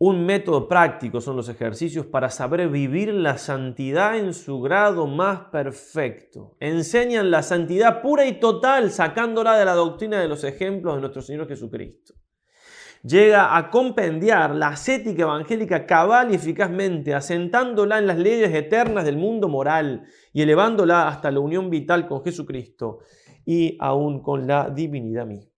Un 0.00 0.24
método 0.24 0.68
práctico 0.68 1.20
son 1.20 1.36
los 1.36 1.48
ejercicios 1.48 2.06
para 2.06 2.30
saber 2.30 2.68
vivir 2.68 3.12
la 3.12 3.36
santidad 3.36 4.16
en 4.16 4.32
su 4.32 4.60
grado 4.60 5.06
más 5.06 5.46
perfecto. 5.50 6.56
Enseñan 6.60 7.30
la 7.32 7.42
santidad 7.42 8.00
pura 8.00 8.24
y 8.24 8.38
total, 8.38 8.92
sacándola 8.92 9.58
de 9.58 9.64
la 9.64 9.74
doctrina 9.74 10.20
de 10.20 10.28
los 10.28 10.44
ejemplos 10.44 10.94
de 10.94 11.00
nuestro 11.00 11.22
Señor 11.22 11.48
Jesucristo 11.48 12.14
llega 13.08 13.56
a 13.56 13.70
compendiar 13.70 14.54
la 14.54 14.68
ascética 14.68 15.22
evangélica 15.22 15.86
cabal 15.86 16.30
y 16.30 16.34
eficazmente, 16.34 17.14
asentándola 17.14 17.98
en 17.98 18.06
las 18.06 18.18
leyes 18.18 18.54
eternas 18.54 19.04
del 19.04 19.16
mundo 19.16 19.48
moral 19.48 20.04
y 20.32 20.42
elevándola 20.42 21.08
hasta 21.08 21.30
la 21.30 21.40
unión 21.40 21.70
vital 21.70 22.06
con 22.06 22.22
Jesucristo 22.22 22.98
y 23.46 23.76
aún 23.80 24.22
con 24.22 24.46
la 24.46 24.68
divinidad 24.68 25.26
misma. 25.26 25.50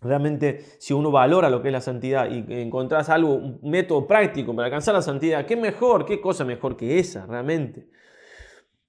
Realmente, 0.00 0.64
si 0.78 0.94
uno 0.94 1.10
valora 1.10 1.50
lo 1.50 1.60
que 1.60 1.68
es 1.68 1.72
la 1.72 1.80
santidad 1.80 2.30
y 2.30 2.44
encontrás 2.48 3.10
algo, 3.10 3.34
un 3.34 3.60
método 3.64 4.06
práctico 4.06 4.54
para 4.54 4.66
alcanzar 4.66 4.94
la 4.94 5.02
santidad, 5.02 5.44
qué 5.44 5.56
mejor, 5.56 6.06
qué 6.06 6.20
cosa 6.20 6.44
mejor 6.44 6.76
que 6.76 6.98
esa, 6.98 7.26
realmente. 7.26 7.88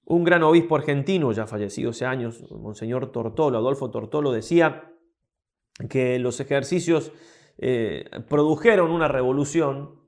Un 0.04 0.24
gran 0.24 0.42
obispo 0.42 0.76
argentino, 0.76 1.32
ya 1.32 1.46
fallecido 1.46 1.90
hace 1.90 2.06
años, 2.06 2.50
Monseñor 2.50 3.12
Tortolo, 3.12 3.58
Adolfo 3.58 3.90
Tortolo, 3.90 4.32
decía 4.32 4.92
que 5.88 6.18
los 6.18 6.40
ejercicios 6.40 7.12
eh, 7.58 8.04
produjeron 8.28 8.90
una 8.90 9.08
revolución, 9.08 10.00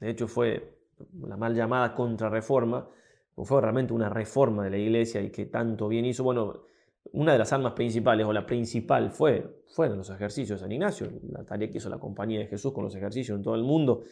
de 0.00 0.10
hecho 0.10 0.28
fue 0.28 0.78
la 1.26 1.36
mal 1.36 1.54
llamada 1.54 1.94
contrarreforma, 1.94 2.88
fue 3.36 3.60
realmente 3.60 3.92
una 3.92 4.08
reforma 4.08 4.64
de 4.64 4.70
la 4.70 4.78
iglesia 4.78 5.20
y 5.20 5.30
que 5.30 5.46
tanto 5.46 5.88
bien 5.88 6.04
hizo. 6.04 6.22
Bueno, 6.22 6.64
una 7.12 7.32
de 7.32 7.38
las 7.38 7.52
armas 7.52 7.72
principales 7.72 8.26
o 8.26 8.32
la 8.32 8.46
principal 8.46 9.10
fue, 9.10 9.62
fueron 9.68 9.98
los 9.98 10.10
ejercicios 10.10 10.60
de 10.60 10.64
San 10.64 10.72
Ignacio, 10.72 11.08
la 11.30 11.44
tarea 11.44 11.68
que 11.70 11.78
hizo 11.78 11.88
la 11.88 11.98
compañía 11.98 12.40
de 12.40 12.46
Jesús 12.46 12.72
con 12.72 12.84
los 12.84 12.94
ejercicios 12.94 13.36
en 13.36 13.42
todo 13.42 13.54
el 13.54 13.62
mundo. 13.62 14.02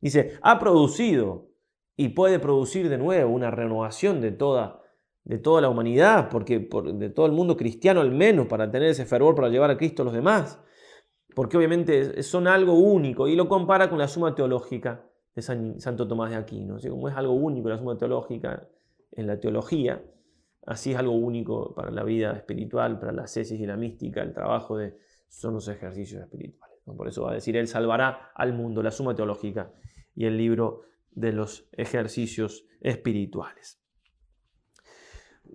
Dice, 0.00 0.38
ha 0.42 0.58
producido 0.58 1.50
y 1.96 2.10
puede 2.10 2.38
producir 2.38 2.88
de 2.88 2.96
nuevo 2.96 3.30
una 3.30 3.50
renovación 3.50 4.20
de 4.20 4.32
toda 4.32 4.79
de 5.24 5.38
toda 5.38 5.60
la 5.60 5.68
humanidad, 5.68 6.28
porque 6.30 6.58
de 6.58 7.10
todo 7.10 7.26
el 7.26 7.32
mundo 7.32 7.56
cristiano 7.56 8.00
al 8.00 8.10
menos, 8.10 8.46
para 8.46 8.70
tener 8.70 8.88
ese 8.88 9.04
fervor 9.04 9.34
para 9.34 9.48
llevar 9.48 9.70
a 9.70 9.76
Cristo 9.76 10.02
a 10.02 10.04
los 10.04 10.14
demás. 10.14 10.60
Porque 11.34 11.56
obviamente 11.56 12.22
son 12.22 12.48
algo 12.48 12.74
único 12.74 13.28
y 13.28 13.36
lo 13.36 13.48
compara 13.48 13.88
con 13.88 13.98
la 13.98 14.08
suma 14.08 14.34
teológica 14.34 15.06
de 15.34 15.42
Santo 15.42 16.08
Tomás 16.08 16.30
de 16.30 16.36
Aquino. 16.36 16.78
Como 16.88 17.08
es 17.08 17.16
algo 17.16 17.34
único 17.34 17.68
la 17.68 17.78
suma 17.78 17.96
teológica 17.96 18.68
en 19.12 19.26
la 19.26 19.38
teología, 19.38 20.02
así 20.66 20.92
es 20.92 20.98
algo 20.98 21.12
único 21.12 21.74
para 21.74 21.90
la 21.90 22.02
vida 22.02 22.32
espiritual, 22.32 22.98
para 22.98 23.12
la 23.12 23.26
cesis 23.26 23.60
y 23.60 23.66
la 23.66 23.76
mística, 23.76 24.22
el 24.22 24.32
trabajo 24.32 24.76
de 24.76 24.96
son 25.28 25.54
los 25.54 25.68
ejercicios 25.68 26.22
espirituales. 26.22 26.78
Por 26.84 27.06
eso 27.06 27.22
va 27.22 27.30
a 27.30 27.34
decir, 27.34 27.56
Él 27.56 27.68
salvará 27.68 28.32
al 28.34 28.52
mundo, 28.52 28.82
la 28.82 28.90
suma 28.90 29.14
teológica 29.14 29.72
y 30.16 30.26
el 30.26 30.36
libro 30.36 30.82
de 31.12 31.32
los 31.32 31.68
ejercicios 31.72 32.66
espirituales 32.80 33.79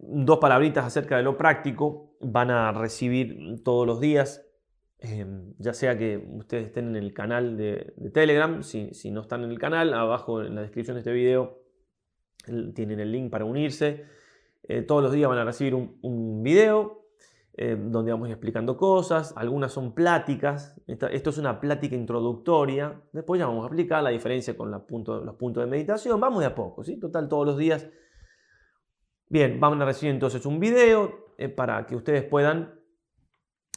dos 0.02 0.39
palabritas 0.39 0.86
acerca 0.86 1.18
de 1.18 1.24
lo 1.24 1.38
práctico. 1.38 2.16
Van 2.22 2.52
a 2.52 2.72
recibir 2.72 3.64
todos 3.64 3.86
los 3.86 4.00
días, 4.00 4.46
em, 5.00 5.54
ya 5.58 5.74
sea 5.74 5.98
que 5.98 6.18
ustedes 6.18 6.68
estén 6.68 6.89
en 6.89 6.96
el 6.96 7.14
canal 7.14 7.58
de, 7.58 7.93
Telegram, 8.14 8.64
si, 8.64 9.12
no 9.12 9.22
están 9.22 9.43
en 9.43 9.52
el 9.52 9.60
canal, 9.60 9.93
abajo 9.93 10.41
en 10.41 10.56
la 10.56 10.62
descripción 10.62 10.96
de 10.96 11.00
este 11.00 11.12
video 11.12 11.66
tienen 12.76 13.00
el 13.00 13.12
link 13.12 13.32
para 13.32 13.46
unirse. 13.46 14.06
Eh, 14.64 14.82
todos 14.82 15.02
los 15.02 15.12
días 15.12 15.30
van 15.30 15.39
a 15.39 15.46
recibir 15.46 15.74
un, 15.74 16.43
video 16.43 17.08
em, 17.54 17.91
donde 17.91 18.12
vamos 18.12 18.30
explicando 18.30 18.78
cosas, 18.78 19.34
algunas 19.36 19.72
son 19.72 19.93
pláticas, 19.93 20.80
esto 20.88 21.30
es 21.30 21.38
una 21.38 21.60
plática 21.60 21.96
introductoria, 21.96 23.02
después 23.14 23.39
ya 23.39 23.48
vamos 23.48 23.64
a 23.64 23.68
explicar 23.68 24.04
la 24.04 24.10
diferencia 24.10 24.56
con 24.58 24.72
los 24.72 24.84
puntos 24.84 25.64
de 25.64 25.66
meditación, 25.66 26.20
vamos 26.20 26.41
de 26.41 26.48
a 26.48 26.56
poco, 26.56 26.84
¿sí? 26.84 27.00
total 27.00 27.30
todos 27.30 27.46
los 27.46 27.58
días 27.58 27.88
Bien, 29.28 29.59
van 29.59 29.82
a 29.82 29.86
recibir 29.86 30.13
entonces 30.13 30.45
un 30.45 30.59
video 30.59 31.34
eh, 31.38 31.49
para 31.49 31.86
que 31.86 31.95
ustedes 31.95 32.23
puedan 32.23 32.80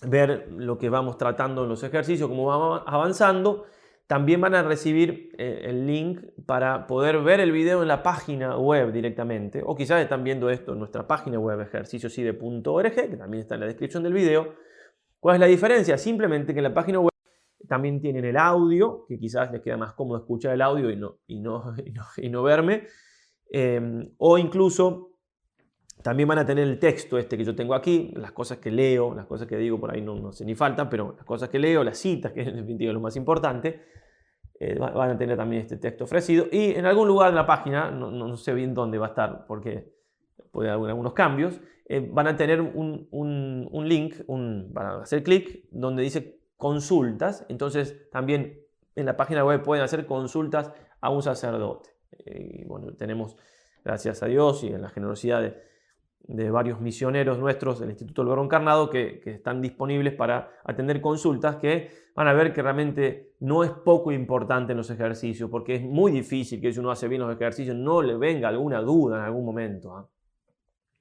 ver 0.02 0.48
lo 0.52 0.78
que 0.78 0.90
vamos 0.90 1.18
tratando 1.18 1.64
en 1.64 1.68
los 1.68 1.82
ejercicios, 1.82 2.28
cómo 2.28 2.46
vamos 2.46 2.82
avanzando. 2.86 3.64
También 4.06 4.40
van 4.40 4.54
a 4.54 4.62
recibir 4.62 5.34
eh, 5.36 5.62
el 5.64 5.86
link 5.86 6.20
para 6.46 6.86
poder 6.86 7.22
ver 7.22 7.40
el 7.40 7.52
video 7.52 7.82
en 7.82 7.88
la 7.88 8.02
página 8.02 8.56
web 8.56 8.92
directamente. 8.92 9.62
O 9.64 9.74
quizás 9.74 10.00
están 10.00 10.24
viendo 10.24 10.48
esto 10.48 10.72
en 10.72 10.78
nuestra 10.78 11.06
página 11.06 11.38
web 11.38 11.60
ejercicioside.org, 11.60 12.94
que 12.94 13.16
también 13.16 13.42
está 13.42 13.54
en 13.54 13.60
la 13.60 13.66
descripción 13.66 14.02
del 14.02 14.14
video. 14.14 14.54
¿Cuál 15.20 15.36
es 15.36 15.40
la 15.40 15.46
diferencia? 15.46 15.98
Simplemente 15.98 16.52
que 16.52 16.60
en 16.60 16.64
la 16.64 16.74
página 16.74 17.00
web 17.00 17.10
También 17.68 18.00
tienen 18.00 18.24
el 18.24 18.36
audio, 18.36 19.04
que 19.06 19.18
quizás 19.18 19.52
les 19.52 19.60
queda 19.60 19.76
más 19.76 19.92
cómodo 19.92 20.18
escuchar 20.18 20.54
el 20.54 20.62
audio 20.62 20.90
y 20.90 20.96
no, 20.96 21.18
y 21.26 21.40
no, 21.40 21.74
y 22.16 22.30
no, 22.30 22.42
verme. 22.42 22.86
Em, 23.50 24.10
o 24.18 24.38
incluso 24.38 25.07
también 26.02 26.28
van 26.28 26.38
a 26.38 26.46
tener 26.46 26.66
el 26.66 26.78
texto 26.78 27.18
este 27.18 27.36
que 27.36 27.44
yo 27.44 27.54
tengo 27.54 27.74
aquí, 27.74 28.12
las 28.16 28.32
cosas 28.32 28.58
que 28.58 28.70
leo, 28.70 29.14
las 29.14 29.26
cosas 29.26 29.48
que 29.48 29.56
digo 29.56 29.80
por 29.80 29.90
ahí 29.92 30.00
no, 30.00 30.14
no 30.14 30.32
sé 30.32 30.44
ni 30.44 30.54
faltan, 30.54 30.88
pero 30.88 31.14
las 31.16 31.24
cosas 31.24 31.48
que 31.48 31.58
leo, 31.58 31.82
las 31.82 31.98
citas, 31.98 32.32
que 32.32 32.42
es 32.42 32.48
en 32.48 32.56
definitiva 32.56 32.92
lo 32.92 33.00
más 33.00 33.16
importante, 33.16 33.82
eh, 34.60 34.76
van 34.78 35.10
a 35.10 35.18
tener 35.18 35.36
también 35.36 35.62
este 35.62 35.76
texto 35.76 36.04
ofrecido. 36.04 36.46
Y 36.50 36.72
en 36.72 36.86
algún 36.86 37.08
lugar 37.08 37.30
de 37.30 37.36
la 37.36 37.46
página, 37.46 37.90
no, 37.90 38.10
no 38.10 38.36
sé 38.36 38.54
bien 38.54 38.74
dónde 38.74 38.98
va 38.98 39.06
a 39.06 39.08
estar, 39.10 39.46
porque 39.46 39.92
puede 40.50 40.70
haber 40.70 40.90
algunos 40.90 41.12
cambios, 41.12 41.60
eh, 41.88 42.06
van 42.10 42.26
a 42.26 42.36
tener 42.36 42.60
un, 42.60 43.08
un, 43.10 43.88
link, 43.88 44.16
un, 44.26 44.70
para 44.74 45.00
hacer 45.00 45.22
clic, 45.22 45.64
donde 45.70 46.02
dice 46.02 46.40
consultas. 46.56 47.46
Entonces 47.48 48.08
también 48.10 48.60
en 48.94 49.06
la 49.06 49.16
página 49.16 49.44
web 49.44 49.62
pueden 49.62 49.84
hacer 49.84 50.06
consultas 50.06 50.72
a 51.00 51.10
un 51.10 51.22
sacerdote. 51.22 51.90
Eh, 52.24 52.62
y 52.62 52.64
bueno, 52.64 52.94
tenemos, 52.94 53.36
gracias 53.84 54.22
a 54.22 54.26
Dios 54.26 54.64
y 54.64 54.68
en 54.68 54.82
la 54.82 54.90
generosidad 54.90 55.40
de, 55.40 55.68
de 56.20 56.50
varios 56.50 56.80
misioneros 56.80 57.38
nuestros 57.38 57.80
del 57.80 57.90
Instituto 57.90 58.22
del 58.22 58.30
Verbo 58.30 58.44
Encarnado 58.44 58.90
que, 58.90 59.22
están 59.24 59.62
disponibles 59.62 60.14
para 60.14 60.50
atender 60.64 61.00
consultas 61.00 61.56
que 61.56 61.90
van 62.14 62.28
a 62.28 62.32
ver 62.32 62.52
que 62.52 62.62
realmente 62.62 63.32
no 63.40 63.64
es 63.64 63.70
poco 63.70 64.12
importante 64.12 64.72
en 64.72 64.78
los 64.78 64.90
ejercicios, 64.90 65.48
porque 65.48 65.76
es 65.76 65.82
muy 65.82 66.12
difícil 66.12 66.60
que 66.60 66.72
si 66.72 66.80
uno 66.80 66.90
hace 66.90 67.08
bien 67.08 67.22
los 67.22 67.34
ejercicios 67.34 67.76
no 67.76 68.02
le 68.02 68.16
venga 68.16 68.48
alguna 68.48 68.80
duda 68.80 69.18
en 69.18 69.24
algún 69.24 69.44
momento. 69.44 69.96
¿ah? 69.96 70.08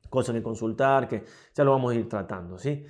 cosas 0.10 0.36
que 0.36 0.44
consultar, 0.44 1.08
que 1.08 1.24
ya 1.54 1.64
lo 1.64 1.72
vamos 1.72 1.94
a 1.94 1.96
ir 1.96 2.08
tratando, 2.08 2.58
¿sí? 2.58 2.86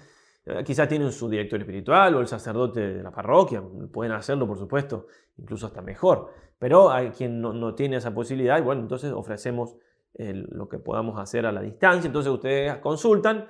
Eh, 0.45 0.63
quizás 0.63 0.87
tienen 0.87 1.11
su 1.11 1.29
director 1.29 1.59
espiritual 1.59 2.15
o 2.15 2.21
el 2.21 2.27
sacerdote 2.27 2.93
de 2.93 3.03
la 3.03 3.11
parroquia, 3.11 3.61
pueden 3.91 4.13
hacerlo, 4.13 4.47
por 4.47 4.57
supuesto, 4.57 5.07
incluso 5.37 5.67
hasta 5.67 5.81
mejor. 5.81 6.31
Pero 6.57 6.89
hay 6.89 7.09
quien 7.09 7.41
no, 7.41 7.75
tiene 7.75 7.97
esa 7.97 8.13
posibilidad 8.13 8.57
y 8.57 8.61
bueno, 8.61 8.81
entonces 8.81 9.11
ofrecemos 9.11 9.75
lo 10.17 10.67
que 10.67 10.79
podamos 10.79 11.19
hacer 11.19 11.45
a 11.45 11.51
la 11.51 11.61
distancia. 11.61 12.07
Entonces 12.07 12.31
ustedes 12.31 12.77
consultan, 12.77 13.47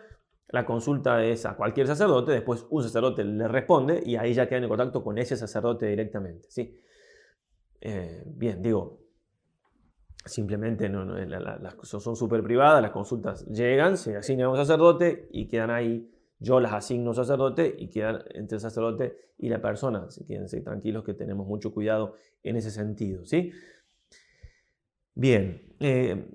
la 0.50 0.66
consulta 0.66 1.24
es 1.24 1.46
a 1.46 1.56
cualquier 1.56 1.88
sacerdote, 1.88 2.32
después 2.32 2.66
un 2.70 2.84
sacerdote 2.84 3.24
le 3.24 3.48
responde 3.48 4.02
y 4.06 4.16
ahí 4.16 4.34
ya 4.34 4.48
quedan 4.48 4.64
en 4.64 4.70
contacto 4.70 5.04
con 5.04 5.18
ese 5.18 5.36
sacerdote 5.36 5.88
directamente. 5.88 6.48
¿sí? 6.50 6.80
Eh, 7.82 8.24
bien, 8.26 8.62
digo, 8.62 9.08
Simplemente 10.28 10.90
no, 10.90 11.06
cosas 11.78 12.04
son 12.04 12.16
súper 12.16 12.44
privadas, 12.44 12.82
las 12.82 12.92
consultas 12.92 13.46
llegan, 13.48 13.98
se 13.98 14.18
asignan 14.18 14.48
a 14.48 14.50
un 14.50 14.58
sacerdote 14.58 15.30
y 15.32 15.48
quedan 15.48 15.72
ahí. 15.72 16.12
Yo 16.40 16.60
las 16.60 16.74
asigno 16.74 17.12
un 17.12 17.16
sacerdote 17.16 17.76
y 17.80 17.90
quedan 17.90 18.24
entre 18.32 18.58
el 18.58 18.62
sacerdote 18.62 19.18
y 19.40 19.50
la 19.50 19.62
persona. 19.62 20.06
Así 20.08 20.26
quédense 20.26 20.62
tranquilos 20.62 21.04
que 21.04 21.14
tenemos 21.14 21.48
mucho 21.48 21.74
cuidado 21.74 22.16
en 22.44 22.58
ese 22.58 22.72
sentido. 22.72 23.26
¿sí? 23.26 23.52
Bien, 25.16 25.76
eh, 25.80 26.30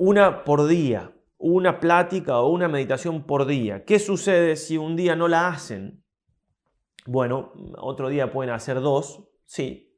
una 0.00 0.44
por 0.44 0.66
día, 0.66 1.12
una 1.36 1.78
plática 1.78 2.40
o 2.40 2.48
una 2.48 2.68
meditación 2.68 3.24
por 3.24 3.46
día. 3.46 3.84
¿Qué 3.84 3.98
sucede 3.98 4.56
si 4.56 4.78
un 4.78 4.96
día 4.96 5.14
no 5.14 5.28
la 5.28 5.48
hacen? 5.48 6.02
Bueno, 7.06 7.52
otro 7.76 8.08
día 8.08 8.32
pueden 8.32 8.50
hacer 8.50 8.80
dos, 8.80 9.28
sí, 9.44 9.92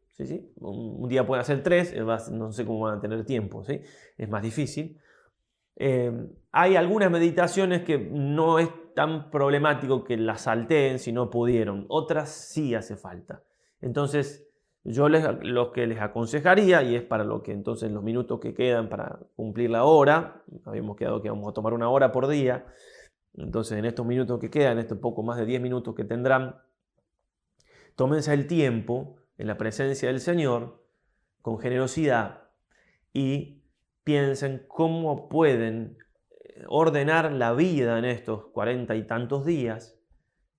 un, 0.56 1.08
día 1.08 1.24
pueden 1.24 1.42
hacer 1.42 1.62
tres, 1.62 1.94
no 2.32 2.50
sé 2.50 2.66
cómo 2.66 2.80
van 2.80 2.98
a 2.98 3.00
tener 3.00 3.24
tiempo, 3.24 3.62
¿sí? 3.62 3.80
Es 4.18 4.28
más 4.28 4.42
difícil. 4.42 4.98
Eh, 5.76 6.12
hay 6.50 6.74
algunas 6.74 7.10
meditaciones 7.10 7.82
que 7.82 7.98
no 7.98 8.58
es 8.58 8.70
tan 8.96 9.30
problemático 9.30 10.02
que 10.02 10.16
las 10.16 10.42
salteen 10.42 10.98
si 10.98 11.12
no 11.12 11.30
pudieron, 11.30 11.86
otras 11.88 12.28
sí 12.28 12.74
hace 12.74 12.96
falta. 12.96 13.44
Entonces, 13.80 14.48
yo 14.84 15.08
les, 15.08 15.24
lo 15.42 15.72
que 15.72 15.86
les 15.86 16.00
aconsejaría, 16.00 16.82
y 16.82 16.96
es 16.96 17.02
para 17.02 17.24
lo 17.24 17.42
que 17.42 17.52
entonces 17.52 17.90
los 17.92 18.02
minutos 18.02 18.40
que 18.40 18.54
quedan 18.54 18.88
para 18.88 19.20
cumplir 19.36 19.70
la 19.70 19.84
hora, 19.84 20.42
habíamos 20.64 20.96
quedado 20.96 21.22
que 21.22 21.30
vamos 21.30 21.48
a 21.48 21.54
tomar 21.54 21.72
una 21.72 21.88
hora 21.88 22.10
por 22.10 22.26
día, 22.26 22.66
entonces 23.34 23.78
en 23.78 23.84
estos 23.84 24.04
minutos 24.04 24.40
que 24.40 24.50
quedan, 24.50 24.78
estos 24.78 24.98
poco 24.98 25.22
más 25.22 25.38
de 25.38 25.46
10 25.46 25.60
minutos 25.60 25.94
que 25.94 26.04
tendrán, 26.04 26.56
tómense 27.94 28.34
el 28.34 28.46
tiempo 28.46 29.16
en 29.38 29.46
la 29.46 29.56
presencia 29.56 30.08
del 30.08 30.20
Señor 30.20 30.82
con 31.40 31.58
generosidad 31.58 32.48
y 33.12 33.62
piensen 34.04 34.64
cómo 34.68 35.28
pueden 35.28 35.98
eh, 36.30 36.64
ordenar 36.68 37.32
la 37.32 37.52
vida 37.52 37.98
en 37.98 38.04
estos 38.04 38.46
cuarenta 38.46 38.94
y 38.96 39.06
tantos 39.06 39.44
días 39.44 39.98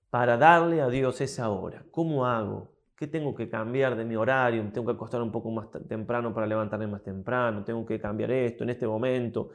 para 0.09 0.37
darle 0.37 0.81
a 0.81 0.89
Dios 0.89 1.21
esa 1.21 1.49
hora. 1.49 1.85
¿Cómo 1.91 2.25
hago? 2.25 2.72
¿Qué 3.03 3.07
tengo 3.07 3.35
que 3.35 3.49
cambiar 3.49 3.97
de 3.97 4.05
mi 4.05 4.15
horario? 4.15 4.63
¿Tengo 4.71 4.87
que 4.87 4.93
acostar 4.93 5.21
un 5.21 5.29
poco 5.29 5.51
más 5.51 5.67
temprano 5.89 6.33
para 6.33 6.47
levantarme 6.47 6.87
más 6.87 7.03
temprano? 7.03 7.61
¿Tengo 7.65 7.85
que 7.85 7.99
cambiar 7.99 8.31
esto 8.31 8.63
en 8.63 8.69
este 8.69 8.87
momento? 8.87 9.49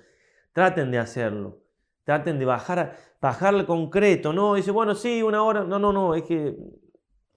Traten 0.52 0.90
de 0.90 0.98
hacerlo. 0.98 1.56
Traten 2.04 2.38
de 2.38 2.44
bajar, 2.44 2.94
bajar 3.22 3.54
al 3.54 3.64
concreto. 3.64 4.34
No, 4.34 4.52
dice, 4.52 4.70
bueno, 4.70 4.94
sí, 4.94 5.22
una 5.22 5.42
hora. 5.42 5.64
No, 5.64 5.78
no, 5.78 5.94
no, 5.94 6.14
es 6.14 6.24
que 6.24 6.58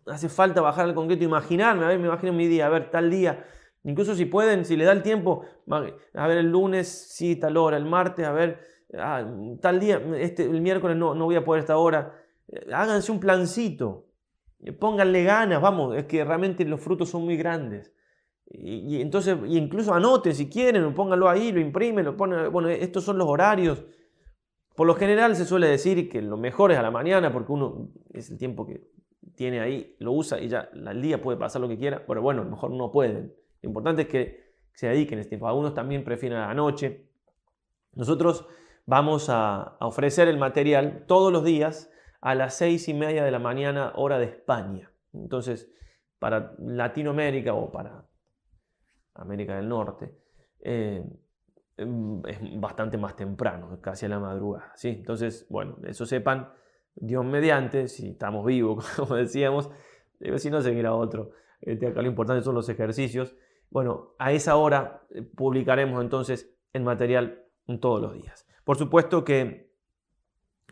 hace 0.05 0.27
falta 0.27 0.59
bajar 0.59 0.83
al 0.83 0.93
concreto, 0.93 1.23
imaginarme, 1.23 1.85
a 1.85 1.87
ver, 1.87 1.97
me 1.97 2.07
imagino 2.07 2.33
mi 2.33 2.45
día, 2.45 2.65
a 2.65 2.69
ver, 2.69 2.91
tal 2.91 3.09
día, 3.09 3.45
incluso 3.85 4.13
si 4.13 4.25
pueden, 4.25 4.65
si 4.65 4.75
le 4.75 4.83
da 4.83 4.91
el 4.91 5.03
tiempo, 5.03 5.45
a 5.69 5.79
ver, 5.79 6.37
el 6.37 6.51
lunes, 6.51 6.89
sí, 6.89 7.37
tal 7.37 7.55
hora, 7.55 7.77
el 7.77 7.85
martes, 7.85 8.25
a 8.25 8.33
ver, 8.33 8.59
ah, 8.97 9.25
tal 9.61 9.79
día, 9.79 10.01
este, 10.17 10.43
el 10.43 10.59
miércoles 10.59 10.97
no, 10.97 11.15
no 11.15 11.23
voy 11.23 11.37
a 11.37 11.45
poder 11.45 11.61
esta 11.61 11.77
hora, 11.77 12.21
háganse 12.73 13.13
un 13.13 13.21
plancito, 13.21 14.10
pónganle 14.79 15.23
ganas, 15.23 15.61
vamos, 15.61 15.95
es 15.95 16.05
que 16.05 16.23
realmente 16.23 16.65
los 16.65 16.79
frutos 16.79 17.09
son 17.09 17.25
muy 17.25 17.37
grandes. 17.37 17.93
Y, 18.45 19.01
entonces, 19.01 19.37
incluso 19.47 19.93
anoten 19.93 20.35
si 20.35 20.49
quieren, 20.49 20.93
pónganlo 20.93 21.29
ahí, 21.29 21.51
lo 21.51 21.61
imprimen, 21.61 22.03
lo 22.03 22.17
ponen, 22.17 22.51
bueno, 22.51 22.69
estos 22.69 23.03
son 23.03 23.17
los 23.17 23.27
horarios. 23.27 23.85
Por 24.75 24.87
lo 24.87 24.95
general 24.95 25.35
se 25.35 25.45
suele 25.45 25.67
decir 25.67 26.09
que 26.09 26.21
lo 26.21 26.37
mejor 26.37 26.71
es 26.71 26.77
a 26.77 26.81
la 26.81 26.91
mañana 26.91 27.31
porque 27.31 27.51
uno 27.51 27.89
es 28.13 28.29
el 28.29 28.37
tiempo 28.37 28.65
que 28.65 28.89
tiene 29.35 29.61
ahí, 29.61 29.95
lo 29.99 30.11
usa 30.11 30.39
y 30.39 30.49
ya 30.49 30.69
al 30.85 31.01
día 31.01 31.21
puede 31.21 31.37
pasar 31.37 31.61
lo 31.61 31.67
que 31.67 31.77
quiera, 31.77 32.05
pero 32.05 32.21
bueno, 32.21 32.41
a 32.41 32.45
mejor 32.45 32.71
no 32.71 32.91
pueden. 32.91 33.33
Lo 33.61 33.69
importante 33.69 34.03
es 34.03 34.07
que 34.07 34.51
se 34.73 34.87
dediquen 34.87 35.19
este 35.19 35.29
tiempo. 35.29 35.47
Algunos 35.47 35.73
también 35.73 36.03
prefieren 36.03 36.39
a 36.39 36.47
la 36.47 36.53
noche. 36.53 37.07
Nosotros 37.93 38.45
vamos 38.85 39.27
a, 39.29 39.77
ofrecer 39.79 40.27
el 40.27 40.37
material 40.37 41.05
todos 41.07 41.31
los 41.31 41.43
días 41.43 41.89
a 42.21 42.35
las 42.35 42.55
seis 42.55 42.87
y 42.87 42.93
media 42.93 43.23
de 43.23 43.31
la 43.31 43.39
mañana, 43.39 43.93
hora 43.95 44.19
de 44.19 44.25
España. 44.25 44.91
Entonces, 45.13 45.69
para 46.19 46.53
Latinoamérica 46.59 47.53
o 47.53 47.71
para 47.71 48.05
América 49.15 49.55
del 49.55 49.67
Norte, 49.67 50.15
eh, 50.59 51.03
es 51.77 52.59
bastante 52.59 52.97
más 52.97 53.15
temprano, 53.15 53.79
casi 53.81 54.05
a 54.05 54.09
la 54.09 54.19
madrugada. 54.19 54.71
¿sí? 54.75 54.89
Entonces, 54.89 55.47
bueno, 55.49 55.77
eso 55.83 56.05
sepan 56.05 56.53
Dios 56.93 57.25
mediante, 57.25 57.87
si 57.87 58.11
estamos 58.11 58.45
vivos, 58.45 58.87
como 58.95 59.15
decíamos, 59.15 59.71
si 60.37 60.49
no 60.51 60.61
seguirá 60.61 60.93
otro. 60.93 61.31
Este, 61.59 61.87
acá 61.87 62.01
lo 62.01 62.07
importante 62.07 62.43
son 62.43 62.53
los 62.55 62.69
ejercicios. 62.69 63.35
Bueno, 63.71 64.13
a 64.19 64.31
esa 64.31 64.57
hora 64.57 65.03
eh, 65.09 65.23
publicaremos 65.23 66.01
entonces 66.01 66.55
el 66.73 66.83
material 66.83 67.45
todos 67.79 68.01
los 68.01 68.13
días. 68.13 68.45
Por 68.63 68.77
supuesto 68.77 69.23
que 69.23 69.70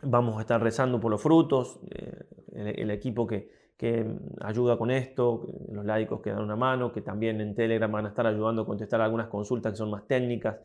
vamos 0.02 0.38
a 0.38 0.40
estar 0.40 0.62
rezando 0.62 1.00
por 1.00 1.10
los 1.10 1.22
frutos, 1.22 1.80
eh, 1.90 2.24
el, 2.52 2.90
equipo 2.90 3.26
que, 3.26 3.50
que 3.76 4.06
ayuda 4.40 4.76
con 4.76 4.90
esto, 4.90 5.46
los 5.72 5.84
laicos 5.84 6.20
que 6.20 6.30
dan 6.30 6.42
una 6.42 6.56
mano, 6.56 6.92
que 6.92 7.00
también 7.00 7.40
en 7.40 7.54
Telegram 7.54 7.90
van 7.90 8.06
a 8.06 8.08
estar 8.10 8.26
ayudando 8.26 8.62
a 8.62 8.66
contestar 8.66 9.00
algunas 9.00 9.28
consultas 9.28 9.72
que 9.72 9.76
son 9.76 9.90
más 9.90 10.06
técnicas. 10.06 10.58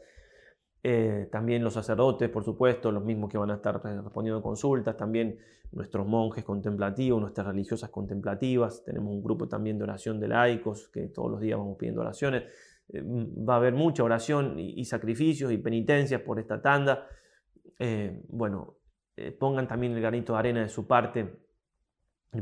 Eh, 0.83 1.27
también 1.31 1.63
los 1.63 1.73
sacerdotes, 1.73 2.29
por 2.29 2.43
supuesto, 2.43 2.91
los 2.91 3.03
mismos 3.03 3.31
que 3.31 3.37
van 3.37 3.49
a 3.49 3.55
estar 3.55 3.81
respondiendo 3.83 4.41
consultas, 4.41 4.95
también 4.95 5.39
nuestros 5.71 6.05
monjes 6.05 6.43
contemplativos, 6.43 7.19
nuestras 7.19 7.47
religiosas 7.47 7.89
contemplativas, 7.89 8.83
tenemos 8.83 9.11
un 9.11 9.23
grupo 9.23 9.47
también 9.47 9.77
de 9.79 9.83
oración 9.83 10.19
de 10.19 10.27
laicos 10.27 10.89
que 10.89 11.07
todos 11.07 11.31
los 11.31 11.41
días 11.41 11.57
vamos 11.57 11.77
pidiendo 11.77 12.01
oraciones, 12.01 12.43
eh, 12.89 13.01
va 13.01 13.55
a 13.55 13.57
haber 13.57 13.73
mucha 13.73 14.03
oración 14.03 14.59
y, 14.59 14.85
sacrificios 14.85 15.51
y 15.51 15.57
penitencias 15.57 16.21
por 16.21 16.39
esta 16.39 16.61
tanda. 16.61 17.07
Bueno, 18.29 18.75
pongan 19.39 19.67
también 19.67 19.93
el 19.93 20.01
granito 20.01 20.33
de 20.33 20.39
arena 20.39 20.61
de 20.61 20.69
su 20.69 20.87
parte 20.87 21.45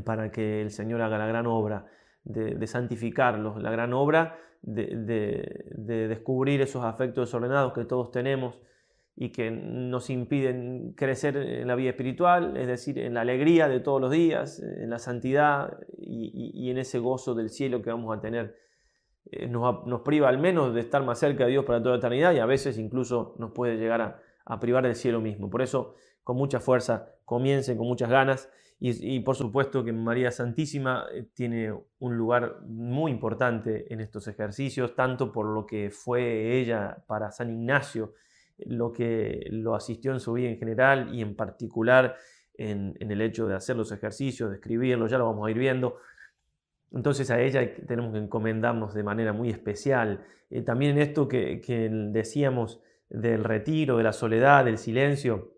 para 0.02 0.30
que 0.30 0.60
el 0.60 0.70
Señor 0.70 1.02
haga 1.02 1.18
la 1.18 1.26
gran 1.26 1.46
obra 1.46 1.86
de, 2.24 2.66
santificarlos, 2.66 3.62
la 3.62 3.70
gran 3.70 3.92
obra 3.92 4.38
de, 4.62 6.06
descubrir 6.08 6.62
esos 6.62 6.84
afectos 6.84 7.28
desordenados 7.28 7.72
que 7.72 7.84
todos 7.84 8.10
tenemos 8.10 8.58
y 9.16 9.30
que 9.30 9.50
nos 9.50 10.10
impiden 10.10 10.94
crecer 10.96 11.36
en 11.36 11.68
la 11.68 11.76
vida 11.76 11.90
espiritual, 11.90 12.56
es 12.56 12.66
decir, 12.66 12.98
en 12.98 13.14
la 13.14 13.20
alegría 13.20 13.68
de 13.68 13.78
todos 13.78 14.00
los 14.00 14.10
días, 14.10 14.60
en 14.60 14.90
la 14.90 14.98
santidad 14.98 15.78
y, 15.96 16.70
en 16.70 16.78
ese 16.78 16.98
gozo 16.98 17.34
del 17.34 17.50
cielo 17.50 17.80
que 17.80 17.90
vamos 17.90 18.16
a 18.16 18.20
tener. 18.20 18.56
Eh, 19.30 19.46
nos, 19.46 20.00
priva 20.02 20.28
al 20.28 20.38
menos 20.38 20.74
de 20.74 20.80
estar 20.80 21.04
más 21.04 21.18
cerca 21.18 21.44
de 21.44 21.52
Dios 21.52 21.64
para 21.64 21.82
toda 21.82 21.96
eternidad 21.96 22.32
y 22.32 22.40
a 22.40 22.46
veces 22.46 22.76
incluso 22.76 23.36
nos 23.38 23.52
puede 23.52 23.76
llegar 23.76 24.20
a 24.44 24.60
privar 24.60 24.84
del 24.84 24.96
cielo 24.96 25.20
mismo. 25.20 25.48
Por 25.48 25.62
eso, 25.62 25.94
con 26.24 26.36
mucha 26.36 26.58
fuerza, 26.58 27.14
comiencen 27.24 27.76
con 27.76 27.86
muchas 27.86 28.10
ganas 28.10 28.48
Y, 28.80 29.20
por 29.20 29.36
supuesto 29.36 29.84
que 29.84 29.92
María 29.92 30.30
Santísima 30.30 31.06
eh, 31.12 31.28
tiene 31.32 31.72
un 32.00 32.16
lugar 32.18 32.60
muy 32.66 33.12
importante 33.12 33.92
en 33.92 34.00
estos 34.00 34.26
ejercicios, 34.26 34.94
tanto 34.94 35.32
por 35.32 35.46
lo 35.46 35.64
que 35.64 35.90
fue 35.90 36.58
ella 36.58 37.02
para 37.06 37.30
San 37.30 37.50
Ignacio, 37.50 38.14
lo 38.58 38.92
que 38.92 39.46
lo 39.50 39.74
asistió 39.74 40.12
en 40.12 40.20
su 40.20 40.34
vida 40.34 40.50
en 40.50 40.58
general 40.58 41.14
y 41.14 41.22
en 41.22 41.34
particular 41.34 42.16
en, 42.54 42.94
el 42.98 43.20
hecho 43.20 43.46
de 43.46 43.54
hacer 43.54 43.76
los 43.76 43.90
ejercicios, 43.90 44.50
de 44.50 44.56
escribirlos, 44.56 45.10
ya 45.10 45.18
lo 45.18 45.26
vamos 45.26 45.46
a 45.46 45.50
ir 45.50 45.58
viendo. 45.58 45.96
Entonces 46.92 47.30
a 47.30 47.40
ella 47.40 47.74
tenemos 47.86 48.12
que 48.12 48.18
encomendarnos 48.18 48.92
de 48.92 49.02
manera 49.02 49.32
muy 49.32 49.50
especial. 49.50 50.24
Eh, 50.50 50.62
también 50.62 50.92
en 50.92 50.98
esto 50.98 51.26
que, 51.26 51.60
que 51.60 51.88
decíamos 52.12 52.80
del 53.08 53.44
retiro, 53.44 53.96
de 53.96 54.02
la 54.02 54.12
soledad, 54.12 54.64
del 54.64 54.78
silencio, 54.78 55.53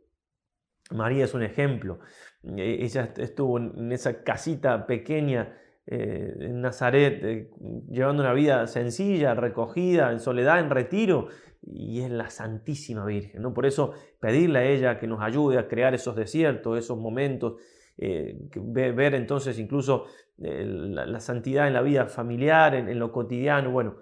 María 0.91 1.24
es 1.24 1.34
un 1.34 1.43
ejemplo. 1.43 1.99
E, 2.43 2.84
ella 2.84 3.12
estuvo 3.16 3.59
en 3.59 3.93
esa 3.93 4.22
casita 4.22 4.87
pequeña 4.87 5.57
eh, 5.89 6.34
en 6.41 6.61
Nazaret, 6.61 7.22
eh, 7.22 7.51
llevando 7.89 8.24
una 8.24 8.32
vida 8.32 8.66
sencilla, 8.66 9.34
recogida, 9.34 10.11
en 10.11 10.18
soledad, 10.18 10.59
en 10.59 10.68
retiro, 10.68 11.28
y 11.62 12.01
es 12.01 12.11
la 12.11 12.28
Santísima 12.28 13.05
Virgen. 13.07 13.43
¿no? 13.43 13.55
Por 13.55 13.66
eso 13.66 13.93
pedirle 14.18 14.59
a 14.59 14.64
ella 14.64 14.99
que 14.99 15.07
nos 15.07 15.22
ayude 15.22 15.59
a 15.59 15.68
crear 15.68 15.95
esos 15.95 16.16
desiertos, 16.16 16.76
esos 16.76 16.99
momentos, 16.99 17.61
eh, 17.99 18.37
ver, 18.57 19.14
entonces 19.14 19.59
incluso 19.59 20.07
la, 20.39 21.18
santidad 21.20 21.66
en 21.68 21.72
la 21.72 21.82
vida 21.82 22.07
familiar, 22.07 22.74
en, 22.74 22.99
lo 22.99 23.12
cotidiano. 23.12 23.70
Bueno, 23.70 23.97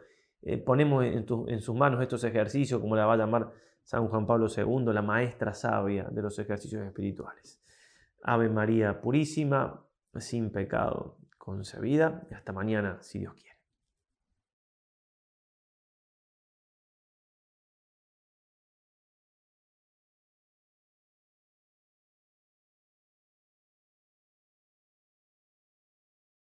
ponemos 0.64 1.04
en, 1.04 1.26
en 1.48 1.60
sus 1.60 1.76
manos 1.76 2.02
estos 2.02 2.24
ejercicios, 2.24 2.80
como 2.80 2.96
la 2.96 3.06
va 3.06 3.14
a 3.14 3.18
llamar 3.18 3.52
San 3.84 4.08
Juan 4.08 4.26
Pablo 4.26 4.46
II, 4.48 4.92
la 4.92 5.02
maestra 5.02 5.52
sabia 5.52 6.04
de 6.04 6.22
los 6.22 6.38
ejercicios 6.38 6.84
espirituales. 6.84 7.62
Ave 8.22 8.48
María 8.48 9.00
Purísima, 9.00 9.84
sin 10.18 10.50
pecado 10.50 11.18
concebida. 11.36 12.26
Hasta 12.34 12.52
mañana, 12.52 12.98
si 13.02 13.18
Dios 13.18 13.34
quiere. 13.34 13.53